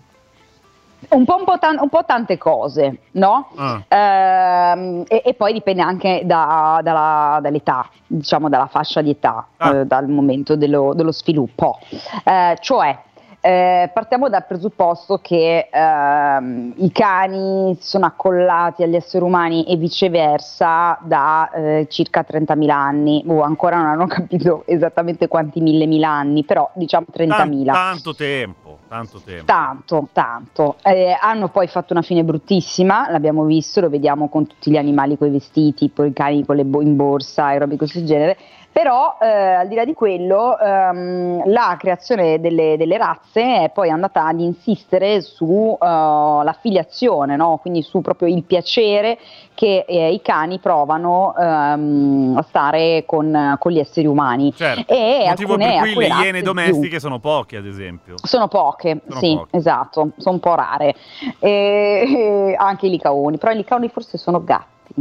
Un 1.08 1.24
po', 1.24 1.36
un 1.36 1.44
po' 1.44 1.58
tan- 1.58 1.78
un 1.80 1.88
po' 1.88 2.04
tante 2.04 2.38
cose, 2.38 2.98
no? 3.12 3.50
Ah. 3.56 3.82
Ehm, 3.88 5.04
e, 5.08 5.22
e 5.26 5.34
poi 5.34 5.52
dipende 5.52 5.82
anche 5.82 6.22
da- 6.24 6.80
dalla- 6.82 7.38
dall'età, 7.42 7.88
diciamo 8.06 8.48
dalla 8.48 8.66
fascia 8.68 9.02
di 9.02 9.10
età, 9.10 9.46
Ah. 9.58 9.74
eh, 9.76 9.84
dal 9.84 10.08
momento 10.08 10.54
dello, 10.56 10.92
dello 10.94 11.12
sviluppo. 11.12 11.78
Eh, 12.24 12.56
cioè, 12.60 12.96
eh, 13.44 13.90
partiamo 13.92 14.28
dal 14.28 14.46
presupposto 14.46 15.18
che 15.18 15.68
ehm, 15.68 16.74
i 16.76 16.92
cani 16.92 17.76
si 17.80 17.88
sono 17.88 18.06
accollati 18.06 18.84
agli 18.84 18.94
esseri 18.94 19.24
umani 19.24 19.64
e 19.64 19.74
viceversa 19.74 20.96
da 21.02 21.50
eh, 21.50 21.86
circa 21.90 22.24
30.000 22.26 22.70
anni, 22.70 23.24
o 23.26 23.42
ancora 23.42 23.78
non 23.78 23.86
hanno 23.86 24.06
capito 24.08 24.62
esattamente 24.66 25.26
quanti 25.26 25.60
mille 25.60 25.86
mila 25.86 26.08
anni, 26.08 26.44
però 26.44 26.70
diciamo 26.74 27.06
30.000. 27.12 27.64
Tan- 27.64 27.74
tanto 27.74 28.14
tempo, 28.14 28.78
tanto 28.86 29.20
tempo. 29.24 29.44
Tanto, 29.44 30.08
tanto. 30.12 30.76
Eh, 30.84 31.16
hanno 31.20 31.48
poi 31.48 31.66
fatto 31.66 31.92
una 31.94 32.02
fine 32.02 32.22
bruttissima, 32.22 33.10
l'abbiamo 33.10 33.42
visto, 33.42 33.80
lo 33.80 33.90
vediamo 33.90 34.28
con 34.28 34.46
tutti 34.46 34.70
gli 34.70 34.76
animali 34.76 35.18
con 35.18 35.26
i 35.26 35.32
vestiti, 35.32 35.88
poi 35.88 36.10
i 36.10 36.12
cani 36.12 36.46
con 36.46 36.54
le 36.54 36.64
bo- 36.64 36.80
in 36.80 36.94
borsa 36.94 37.52
e 37.52 37.58
robe 37.58 37.72
di 37.72 37.76
questo 37.76 38.04
genere. 38.04 38.38
Però, 38.72 39.18
eh, 39.20 39.26
al 39.26 39.68
di 39.68 39.74
là 39.74 39.84
di 39.84 39.92
quello, 39.92 40.58
ehm, 40.58 41.42
la 41.50 41.76
creazione 41.78 42.40
delle, 42.40 42.76
delle 42.78 42.96
razze 42.96 43.64
è 43.64 43.70
poi 43.70 43.90
andata 43.90 44.24
ad 44.24 44.40
insistere 44.40 45.20
sull'affiliazione, 45.20 47.36
no? 47.36 47.58
quindi 47.60 47.82
su 47.82 48.00
proprio 48.00 48.28
il 48.28 48.44
piacere 48.44 49.18
che 49.52 49.84
eh, 49.86 50.10
i 50.12 50.22
cani 50.22 50.58
provano 50.58 51.34
ehm, 51.38 52.32
a 52.38 52.42
stare 52.48 53.04
con, 53.04 53.56
con 53.58 53.72
gli 53.72 53.78
esseri 53.78 54.06
umani. 54.06 54.54
Certo. 54.54 54.90
E 54.90 55.26
Motivo 55.28 55.52
alcune- 55.52 55.80
per 55.82 55.92
cui 55.92 56.08
le 56.08 56.14
iene 56.24 56.40
domestiche 56.40 56.98
sono 56.98 57.18
poche, 57.18 57.58
ad 57.58 57.66
esempio. 57.66 58.14
Sono 58.22 58.48
poche, 58.48 59.02
Sono 59.06 59.20
sì, 59.20 59.34
poche. 59.34 59.54
esatto, 59.56 60.12
sono 60.16 60.36
un 60.36 60.40
po' 60.40 60.54
rare. 60.54 60.94
E, 61.40 62.06
e 62.50 62.54
anche 62.58 62.86
i 62.86 62.90
licaoni, 62.90 63.36
però 63.36 63.52
i 63.52 63.56
licaoni 63.56 63.90
forse 63.90 64.16
sono 64.16 64.42
gatti, 64.42 64.94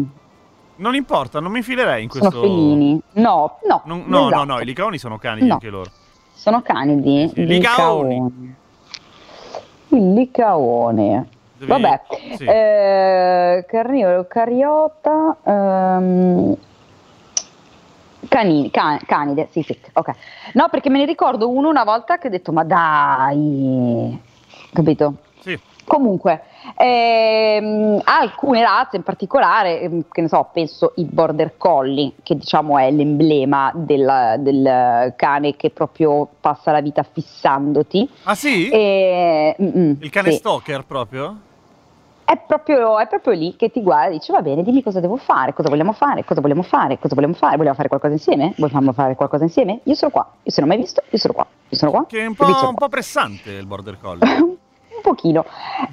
Non 0.82 0.96
importa, 0.96 1.40
non 1.40 1.52
mi 1.52 1.60
infilerei 1.60 2.02
in 2.02 2.10
questo. 2.10 2.32
sono 2.32 2.42
felini. 2.42 3.00
No, 3.14 3.60
no, 3.68 3.82
Non- 3.86 4.04
no, 4.08 4.20
no, 4.22 4.28
esatto. 4.30 4.44
no, 4.46 4.60
i 4.62 4.66
licaoni 4.66 4.98
sono 4.98 5.20
cani 5.20 5.46
No. 5.46 5.54
anche 5.54 5.70
loro. 5.70 5.92
Sono 6.34 6.64
canidi. 6.64 7.30
Sì, 7.32 7.46
licaoni. 7.46 8.56
Il 9.90 10.14
licaone. 10.14 11.28
Devi- 11.56 11.72
Vabbè, 11.72 12.02
sì. 12.36 12.46
eh, 12.46 13.64
carnivoro, 13.68 14.26
cariota, 14.28 15.38
ehm, 15.44 16.56
cani- 18.28 18.72
ca- 18.72 19.00
canide, 19.06 19.50
sì, 19.52 19.62
sì, 19.62 19.78
ok. 19.94 20.12
No, 20.54 20.68
perché 20.72 20.90
me 20.90 20.98
ne 20.98 21.06
ricordo 21.06 21.48
uno 21.48 21.70
una 21.70 21.84
volta 21.84 22.18
che 22.18 22.26
ho 22.28 22.32
detto, 22.32 22.52
ma 22.52 22.64
dai, 22.64 24.20
capito? 24.74 25.14
Sì. 25.42 25.60
Comunque, 25.92 26.44
ehm, 26.78 28.00
alcune 28.06 28.62
razze 28.62 28.96
in 28.96 29.04
particolare, 29.04 29.82
ehm, 29.82 30.06
che 30.10 30.22
ne 30.22 30.30
so, 30.30 30.48
penso 30.54 30.94
il 30.96 31.08
border 31.12 31.58
collie, 31.58 32.14
che 32.24 32.38
diciamo 32.38 32.78
è 32.78 32.90
l'emblema 32.90 33.74
del, 33.76 34.36
del 34.40 35.14
cane 35.18 35.58
che 35.58 35.70
proprio 35.70 36.30
passa 36.40 36.72
la 36.72 36.80
vita 36.80 37.04
fissandoti. 37.04 38.10
Ah 38.24 38.36
sì? 38.36 38.70
E, 38.70 39.54
mm, 39.62 39.68
mm, 39.68 39.94
Il 40.00 40.10
cane 40.10 40.32
sì. 40.32 40.38
stalker 40.38 40.86
proprio? 40.86 41.36
È 42.24 42.38
proprio, 42.38 42.98
è 42.98 43.08
proprio 43.08 43.34
lì 43.34 43.58
che 43.58 43.70
ti 43.70 43.82
guarda 43.82 44.12
e 44.12 44.18
dice 44.18 44.32
va 44.32 44.42
bene, 44.42 44.64
dimmi 44.64 44.82
cosa 44.82 45.02
devo 45.02 45.18
fare, 45.18 45.54
cosa 45.54 45.68
vogliamo 45.68 45.92
fare, 45.92 46.24
cosa 46.24 46.40
vogliamo 46.40 46.64
fare, 46.64 47.00
cosa 47.00 47.16
vogliamo 47.16 47.34
fare, 47.34 47.58
vogliamo 47.58 47.76
fare 47.76 47.90
qualcosa 47.90 48.14
insieme? 48.14 48.54
Vogliamo 48.56 48.94
fare 48.94 49.16
qualcosa 49.16 49.44
insieme? 49.44 49.82
Io 49.84 49.96
sono 49.96 50.12
qua, 50.12 50.26
io 50.42 50.52
se 50.52 50.62
non 50.62 50.70
ho 50.70 50.74
mai 50.74 50.82
visto, 50.82 51.04
io 51.10 51.18
sono 51.18 51.34
qua, 51.34 51.46
io 51.68 51.78
sono 51.78 51.92
qua. 51.92 52.06
Che 52.08 52.18
è 52.18 52.26
un 52.26 52.36
po', 52.36 52.46
sono 52.54 52.70
un 52.70 52.76
po' 52.76 52.88
pressante 52.88 53.52
il 53.52 53.66
border 53.66 54.00
collie. 54.00 54.60
un 55.02 55.16
pochino. 55.16 55.44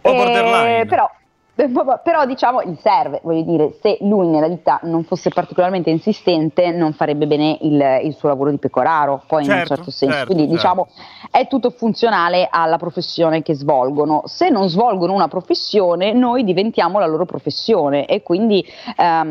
po' 0.00 0.10
Eh, 0.10 0.14
borderline. 0.14 0.86
Però, 0.86 1.10
però 2.02 2.24
diciamo 2.24 2.62
gli 2.62 2.76
serve, 2.80 3.20
voglio 3.24 3.42
dire, 3.42 3.74
se 3.82 3.98
lui 4.02 4.28
nella 4.28 4.46
vita 4.46 4.78
non 4.84 5.02
fosse 5.02 5.30
particolarmente 5.30 5.90
insistente 5.90 6.70
non 6.70 6.92
farebbe 6.92 7.26
bene 7.26 7.58
il, 7.62 8.00
il 8.04 8.14
suo 8.14 8.28
lavoro 8.28 8.50
di 8.50 8.58
pecoraro, 8.58 9.22
poi 9.26 9.44
in 9.44 9.50
un 9.50 9.56
Certo, 9.56 9.74
certo 9.74 9.90
senso. 9.90 10.14
certo, 10.14 10.32
Quindi 10.34 10.52
certo. 10.52 10.56
diciamo 10.56 10.88
è 11.30 11.46
tutto 11.48 11.70
funzionale 11.70 12.48
alla 12.50 12.76
professione 12.78 13.42
che 13.42 13.54
svolgono. 13.54 14.22
Se 14.26 14.50
non 14.50 14.68
svolgono 14.68 15.12
una 15.12 15.28
professione 15.28 16.12
noi 16.12 16.44
diventiamo 16.44 16.98
la 16.98 17.06
loro 17.06 17.24
professione 17.24 18.06
e 18.06 18.22
quindi 18.22 18.64
a- 18.96 19.26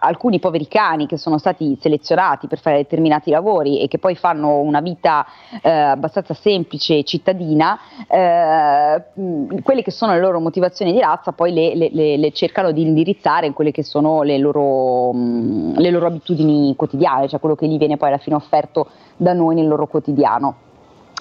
alcuni 0.00 0.38
poveri 0.38 0.68
cani 0.68 1.06
che 1.06 1.16
sono 1.18 1.38
stati 1.38 1.76
selezionati 1.80 2.46
per 2.46 2.60
fare 2.60 2.76
determinati 2.78 3.30
lavori 3.30 3.80
e 3.80 3.88
che 3.88 3.98
poi 3.98 4.14
fanno 4.14 4.58
una 4.60 4.80
vita 4.80 5.26
eh, 5.60 5.70
abbastanza 5.70 6.34
semplice 6.34 6.98
e 6.98 7.04
cittadina, 7.04 7.78
eh, 8.08 9.02
quelle 9.62 9.82
che 9.82 9.90
sono 9.90 10.12
le 10.12 10.20
loro 10.20 10.40
motivazioni 10.40 10.76
di 10.84 10.98
razza 11.00 11.32
poi 11.32 11.52
le, 11.52 11.74
le- 11.74 11.90
le- 11.92 12.16
le 12.16 12.32
cercano 12.32 12.72
di 12.72 12.82
indirizzare 12.82 13.46
in 13.46 13.52
quelle 13.52 13.70
che 13.70 13.82
sono 13.82 14.22
le 14.22 14.38
loro, 14.38 15.12
mh, 15.12 15.78
le 15.78 15.90
loro 15.90 16.06
abitudini 16.06 16.74
quotidiane, 16.76 17.28
cioè 17.28 17.40
quello 17.40 17.54
che 17.54 17.66
gli 17.66 17.78
viene 17.78 17.96
poi 17.96 18.08
alla 18.08 18.18
fine 18.18 18.36
offerto 18.36 18.88
da 19.16 19.32
noi 19.32 19.54
nel 19.54 19.68
loro 19.68 19.86
quotidiano. 19.86 20.54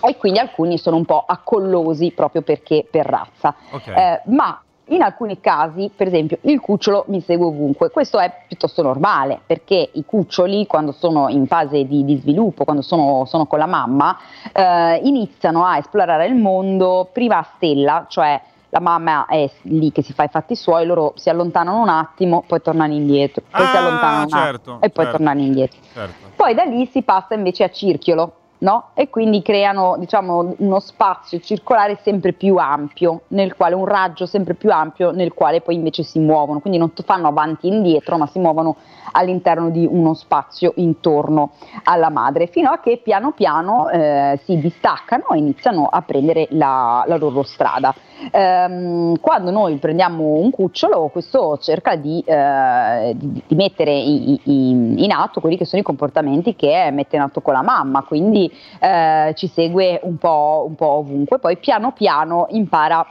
E 0.07 0.15
quindi 0.17 0.39
alcuni 0.39 0.77
sono 0.77 0.95
un 0.95 1.05
po' 1.05 1.23
accollosi 1.25 2.11
proprio 2.11 2.43
perché 2.43 2.85
per 2.89 3.05
razza. 3.05 3.55
Ok. 3.71 3.87
Eh, 3.87 4.21
ma 4.25 4.61
in 4.89 5.01
alcuni 5.01 5.41
casi, 5.41 5.91
per 5.93 6.07
esempio, 6.07 6.37
il 6.41 6.61
cucciolo 6.61 7.05
mi 7.07 7.19
segue 7.19 7.47
ovunque. 7.47 7.89
Questo 7.89 8.19
è 8.19 8.31
piuttosto 8.47 8.81
normale 8.83 9.39
perché 9.45 9.89
i 9.93 10.05
cuccioli, 10.05 10.65
quando 10.65 10.93
sono 10.93 11.27
in 11.29 11.45
fase 11.47 11.85
di, 11.85 12.05
di 12.05 12.15
sviluppo, 12.17 12.63
quando 12.63 12.83
sono, 12.83 13.25
sono 13.25 13.47
con 13.47 13.59
la 13.59 13.65
mamma, 13.65 14.15
eh, 14.53 15.01
iniziano 15.03 15.65
a 15.65 15.77
esplorare 15.77 16.27
il 16.27 16.35
mondo 16.35 17.09
prima 17.11 17.39
a 17.39 17.47
stella, 17.55 18.05
cioè 18.07 18.39
la 18.69 18.79
mamma 18.79 19.25
è 19.27 19.49
lì 19.63 19.91
che 19.91 20.01
si 20.01 20.13
fa 20.13 20.23
i 20.23 20.27
fatti 20.27 20.55
suoi, 20.55 20.85
loro 20.85 21.13
si 21.15 21.29
allontanano 21.29 21.81
un 21.81 21.89
attimo, 21.89 22.43
poi 22.45 22.61
tornano 22.61 22.93
indietro, 22.93 23.43
poi 23.49 23.65
si 23.65 23.75
Ah, 23.75 23.79
allontanano 23.79 24.23
un 24.23 24.29
certo, 24.29 24.71
attimo 24.71 24.81
e 24.81 24.89
poi 24.89 25.03
certo. 25.05 25.17
tornano 25.17 25.39
indietro. 25.41 25.79
certo. 25.93 26.25
Poi 26.35 26.53
da 26.53 26.63
lì 26.63 26.85
si 26.87 27.01
passa 27.01 27.33
invece 27.33 27.63
a 27.63 27.69
circhiolo, 27.69 28.31
no? 28.59 28.89
E 28.93 29.09
quindi 29.09 29.41
creano, 29.41 29.95
diciamo, 29.99 30.55
uno 30.57 30.79
spazio 30.79 31.39
circolare 31.39 31.97
sempre 32.01 32.33
più 32.33 32.57
ampio, 32.57 33.21
nel 33.29 33.55
quale 33.55 33.75
un 33.75 33.85
raggio 33.85 34.25
sempre 34.25 34.53
più 34.55 34.71
ampio, 34.71 35.11
nel 35.11 35.33
quale 35.33 35.61
poi 35.61 35.75
invece 35.75 36.03
si 36.03 36.19
muovono, 36.19 36.59
quindi 36.59 36.77
non 36.79 36.91
fanno 37.05 37.27
avanti 37.27 37.67
e 37.69 37.73
indietro, 37.73 38.17
ma 38.17 38.25
si 38.27 38.39
muovono 38.39 38.75
all'interno 39.13 39.69
di 39.69 39.87
uno 39.89 40.13
spazio 40.13 40.73
intorno 40.75 41.51
alla 41.83 42.09
madre, 42.09 42.47
fino 42.47 42.69
a 42.69 42.79
che 42.79 42.99
piano 43.01 43.31
piano 43.31 43.89
eh, 43.89 44.39
si 44.43 44.59
distaccano 44.59 45.29
e 45.29 45.37
iniziano 45.37 45.87
a 45.89 46.01
prendere 46.01 46.47
la, 46.51 47.03
la 47.07 47.17
loro 47.17 47.43
strada. 47.43 47.93
Ehm, 48.31 49.19
quando 49.19 49.51
noi 49.51 49.77
prendiamo 49.77 50.23
un 50.35 50.49
cucciolo, 50.51 51.07
questo 51.07 51.57
cerca 51.57 51.95
di, 51.95 52.21
eh, 52.25 53.13
di- 53.15 53.43
di 53.47 53.55
mettere 53.55 53.93
i- 53.97 54.39
i- 54.43 55.03
in 55.03 55.11
atto 55.11 55.39
quelli 55.39 55.57
che 55.57 55.65
sono 55.65 55.81
i 55.81 55.85
comportamenti 55.85 56.55
che 56.55 56.89
mette 56.91 57.15
in 57.15 57.21
atto 57.21 57.41
con 57.41 57.53
la 57.53 57.61
mamma, 57.63 58.03
quindi 58.03 58.51
eh, 58.79 59.33
ci 59.35 59.47
segue 59.47 59.99
un 60.03 60.17
po', 60.17 60.65
un 60.67 60.75
po' 60.75 60.87
ovunque, 60.97 61.39
poi 61.39 61.57
piano 61.57 61.91
piano 61.91 62.47
impara 62.51 63.05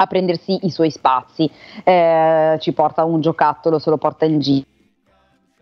a 0.00 0.06
prendersi 0.06 0.58
i 0.62 0.70
suoi 0.70 0.90
spazi, 0.90 1.50
Eh, 1.82 2.56
ci 2.60 2.72
porta 2.72 3.04
un 3.04 3.20
giocattolo, 3.20 3.78
se 3.78 3.90
lo 3.90 3.96
porta 3.96 4.24
in 4.24 4.38
giro. 4.38 4.64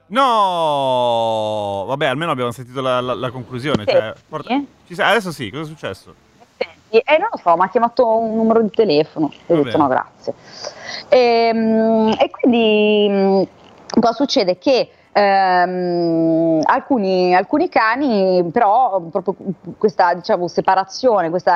No! 0.08 1.84
Vabbè, 1.86 2.06
almeno 2.06 2.30
abbiamo 2.30 2.50
sentito 2.52 2.80
la, 2.80 3.00
la- 3.00 3.14
la 3.14 3.30
conclusione. 3.30 3.84
Sì. 3.86 3.90
cioè, 3.92 4.12
porta- 4.28 4.54
Adesso 4.98 5.32
sì, 5.32 5.50
cosa 5.50 5.62
è 5.62 5.66
successo? 5.66 6.14
Eh, 6.88 7.02
non 7.18 7.28
lo 7.32 7.38
so, 7.42 7.54
mi 7.56 7.64
ha 7.64 7.68
chiamato 7.68 8.06
un 8.18 8.36
numero 8.36 8.62
di 8.62 8.70
telefono, 8.70 9.30
e 9.46 9.54
ho 9.54 9.62
detto 9.62 9.76
no 9.76 9.88
grazie. 9.88 10.34
Ehm, 11.08 12.14
E, 12.18 12.30
quindi 12.30 13.48
cosa 14.00 14.12
succede? 14.12 14.56
Che 14.58 14.90
ehm, 15.12 16.60
alcuni, 16.64 17.34
alcuni 17.34 17.68
cani 17.68 18.48
però 18.52 19.00
proprio 19.10 19.34
questa 19.78 20.14
diciamo, 20.14 20.46
separazione, 20.46 21.30
questo 21.30 21.50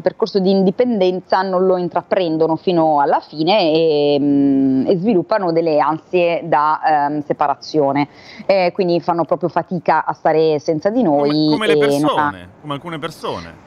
percorso 0.00 0.38
di 0.38 0.50
indipendenza 0.50 1.42
non 1.42 1.66
lo 1.66 1.76
intraprendono 1.76 2.56
fino 2.56 3.00
alla 3.00 3.20
fine 3.20 3.60
e, 3.60 4.84
e 4.86 4.96
sviluppano 4.98 5.52
delle 5.52 5.78
ansie 5.78 6.42
da 6.44 6.80
ehm, 7.08 7.22
separazione, 7.24 8.08
Eh, 8.46 8.70
quindi 8.72 9.00
fanno 9.00 9.24
proprio 9.24 9.48
fatica 9.48 10.04
a 10.04 10.12
stare 10.12 10.58
senza 10.60 10.88
di 10.90 11.02
noi. 11.02 11.30
Come, 11.30 11.50
come 11.50 11.66
le 11.66 11.72
e 11.72 11.76
non 11.76 11.84
ha- 11.84 11.88
persone, 11.88 12.48
come 12.60 12.72
alcune 12.74 12.98
persone. 12.98 13.64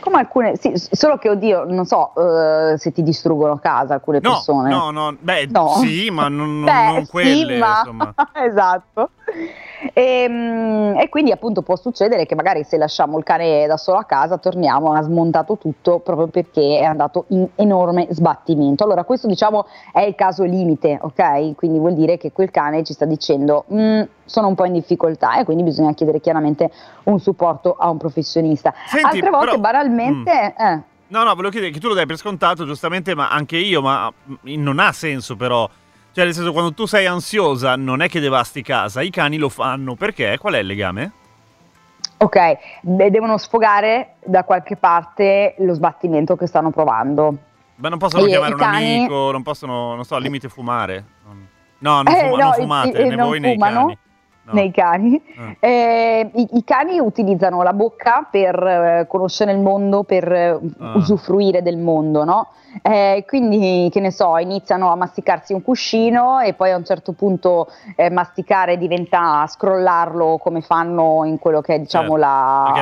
Come 0.00 0.18
alcune, 0.18 0.56
sì, 0.56 0.72
solo 0.74 1.16
che 1.18 1.28
oddio, 1.30 1.64
non 1.64 1.84
so 1.86 2.12
eh, 2.16 2.78
se 2.78 2.92
ti 2.92 3.02
distruggono 3.02 3.58
casa 3.58 3.94
alcune 3.94 4.20
No, 4.20 4.30
persone. 4.32 4.68
no, 4.70 4.90
no, 4.90 5.16
beh, 5.18 5.46
No. 5.50 5.68
sì, 5.80 6.10
ma 6.10 6.28
non, 6.28 6.60
non- 6.60 6.64
Beh, 6.72 6.84
non 6.92 7.04
sì, 7.04 7.10
quelle, 7.10 7.58
ma- 7.58 7.78
insomma. 7.78 8.14
esatto. 8.34 9.10
E, 9.92 10.94
e 10.98 11.08
quindi 11.08 11.30
appunto 11.30 11.62
può 11.62 11.76
succedere 11.76 12.26
che 12.26 12.34
magari 12.34 12.64
se 12.64 12.76
lasciamo 12.76 13.16
il 13.18 13.24
cane 13.24 13.66
da 13.66 13.76
solo 13.76 13.98
a 13.98 14.04
casa 14.04 14.36
torniamo, 14.38 14.92
ha 14.92 15.02
smontato 15.02 15.56
tutto 15.56 16.00
proprio 16.00 16.26
perché 16.26 16.78
è 16.80 16.84
andato 16.84 17.26
in 17.28 17.46
enorme 17.54 18.06
sbattimento. 18.10 18.84
Allora 18.84 19.04
questo 19.04 19.26
diciamo 19.28 19.66
è 19.92 20.00
il 20.00 20.14
caso 20.14 20.42
limite, 20.44 20.98
ok? 21.00 21.54
Quindi 21.54 21.78
vuol 21.78 21.94
dire 21.94 22.16
che 22.16 22.32
quel 22.32 22.50
cane 22.50 22.82
ci 22.82 22.92
sta 22.92 23.04
dicendo 23.04 23.64
"Mm, 23.72 24.02
sono 24.24 24.48
un 24.48 24.54
po' 24.54 24.64
in 24.64 24.72
difficoltà 24.72 25.38
e 25.38 25.44
quindi 25.44 25.62
bisogna 25.62 25.94
chiedere 25.94 26.20
chiaramente 26.20 26.70
un 27.04 27.18
supporto 27.20 27.76
a 27.78 27.88
un 27.90 27.98
professionista. 27.98 28.74
Senti, 28.86 29.06
Altre 29.16 29.30
volte 29.30 29.46
però- 29.46 29.60
banalmente... 29.60 30.54
eh, 30.58 30.80
No, 31.10 31.20
no, 31.24 31.30
volevo 31.34 31.48
chiedere 31.48 31.72
che 31.72 31.80
tu 31.80 31.88
lo 31.88 31.94
dai 31.94 32.04
per 32.04 32.18
scontato, 32.18 32.66
giustamente, 32.66 33.14
ma 33.14 33.30
anche 33.30 33.56
io, 33.56 33.80
ma 33.80 34.12
mm, 34.28 34.34
non 34.62 34.78
ha 34.78 34.92
senso 34.92 35.36
però. 35.36 35.66
Cioè, 36.18 36.26
nel 36.26 36.34
senso, 36.34 36.50
quando 36.52 36.74
tu 36.74 36.84
sei 36.84 37.06
ansiosa, 37.06 37.76
non 37.76 38.02
è 38.02 38.08
che 38.08 38.18
devasti 38.18 38.60
casa, 38.60 39.02
i 39.02 39.10
cani 39.10 39.36
lo 39.36 39.48
fanno. 39.48 39.94
Perché? 39.94 40.36
Qual 40.36 40.52
è 40.54 40.58
il 40.58 40.66
legame? 40.66 41.12
Ok, 42.16 42.36
de- 42.80 43.08
devono 43.12 43.38
sfogare 43.38 44.14
da 44.24 44.42
qualche 44.42 44.74
parte 44.74 45.54
lo 45.58 45.74
sbattimento 45.74 46.34
che 46.34 46.48
stanno 46.48 46.70
provando. 46.70 47.36
Ma 47.76 47.88
non 47.88 47.98
possono 47.98 48.24
E 48.24 48.30
chiamare 48.30 48.54
un 48.54 48.58
cani- 48.58 48.96
amico, 48.96 49.30
non 49.30 49.44
possono, 49.44 49.94
non 49.94 50.02
so, 50.04 50.16
al 50.16 50.22
limite 50.22 50.48
fumare. 50.48 51.04
No, 51.78 52.02
non, 52.02 52.08
Eh, 52.08 52.18
fuma- 52.18 52.30
no, 52.30 52.36
non 52.36 52.52
fumate, 52.54 52.88
i- 53.00 53.08
né 53.10 53.14
non 53.14 53.26
voi 53.28 53.38
né 53.38 53.52
i 53.52 53.56
cani. 53.56 53.98
No. 54.42 54.54
Nei 54.54 54.70
cani. 54.72 55.22
Ah. 55.36 55.54
Eh, 55.60 56.30
i, 56.34 56.48
i 56.54 56.64
cani 56.64 56.98
utilizzano 56.98 57.62
la 57.62 57.74
bocca 57.74 58.26
per 58.28 58.56
eh, 58.66 59.06
conoscere 59.06 59.52
il 59.52 59.58
mondo, 59.60 60.02
per 60.04 60.32
eh, 60.32 60.58
Ah. 60.80 60.94
usufruire 60.96 61.62
del 61.62 61.76
mondo, 61.76 62.24
no? 62.24 62.48
Eh, 62.82 63.24
quindi, 63.26 63.88
che 63.90 64.00
ne 64.00 64.10
so, 64.10 64.36
iniziano 64.38 64.90
a 64.90 64.94
masticarsi 64.96 65.52
un 65.52 65.62
cuscino 65.62 66.40
e 66.40 66.54
poi 66.54 66.70
a 66.72 66.76
un 66.76 66.84
certo 66.84 67.12
punto 67.12 67.68
eh, 67.96 68.10
masticare 68.10 68.76
diventa 68.78 69.46
scrollarlo 69.46 70.38
come 70.38 70.60
fanno 70.60 71.24
in 71.24 71.38
quello 71.38 71.60
che 71.60 71.74
è 71.74 71.78
diciamo 71.78 72.16
Certo, 72.16 72.16
la, 72.18 72.72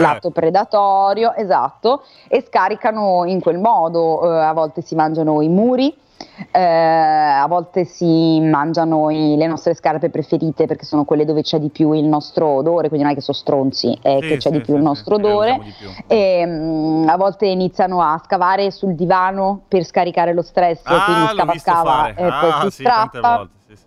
l'atto 0.00 0.30
predatorio, 0.30 1.34
esatto, 1.34 2.02
e 2.28 2.42
scaricano 2.46 3.24
in 3.24 3.40
quel 3.40 3.58
modo, 3.58 4.24
eh, 4.24 4.40
a 4.44 4.52
volte 4.52 4.80
si 4.82 4.94
mangiano 4.94 5.40
i 5.42 5.48
muri, 5.48 5.94
eh, 6.52 6.60
a 6.60 7.46
volte 7.48 7.84
si 7.84 8.40
mangiano 8.40 9.10
i- 9.10 9.36
le 9.36 9.46
nostre 9.46 9.74
scarpe 9.74 10.10
preferite 10.10 10.66
perché 10.66 10.84
sono 10.84 11.04
quelle 11.04 11.24
dove 11.24 11.42
c'è 11.42 11.58
di 11.58 11.68
più 11.68 11.92
il 11.92 12.04
nostro 12.04 12.46
odore, 12.46 12.88
quindi 12.88 13.02
non 13.04 13.12
è 13.12 13.14
che 13.14 13.20
sono 13.20 13.36
stronzi, 13.36 13.98
è 14.00 14.18
Sì, 14.20 14.26
che 14.28 14.36
c'è 14.36 14.48
sì, 14.48 14.50
di 14.52 14.60
più 14.60 14.72
sì, 14.74 14.78
il 14.78 14.82
nostro 14.84 15.16
odore. 15.16 15.60
E, 16.06 16.44
mm, 16.46 17.08
a 17.08 17.16
volte 17.16 17.46
iniziano 17.46 18.00
a 18.00 18.20
scavare 18.24 18.70
sul 18.70 18.93
divano 18.94 19.62
per 19.68 19.84
scaricare 19.84 20.32
lo 20.34 20.42
stress, 20.42 20.82
quindi 20.82 21.02
Ah, 21.12 21.32
l'ho 21.32 21.58
scava 21.58 21.58
scava 21.58 22.08
e 22.08 22.14
poi 22.14 22.50
ah, 22.50 22.60
si 22.62 22.70
sì, 22.70 22.82
strappa. 22.82 23.48
Sì, 23.66 23.76
sì, 23.76 23.84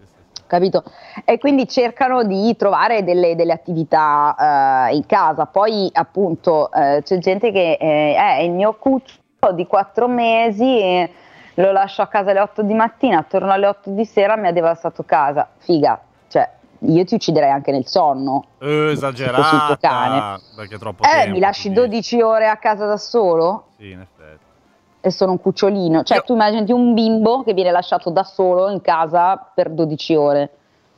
capito? 0.47 0.83
E 1.25 1.37
quindi 1.39 1.67
cercano 1.67 2.23
di 2.23 2.55
trovare 2.55 3.03
delle, 3.03 3.35
delle 3.35 3.53
attività 3.53 4.87
eh, 4.89 4.95
in 4.95 5.05
casa. 5.05 5.45
Poi, 5.45 5.89
appunto, 5.93 6.71
eh, 6.71 7.01
c'è 7.03 7.17
gente 7.17 7.51
che 7.51 7.77
eh, 7.79 8.15
è 8.15 8.39
il 8.41 8.51
mio 8.51 8.73
cucciolo 8.75 9.53
di 9.53 9.65
quattro 9.67 10.07
mesi. 10.07 10.79
e 10.79 11.11
lo 11.55 11.71
lascio 11.71 12.03
a 12.03 12.07
casa 12.07 12.29
alle 12.31 12.39
8 12.41 12.61
di 12.61 12.73
mattina, 12.75 13.23
torno 13.23 13.51
alle 13.51 13.65
8 13.67 13.89
di 13.89 14.05
sera, 14.05 14.35
mi 14.37 14.47
ha 14.47 14.51
devastato 14.51 15.03
casa. 15.03 15.49
Figa, 15.57 15.99
cioè, 16.27 16.47
io 16.81 17.03
ti 17.03 17.15
ucciderei 17.15 17.49
anche 17.49 17.71
nel 17.71 17.87
sonno. 17.87 18.45
Eh, 18.59 18.65
Sul 18.65 18.89
esagerata. 18.91 19.75
cane. 19.79 20.39
Perché 20.55 20.77
troppo 20.77 21.01
Eh, 21.03 21.07
tempo, 21.09 21.31
mi 21.31 21.39
lasci 21.39 21.69
dici. 21.69 21.79
12 21.81 22.21
ore 22.21 22.47
a 22.47 22.57
casa 22.57 22.85
da 22.85 22.97
solo? 22.97 23.69
Sì, 23.77 23.89
in 23.89 24.01
effetti. 24.01 24.16
E 25.07 25.11
sono 25.11 25.31
un 25.31 25.39
cucciolino. 25.39 26.03
Cioè, 26.03 26.17
Io- 26.17 26.23
tu 26.23 26.33
immaginati 26.33 26.73
un 26.73 26.93
bimbo 26.93 27.41
che 27.43 27.53
viene 27.53 27.71
lasciato 27.71 28.09
da 28.09 28.23
solo 28.23 28.69
in 28.69 28.81
casa 28.81 29.37
per 29.37 29.69
12 29.69 30.15
ore. 30.15 30.49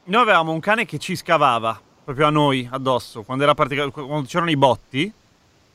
Noi 0.06 0.22
avevamo 0.24 0.52
un 0.52 0.60
cane 0.60 0.86
che 0.86 0.98
ci 0.98 1.16
scavava 1.16 1.80
proprio 2.04 2.26
a 2.26 2.32
noi 2.32 2.68
addosso 2.72 3.22
quando, 3.22 3.44
era 3.44 3.54
partic- 3.54 3.92
quando 3.92 4.24
c'erano 4.28 4.50
i 4.50 4.58
botti 4.58 5.14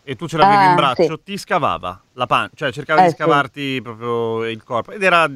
e 0.03 0.17
tu 0.17 0.27
ce 0.27 0.37
l'avevi 0.37 0.65
Ah, 0.65 0.69
in 0.71 0.75
braccio, 0.75 1.05
sì. 1.17 1.23
ti 1.23 1.39
scavava 1.39 2.01
la 2.15 2.27
pancia, 2.27 2.57
cioè 2.57 2.73
cercava 2.73 3.01
Eh, 3.01 3.05
di 3.05 3.11
sì. 3.11 3.15
scavarti 3.17 3.81
proprio 3.81 4.45
il 4.47 4.65
corpo 4.65 4.91
ed 4.91 5.03
era 5.05 5.31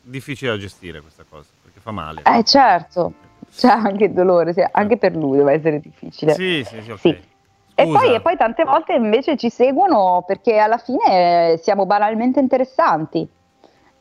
difficile 0.00 0.52
da 0.52 0.56
gestire 0.58 1.02
questa 1.02 1.24
cosa 1.28 1.48
perché 1.62 1.78
fa 1.80 1.90
male. 1.90 2.22
Eh 2.24 2.42
certo, 2.42 3.12
c'è 3.54 3.68
anche 3.68 4.04
il 4.04 4.12
dolore, 4.12 4.54
sì, 4.54 4.64
anche 4.70 4.96
per 4.96 5.14
lui 5.14 5.36
deve 5.36 5.52
essere 5.52 5.78
difficile. 5.78 6.32
Sì, 6.32 6.64
sì, 6.66 6.80
sì, 6.80 6.90
ok. 6.90 6.98
Sì. 7.00 7.18
E 7.82 7.86
poi, 7.92 8.14
e 8.14 8.20
poi 8.20 8.36
tante 8.36 8.64
volte 8.64 8.92
invece 8.94 9.36
ci 9.36 9.50
seguono 9.50 10.22
perché 10.26 10.58
alla 10.58 10.78
fine 10.78 11.52
eh, 11.52 11.60
siamo 11.62 11.86
banalmente 11.86 12.40
interessanti. 12.40 13.28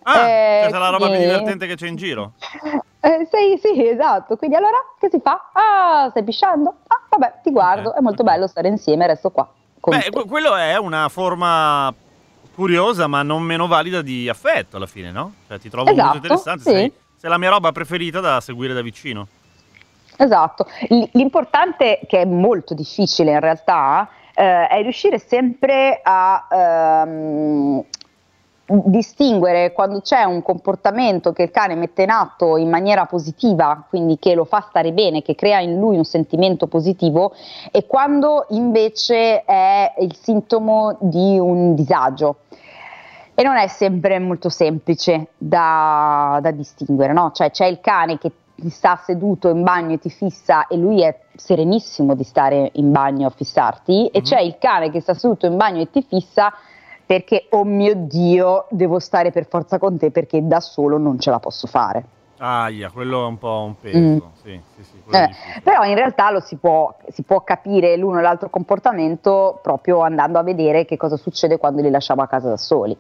Ah, 0.03 0.27
eh, 0.27 0.59
cioè, 0.63 0.71
sarà 0.71 0.85
la 0.85 0.89
roba 0.91 1.05
più 1.07 1.15
quindi- 1.15 1.25
divertente 1.25 1.67
che 1.67 1.75
c'è 1.75 1.87
in 1.87 1.95
giro. 1.95 2.31
Eh, 3.01 3.25
sì, 3.31 3.57
sì, 3.63 3.87
esatto. 3.87 4.35
Quindi 4.35 4.57
allora 4.57 4.75
che 4.99 5.07
si 5.09 5.21
fa? 5.23 5.51
Ah, 5.53 6.07
stai 6.09 6.21
pisciando? 6.21 6.79
Ah, 6.87 6.99
vabbè, 7.09 7.35
ti 7.41 7.49
guardo, 7.49 7.91
Ok, 7.91 7.95
è 7.95 8.01
molto 8.01 8.23
bello 8.23 8.45
stare 8.45 8.67
insieme, 8.67 9.07
resto 9.07 9.29
qua. 9.31 9.49
Beh, 9.79 9.99
te. 10.01 10.09
que- 10.09 10.25
quello 10.25 10.53
è 10.57 10.77
una 10.77 11.07
forma 11.07 11.93
curiosa 12.53 13.07
ma 13.07 13.23
non 13.23 13.41
meno 13.41 13.67
valida 13.67 14.01
di 14.01 14.27
affetto 14.27 14.75
alla 14.75 14.85
fine, 14.85 15.11
no? 15.11 15.31
Cioè 15.47 15.59
ti 15.59 15.69
trovo 15.69 15.89
Esatto, 15.91 16.03
molto 16.09 16.17
interessante, 16.17 16.63
sì. 16.63 16.69
sei, 16.71 16.93
sei 17.15 17.29
la 17.29 17.37
mia 17.37 17.49
roba 17.51 17.71
preferita 17.71 18.19
da 18.19 18.41
seguire 18.41 18.73
da 18.73 18.81
vicino. 18.81 19.27
Esatto, 20.21 20.65
l'importante 21.13 22.01
che 22.05 22.19
è 22.19 22.25
molto 22.25 22.73
difficile 22.73 23.31
in 23.31 23.39
realtà 23.39 24.09
eh, 24.35 24.67
è 24.67 24.81
riuscire 24.81 25.17
sempre 25.17 26.01
a 26.03 26.45
ehm, 26.51 27.85
distinguere 28.65 29.71
quando 29.71 30.01
c'è 30.01 30.23
un 30.23 30.41
comportamento 30.41 31.31
che 31.31 31.43
il 31.43 31.51
cane 31.51 31.75
mette 31.75 32.03
in 32.03 32.09
atto 32.09 32.57
in 32.57 32.69
maniera 32.69 33.05
positiva, 33.05 33.85
quindi 33.87 34.19
che 34.19 34.35
lo 34.35 34.43
fa 34.43 34.65
stare 34.67 34.91
bene, 34.91 35.21
che 35.21 35.35
crea 35.35 35.61
in 35.61 35.79
lui 35.79 35.95
un 35.95 36.03
sentimento 36.03 36.67
positivo 36.67 37.33
e 37.71 37.87
quando 37.87 38.45
invece 38.49 39.45
è 39.45 39.93
il 39.99 40.13
sintomo 40.17 40.97
di 40.99 41.39
un 41.39 41.75
disagio. 41.75 42.39
E 43.35 43.43
non 43.43 43.55
è 43.55 43.67
sempre 43.67 44.19
molto 44.19 44.49
semplice 44.49 45.27
da, 45.37 46.39
da 46.41 46.51
distinguere, 46.51 47.13
no? 47.13 47.31
Cioè 47.33 47.51
c'è 47.51 47.67
il 47.67 47.79
cane 47.79 48.17
che 48.17 48.33
ti 48.59 48.69
sta 48.69 48.95
seduto 49.03 49.49
in 49.49 49.63
bagno 49.63 49.93
e 49.93 49.99
ti 49.99 50.09
fissa 50.09 50.67
e 50.67 50.77
lui 50.77 51.01
è 51.03 51.17
serenissimo 51.35 52.15
di 52.15 52.23
stare 52.23 52.69
in 52.73 52.91
bagno 52.91 53.27
a 53.27 53.29
fissarti 53.29 54.07
e 54.07 54.19
Mhm. 54.19 54.23
c'è 54.23 54.39
il 54.41 54.57
cane 54.59 54.91
che 54.91 55.01
sta 55.01 55.13
seduto 55.13 55.45
in 55.45 55.57
bagno 55.57 55.81
e 55.81 55.89
ti 55.89 56.01
fissa 56.01 56.53
perché, 57.05 57.47
oh 57.51 57.63
mio 57.63 57.93
Dio, 57.95 58.67
devo 58.69 58.99
stare 58.99 59.31
per 59.31 59.47
forza 59.47 59.79
con 59.79 59.97
te 59.97 60.11
perché 60.11 60.45
da 60.45 60.59
solo 60.59 60.97
non 60.97 61.19
ce 61.19 61.31
la 61.31 61.39
posso 61.39 61.65
fare. 61.65 62.03
Aia, 62.37 62.89
quello 62.91 63.23
è 63.23 63.27
un 63.27 63.37
po' 63.37 63.63
un 63.65 63.75
peso. 63.79 63.97
Mm. 63.97 64.17
Sì, 64.41 64.61
sì, 64.75 64.83
sì, 64.83 65.15
Eh, 65.15 65.29
però 65.63 65.83
in 65.83 65.95
realtà 65.95 66.29
lo 66.31 66.39
si 66.39 66.55
può, 66.55 66.95
si 67.09 67.23
può 67.23 67.41
capire 67.41 67.97
l'uno 67.97 68.19
e 68.19 68.21
l'altro 68.21 68.49
comportamento 68.49 69.59
proprio 69.61 70.01
andando 70.01 70.37
a 70.39 70.43
vedere 70.43 70.85
che 70.85 70.95
cosa 70.97 71.17
succede 71.17 71.57
quando 71.57 71.81
li 71.81 71.89
lasciamo 71.89 72.21
a 72.21 72.27
casa 72.27 72.47
da 72.49 72.57
soli. 72.57 72.95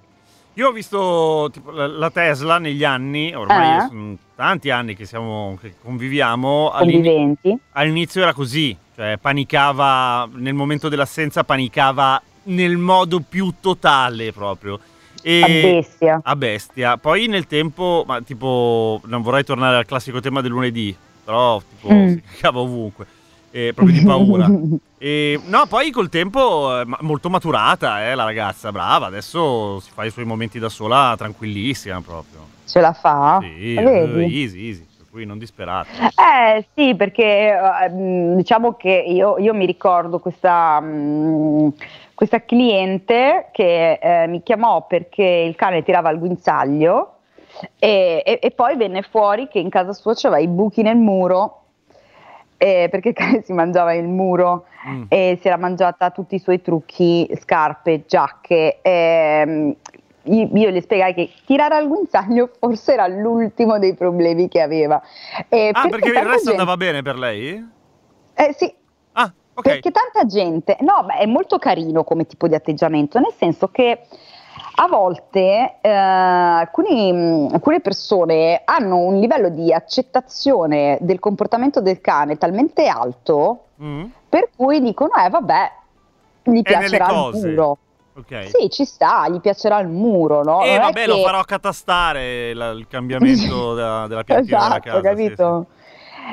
Io 0.55 0.67
ho 0.67 0.71
visto 0.71 1.49
tipo, 1.53 1.71
la, 1.71 1.87
la 1.87 2.09
Tesla 2.09 2.57
negli 2.57 2.83
anni, 2.83 3.33
ormai 3.33 3.77
Eh? 3.77 3.87
sono 3.87 4.17
tanti 4.35 4.69
anni 4.69 4.95
che, 4.95 5.05
siamo, 5.05 5.57
che 5.61 5.75
conviviamo. 5.81 6.71
all'ini- 6.71 6.93
Conviventi. 7.03 7.57
all'inizio 7.71 8.21
era 8.21 8.33
così, 8.33 8.75
cioè 8.95 9.17
panicava, 9.21 10.27
nel 10.33 10.53
momento 10.53 10.89
dell'assenza 10.89 11.43
panicava 11.43 12.21
nel 12.43 12.77
modo 12.77 13.21
più 13.27 13.53
totale 13.61 14.33
proprio. 14.33 14.79
E- 15.21 15.41
A 15.43 15.47
bestia. 15.47 16.19
A 16.23 16.35
bestia. 16.35 16.97
Poi 16.97 17.27
nel 17.27 17.45
tempo, 17.47 18.03
ma 18.07 18.21
tipo, 18.21 19.01
non 19.05 19.21
vorrei 19.21 19.43
tornare 19.43 19.77
al 19.77 19.85
classico 19.85 20.19
tema 20.19 20.41
del 20.41 20.51
lunedì, 20.51 20.95
però 21.23 21.61
tipo 21.61 21.93
Mm. 21.93 22.07
si 22.07 22.21
cagava 22.39 22.59
ovunque, 22.59 23.05
eh, 23.51 23.73
proprio 23.73 23.99
di 23.99 24.05
paura. 24.05 24.47
E, 25.01 25.39
no, 25.45 25.65
poi 25.69 25.91
col 25.91 26.09
tempo 26.09 26.77
eh, 26.77 26.83
molto 26.99 27.29
maturata, 27.29 28.05
eh, 28.05 28.15
la 28.15 28.25
ragazza, 28.25 28.69
brava, 28.69 29.05
adesso 29.05 29.79
si 29.79 29.91
fa 29.91 30.03
i 30.03 30.11
suoi 30.11 30.25
momenti 30.25 30.59
da 30.59 30.67
sola 30.67 31.15
tranquillissima 31.17 32.01
proprio. 32.01 32.41
Ce 32.65 32.81
la 32.81 32.91
fa? 32.91 33.39
Sì, 33.41 33.75
Vedi? 33.75 34.23
eh, 34.23 34.41
easy, 34.41 34.67
easy, 34.67 34.85
cui 35.09 35.25
non 35.25 35.37
disperate. 35.37 35.87
Eh 36.15 36.65
sì, 36.75 36.95
perché 36.95 37.57
eh, 37.57 37.89
mh, 37.89 38.35
diciamo 38.35 38.73
che 38.73 39.05
io, 39.07 39.37
io 39.37 39.53
mi 39.53 39.65
ricordo 39.65 40.19
questa, 40.19 40.81
mh, 40.81 41.73
questa 42.13 42.43
cliente 42.43 43.47
che 43.53 43.99
eh, 44.01 44.27
mi 44.27 44.43
chiamò 44.43 44.85
perché 44.85 45.23
il 45.23 45.55
cane 45.55 45.81
tirava 45.81 46.09
il 46.09 46.19
guinzaglio 46.19 47.19
e, 47.79 48.21
e- 48.25 48.39
e 48.41 48.51
poi 48.51 48.75
venne 48.75 49.01
fuori 49.01 49.47
che 49.47 49.59
in 49.59 49.69
casa 49.69 49.93
sua 49.93 50.13
c'aveva 50.13 50.41
i 50.41 50.47
buchi 50.47 50.81
nel 50.81 50.97
muro 50.97 51.58
eh, 52.59 52.87
perché 52.91 53.09
il 53.09 53.15
cane 53.15 53.41
si 53.41 53.53
mangiava 53.53 53.93
il 53.95 54.07
muro 54.07 54.65
Mm. 54.87 55.03
e 55.09 55.37
si 55.41 55.47
era 55.47 55.57
mangiata 55.57 56.09
tutti 56.11 56.35
i 56.35 56.39
suoi 56.39 56.61
trucchi, 56.61 57.29
scarpe, 57.41 58.05
giacche. 58.07 58.79
ehm, 58.81 59.75
io, 60.23 60.49
io 60.53 60.69
le 60.69 60.79
spiegai 60.81 61.13
che 61.13 61.29
tirare 61.45 61.75
al 61.75 61.87
guinzaglio 61.89 62.49
forse 62.59 62.93
era 62.93 63.05
l'ultimo 63.07 63.77
dei 63.77 63.93
problemi 63.93 64.47
che 64.47 64.61
aveva. 64.61 65.01
Eh, 65.49 65.71
Ah, 65.73 65.87
perché 65.89 66.07
il 66.09 66.13
tanta 66.13 66.29
resto 66.29 66.45
gente- 66.45 66.51
andava 66.61 66.77
bene 66.77 67.01
per 67.01 67.17
lei? 67.17 67.69
Eh, 68.35 68.53
sì, 68.57 68.73
Ah, 69.13 69.33
ok. 69.53 69.61
perché 69.63 69.91
tanta 69.91 70.25
gente, 70.25 70.77
no, 70.79 71.03
beh, 71.05 71.15
è 71.17 71.25
molto 71.25 71.57
carino 71.57 72.05
come 72.05 72.25
tipo 72.25 72.47
di 72.47 72.55
atteggiamento, 72.55 73.19
nel 73.19 73.33
senso 73.35 73.67
che 73.67 74.03
a 74.75 74.87
volte 74.87 75.77
eh, 75.81 75.89
alcuni, 75.89 77.11
mh, 77.11 77.49
alcune 77.53 77.79
persone 77.81 78.61
hanno 78.65 78.97
un 78.97 79.19
livello 79.19 79.49
di 79.49 79.73
accettazione 79.73 80.97
del 81.01 81.19
comportamento 81.19 81.81
del 81.81 82.01
cane 82.01 82.37
talmente 82.37 82.87
alto 82.87 83.63
Mm, 83.81 84.05
per 84.27 84.49
cui 84.55 84.81
dicono, 84.81 85.11
eh 85.15 85.29
vabbè, 85.29 85.71
gli 86.43 86.61
piacerà 86.63 87.07
il 87.09 87.29
muro. 87.33 87.77
ok. 88.17 88.49
Sì, 88.49 88.69
ci 88.69 88.83
sta, 88.83 89.29
gli 89.29 89.39
piacerà 89.39 89.79
il 89.79 89.87
muro, 89.87 90.43
no? 90.43 90.61
E 90.63 90.75
è 90.75 90.79
vabbè, 90.79 91.07
lo 91.07 91.15
che- 91.15 91.21
farò 91.23 91.39
accatastare 91.39 92.53
la- 92.53 92.71
il 92.71 92.87
cambiamento 92.87 93.73
della, 93.75 94.07
della 94.07 94.23
piantina 94.23 94.57
della 94.63 94.79
Esatto, 94.79 94.89
casa. 94.89 95.15
sì, 95.15 95.15
capito? 95.15 95.65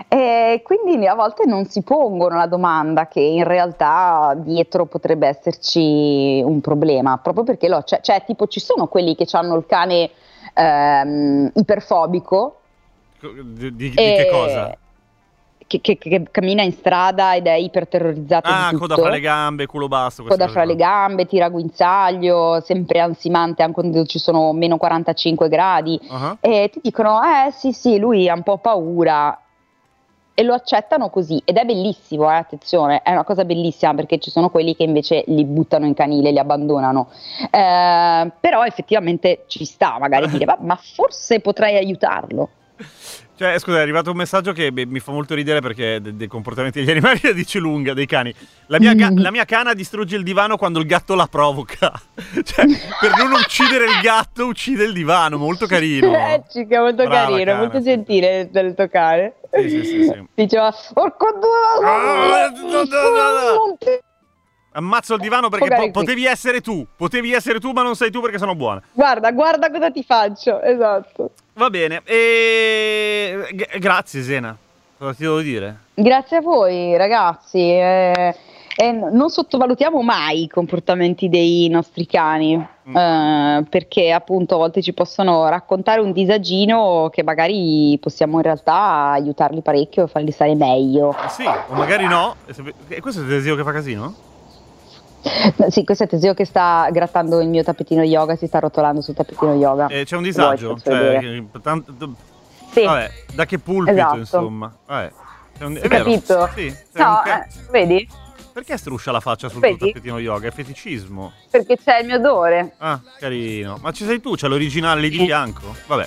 E 0.09 0.62
quindi 0.64 1.07
a 1.07 1.14
volte 1.14 1.44
non 1.47 1.64
si 1.66 1.82
pongono 1.82 2.36
la 2.36 2.47
domanda 2.47 3.07
che 3.09 3.20
in 3.20 3.44
realtà 3.44 4.34
dietro 4.36 4.86
potrebbe 4.86 5.26
esserci 5.28 6.42
un 6.44 6.61
problema, 6.61 7.18
proprio 7.18 7.44
perché 7.44 7.68
lo, 7.68 7.82
cioè, 7.82 8.01
cioè, 8.01 8.24
tipo 8.24 8.47
ci 8.47 8.61
sono 8.61 8.86
quelli 8.88 9.14
che 9.14 9.26
hanno 9.32 9.57
il 9.57 9.64
cane 9.66 10.11
ehm, 10.55 11.51
iperfobico. 11.55 12.61
Di, 13.20 13.74
di- 13.74 13.90
di 13.90 13.97
e- 13.97 14.12
che 14.12 14.26
cosa? 14.26 14.76
Che, 15.68 15.80
che- 15.80 15.99
che 15.99 16.22
cammina 16.30 16.62
in 16.62 16.72
strada 16.72 17.34
ed 17.34 17.47
è 17.47 17.55
iperterrorizzato 17.55 18.49
Ah, 18.53 18.68
di 18.70 18.76
coda 18.76 18.97
fra 18.97 19.09
le 19.09 19.18
gambe, 19.20 19.66
culo 19.66 19.88
basso. 19.88 20.22
coda 20.22 20.47
fra 20.47 20.64
le 20.64 20.76
gambe, 20.76 21.26
tira 21.26 21.49
guinzaglio, 21.49 22.61
sempre 22.61 23.01
ansimante 23.01 23.62
anche 23.62 23.74
quando 23.80 24.05
ci 24.05 24.18
sono 24.20 24.53
meno 24.53 24.76
45 24.76 25.49
gradi. 25.49 25.99
Ah, 26.11 26.36
E 26.40 26.68
ti 26.72 26.80
dicono, 26.82 27.20
eh 27.22 27.51
sì 27.51 27.72
sì, 27.72 27.99
lui 27.99 28.28
ha 28.28 28.34
un 28.34 28.42
po' 28.44 28.59
paura 28.59 29.36
e 30.39 30.43
lo 30.43 30.53
accettano 30.53 31.09
così 31.09 31.41
ed 31.47 31.57
è 31.57 31.64
bellissimo, 31.64 32.30
eh, 32.30 32.34
attenzione, 32.34 33.01
è 33.03 33.11
una 33.11 33.24
cosa 33.24 33.47
bellissima 33.47 33.95
perché 33.95 34.18
ci 34.18 34.30
sono 34.30 34.51
quelli 34.51 34.76
che 34.76 34.82
invece 34.82 35.24
li 35.28 35.47
buttano 35.47 35.87
in 35.87 35.95
canile, 35.95 36.30
li 36.30 36.39
abbandonano. 36.39 37.09
Eh, 37.51 38.30
però 38.39 38.62
effettivamente 38.66 39.45
ci 39.47 39.64
sta 39.64 39.97
magari 39.99 40.28
dire, 40.37 40.45
"Ma- 40.45 40.59
ma 40.61 40.76
forse 40.76 41.41
potrei 41.41 41.76
aiutarlo. 41.76 42.51
Cioè, 43.37 43.59
scusa, 43.59 43.78
è 43.78 43.80
arrivato 43.82 44.11
un 44.11 44.16
messaggio 44.16 44.53
che 44.53 44.72
beh, 44.72 44.87
mi 44.87 44.99
fa 44.99 45.12
molto 45.12 45.34
ridere 45.34 45.61
perché 45.61 46.01
de- 46.01 46.16
dei 46.16 46.26
comportamenti 46.26 46.78
degli 46.82 46.91
animali 46.97 47.20
la 47.22 47.32
dice 47.32 47.59
lunga, 47.59 47.93
dei 47.93 48.07
cani. 48.07 48.34
La 48.68 48.78
mia, 48.80 48.95
ga- 48.95 49.12
la 49.14 49.30
mia 49.30 49.45
cana 49.45 49.74
distrugge 49.74 50.16
il 50.16 50.22
divano 50.22 50.57
quando 50.57 50.78
il 50.78 50.87
gatto 50.87 51.14
la 51.14 51.26
provoca. 51.26 51.93
cioè, 52.43 52.64
per 52.99 53.14
non 53.18 53.32
uccidere 53.32 53.84
il 53.84 54.01
gatto, 54.01 54.47
uccide 54.47 54.84
il 54.84 54.95
divano. 54.95 55.37
Molto 55.37 55.66
carino. 55.66 56.14
Eh, 56.26 56.43
è 56.43 56.78
molto 56.78 57.05
Brava 57.05 57.28
carino, 57.30 57.45
Cana, 57.45 57.59
molto 57.59 57.80
gentile 57.82 58.49
del 58.51 58.74
toccare. 58.74 59.37
Sì, 59.53 59.68
sì, 59.68 59.84
sì, 59.84 60.03
sì. 60.05 60.26
Diceva, 60.34 60.74
porco 60.95 61.26
Ah, 61.84 62.49
due, 62.49 62.70
non 62.70 63.76
ti 63.78 63.87
Ammazzo 64.72 65.14
il 65.14 65.20
divano 65.20 65.49
perché 65.49 65.74
po- 65.74 65.91
potevi 65.91 66.26
essere 66.26 66.61
tu. 66.61 66.87
Potevi 66.97 67.32
essere 67.32 67.61
tu, 67.61 67.72
ma 67.72 67.82
non 67.82 67.97
sei 67.97 68.11
tu 68.11 68.20
perché 68.20 68.39
sono 68.39 68.55
buona. 68.55 68.82
Guarda, 68.93 69.30
guarda 69.32 69.70
cosa 69.70 69.91
ti 69.91 70.03
faccio, 70.03 70.61
esatto. 70.62 71.32
Va 71.59 71.70
bene. 71.70 72.02
E... 72.04 73.68
grazie, 73.78 74.22
Sena. 74.22 74.54
Cosa 74.98 75.14
ti 75.14 75.22
devo 75.22 75.40
dire? 75.40 75.76
Grazie 75.94 76.36
a 76.38 76.40
voi 76.42 76.94
ragazzi, 76.98 77.59
eh, 77.59 78.34
e 78.76 78.92
n- 78.92 79.09
non 79.12 79.30
sottovalutiamo 79.30 80.02
mai 80.02 80.42
i 80.44 80.48
comportamenti 80.48 81.28
dei 81.30 81.68
nostri 81.68 82.07
cani, 82.07 82.57
Mm. 82.88 82.94
eh, 82.96 83.64
perché 83.68 84.12
appunto 84.12 84.54
a 84.54 84.59
volte 84.59 84.80
ci 84.82 84.92
possono 84.92 85.48
raccontare 85.48 86.00
un 86.00 86.12
disagino 86.12 87.09
che 87.12 87.22
magari 87.24 87.98
possiamo 88.00 88.36
in 88.36 88.42
realtà 88.42 89.11
aiutarli 89.12 89.61
parecchio 89.61 90.04
e 90.04 90.09
farli 90.09 90.30
stare 90.30 90.54
meglio. 90.54 91.16
Eh 91.24 91.28
sì, 91.28 91.44
o 91.44 91.74
magari 91.74 92.07
no. 92.07 92.36
E 92.88 93.00
questo 93.00 93.22
è 93.22 93.24
il 93.24 93.28
Teseo 93.30 93.57
che 93.57 93.62
fa 93.64 93.72
casino? 93.72 94.14
Sì, 95.68 95.84
questo 95.84 96.04
è 96.04 96.06
Teseo 96.06 96.34
che 96.34 96.44
sta 96.44 96.88
grattando 96.92 97.40
il 97.40 97.48
mio 97.48 97.62
tappetino 97.62 98.02
yoga, 98.02 98.36
si 98.36 98.46
sta 98.46 98.58
rotolando 98.58 99.00
sul 99.00 99.14
tappetino 99.14 99.54
yoga. 99.54 99.86
Eh, 99.88 100.04
c'è 100.04 100.16
un 100.16 100.22
disagio. 100.22 100.78
Cioè, 100.78 101.42
tanto- 101.62 102.14
Sì, 102.72 102.84
Vabbè, 102.84 103.10
da 103.34 103.44
che 103.46 103.58
pulpito, 103.58 103.96
Esatto. 103.96 104.16
insomma. 104.16 104.74
Vabbè. 104.86 105.12
C'è 105.58 105.64
un- 105.64 105.78
è 105.80 105.88
capito? 105.88 106.48
Sì, 106.54 106.74
no, 106.92 107.08
un 107.08 107.20
ca- 107.24 107.44
eh, 107.44 107.48
vedi? 107.70 108.08
Perché 108.52 108.76
struscia 108.78 109.10
la 109.12 109.20
faccia 109.20 109.48
sul 109.48 109.60
Vedi? 109.60 109.76
tuo 109.76 109.86
tappetino 109.88 110.18
yoga? 110.18 110.48
È 110.48 110.50
feticismo. 110.50 111.32
Perché 111.50 111.76
c'è 111.76 112.00
il 112.00 112.06
mio 112.06 112.16
odore. 112.16 112.74
Ah, 112.78 113.00
carino. 113.18 113.78
Ma 113.82 113.92
ci 113.92 114.04
sei 114.04 114.20
tu? 114.20 114.34
C'è 114.34 114.48
l'originale 114.48 115.00
lì 115.02 115.10
di 115.10 115.18
Sì. 115.18 115.24
fianco? 115.26 115.74
Vabbè. 115.86 116.06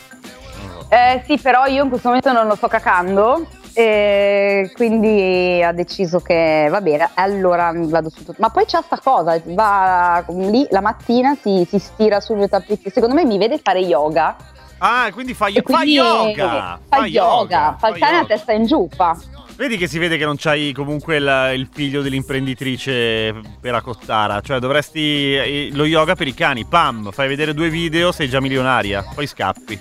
so. 0.79 0.85
Eh, 0.89 1.23
sì, 1.27 1.37
però 1.37 1.65
io 1.67 1.83
in 1.83 1.89
questo 1.89 2.07
momento 2.07 2.31
non 2.31 2.47
lo 2.47 2.55
sto 2.55 2.67
cacando. 2.67 3.45
E 3.79 4.71
quindi 4.75 5.63
ha 5.63 5.71
deciso 5.71 6.19
che 6.19 6.67
va 6.69 6.81
bene, 6.81 7.11
allora 7.13 7.71
vado 7.73 8.09
su 8.09 8.25
tutto. 8.25 8.35
Ma 8.39 8.49
poi 8.49 8.65
c'ha 8.65 8.81
sta 8.81 8.99
cosa, 9.01 9.41
va 9.45 10.21
lì 10.27 10.67
la 10.69 10.81
mattina, 10.81 11.33
si, 11.41 11.65
si 11.65 11.79
stira 11.79 12.19
sul 12.19 12.35
mio 12.35 12.49
tappetino. 12.49 12.89
Secondo 12.93 13.15
me 13.15 13.23
mi 13.23 13.37
vede 13.37 13.57
fare 13.57 13.79
yoga. 13.79 14.35
Ah, 14.79 15.07
quindi 15.13 15.33
fa, 15.33 15.47
E 15.47 15.53
fa 15.53 15.61
quindi 15.61 15.93
yoga! 15.93 16.77
Fa 16.89 17.05
yoga, 17.05 17.77
fa 17.79 17.87
il 17.87 17.97
cane 17.99 18.17
a 18.17 18.19
yoga. 18.21 18.27
testa 18.35 18.51
in 18.51 18.65
giù. 18.65 18.85
Fa. 18.93 19.17
Vedi 19.59 19.75
che 19.75 19.87
si 19.89 19.99
vede 19.99 20.15
che 20.15 20.23
non 20.23 20.37
c'hai 20.37 20.71
comunque 20.71 21.17
il, 21.17 21.51
il 21.55 21.67
figlio 21.69 22.01
dell'imprenditrice 22.01 23.33
per 23.59 23.75
Acottara. 23.75 24.39
Cioè, 24.39 24.57
dovresti. 24.57 25.35
eh, 25.35 25.69
Lo 25.73 25.83
yoga 25.83 26.15
per 26.15 26.27
i 26.27 26.33
cani, 26.33 26.63
pam, 26.63 27.11
fai 27.11 27.27
vedere 27.27 27.53
due 27.53 27.67
video, 27.67 28.13
sei 28.13 28.29
già 28.29 28.39
milionaria. 28.39 29.03
Poi 29.13 29.27
scappi. 29.27 29.77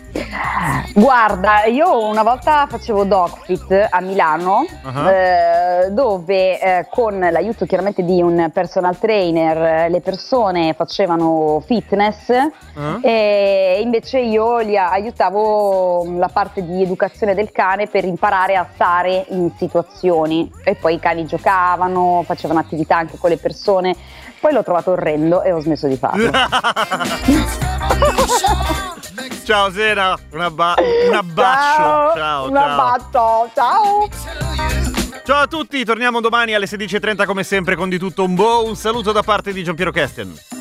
Guarda, 0.94 1.64
io 1.66 2.08
una 2.08 2.24
volta 2.24 2.66
facevo 2.68 3.04
Dogfit 3.04 3.86
a 3.90 4.00
Milano, 4.00 4.66
Ah. 4.82 5.12
eh, 5.12 5.90
dove 5.92 6.60
eh, 6.60 6.86
con 6.90 7.16
l'aiuto 7.16 7.64
chiaramente 7.64 8.02
di 8.04 8.20
un 8.20 8.50
personal 8.52 8.98
trainer 8.98 9.84
eh, 9.84 9.88
le 9.90 10.00
persone 10.00 10.74
facevano 10.74 11.62
fitness 11.64 12.30
Eh? 12.30 12.50
e 13.02 13.80
invece 13.82 14.18
io 14.18 14.58
li 14.58 14.76
aiutavo 14.76 16.04
mm, 16.04 16.18
la 16.18 16.28
parte 16.28 16.64
di 16.64 16.82
educazione 16.82 17.34
del 17.34 17.52
cane 17.52 17.86
per 17.86 18.04
imparare 18.04 18.56
a 18.56 18.66
stare 18.74 19.24
in 19.28 19.50
situazioni 19.50 19.66
e 20.64 20.74
poi 20.74 20.94
i 20.94 20.98
cani 20.98 21.26
giocavano, 21.26 22.22
facevano 22.26 22.60
attività 22.60 22.96
anche 22.96 23.18
con 23.18 23.30
le 23.30 23.36
persone, 23.36 23.96
poi 24.40 24.52
l'ho 24.52 24.62
trovato 24.62 24.92
orrendo 24.92 25.42
e 25.42 25.52
ho 25.52 25.60
smesso 25.60 25.86
di 25.86 25.96
farlo. 25.96 26.30
ciao 29.44 29.70
Sena, 29.70 30.18
un, 30.32 30.40
abba- 30.40 30.74
un 31.08 31.14
abbraccio. 31.14 32.14
Ciao, 32.16 32.48
un 32.48 32.54
ciao. 32.54 32.64
abbraccio, 32.64 33.50
ciao! 33.54 34.08
Ciao 35.24 35.42
a 35.42 35.46
tutti, 35.46 35.84
torniamo 35.84 36.20
domani 36.20 36.54
alle 36.54 36.64
16.30 36.64 37.26
come 37.26 37.42
sempre 37.42 37.76
con 37.76 37.90
di 37.90 37.98
tutto 37.98 38.24
un 38.24 38.34
boh. 38.34 38.64
Un 38.64 38.76
saluto 38.76 39.12
da 39.12 39.22
parte 39.22 39.52
di 39.52 39.62
Giampiero 39.62 39.90
Kesten. 39.90 40.57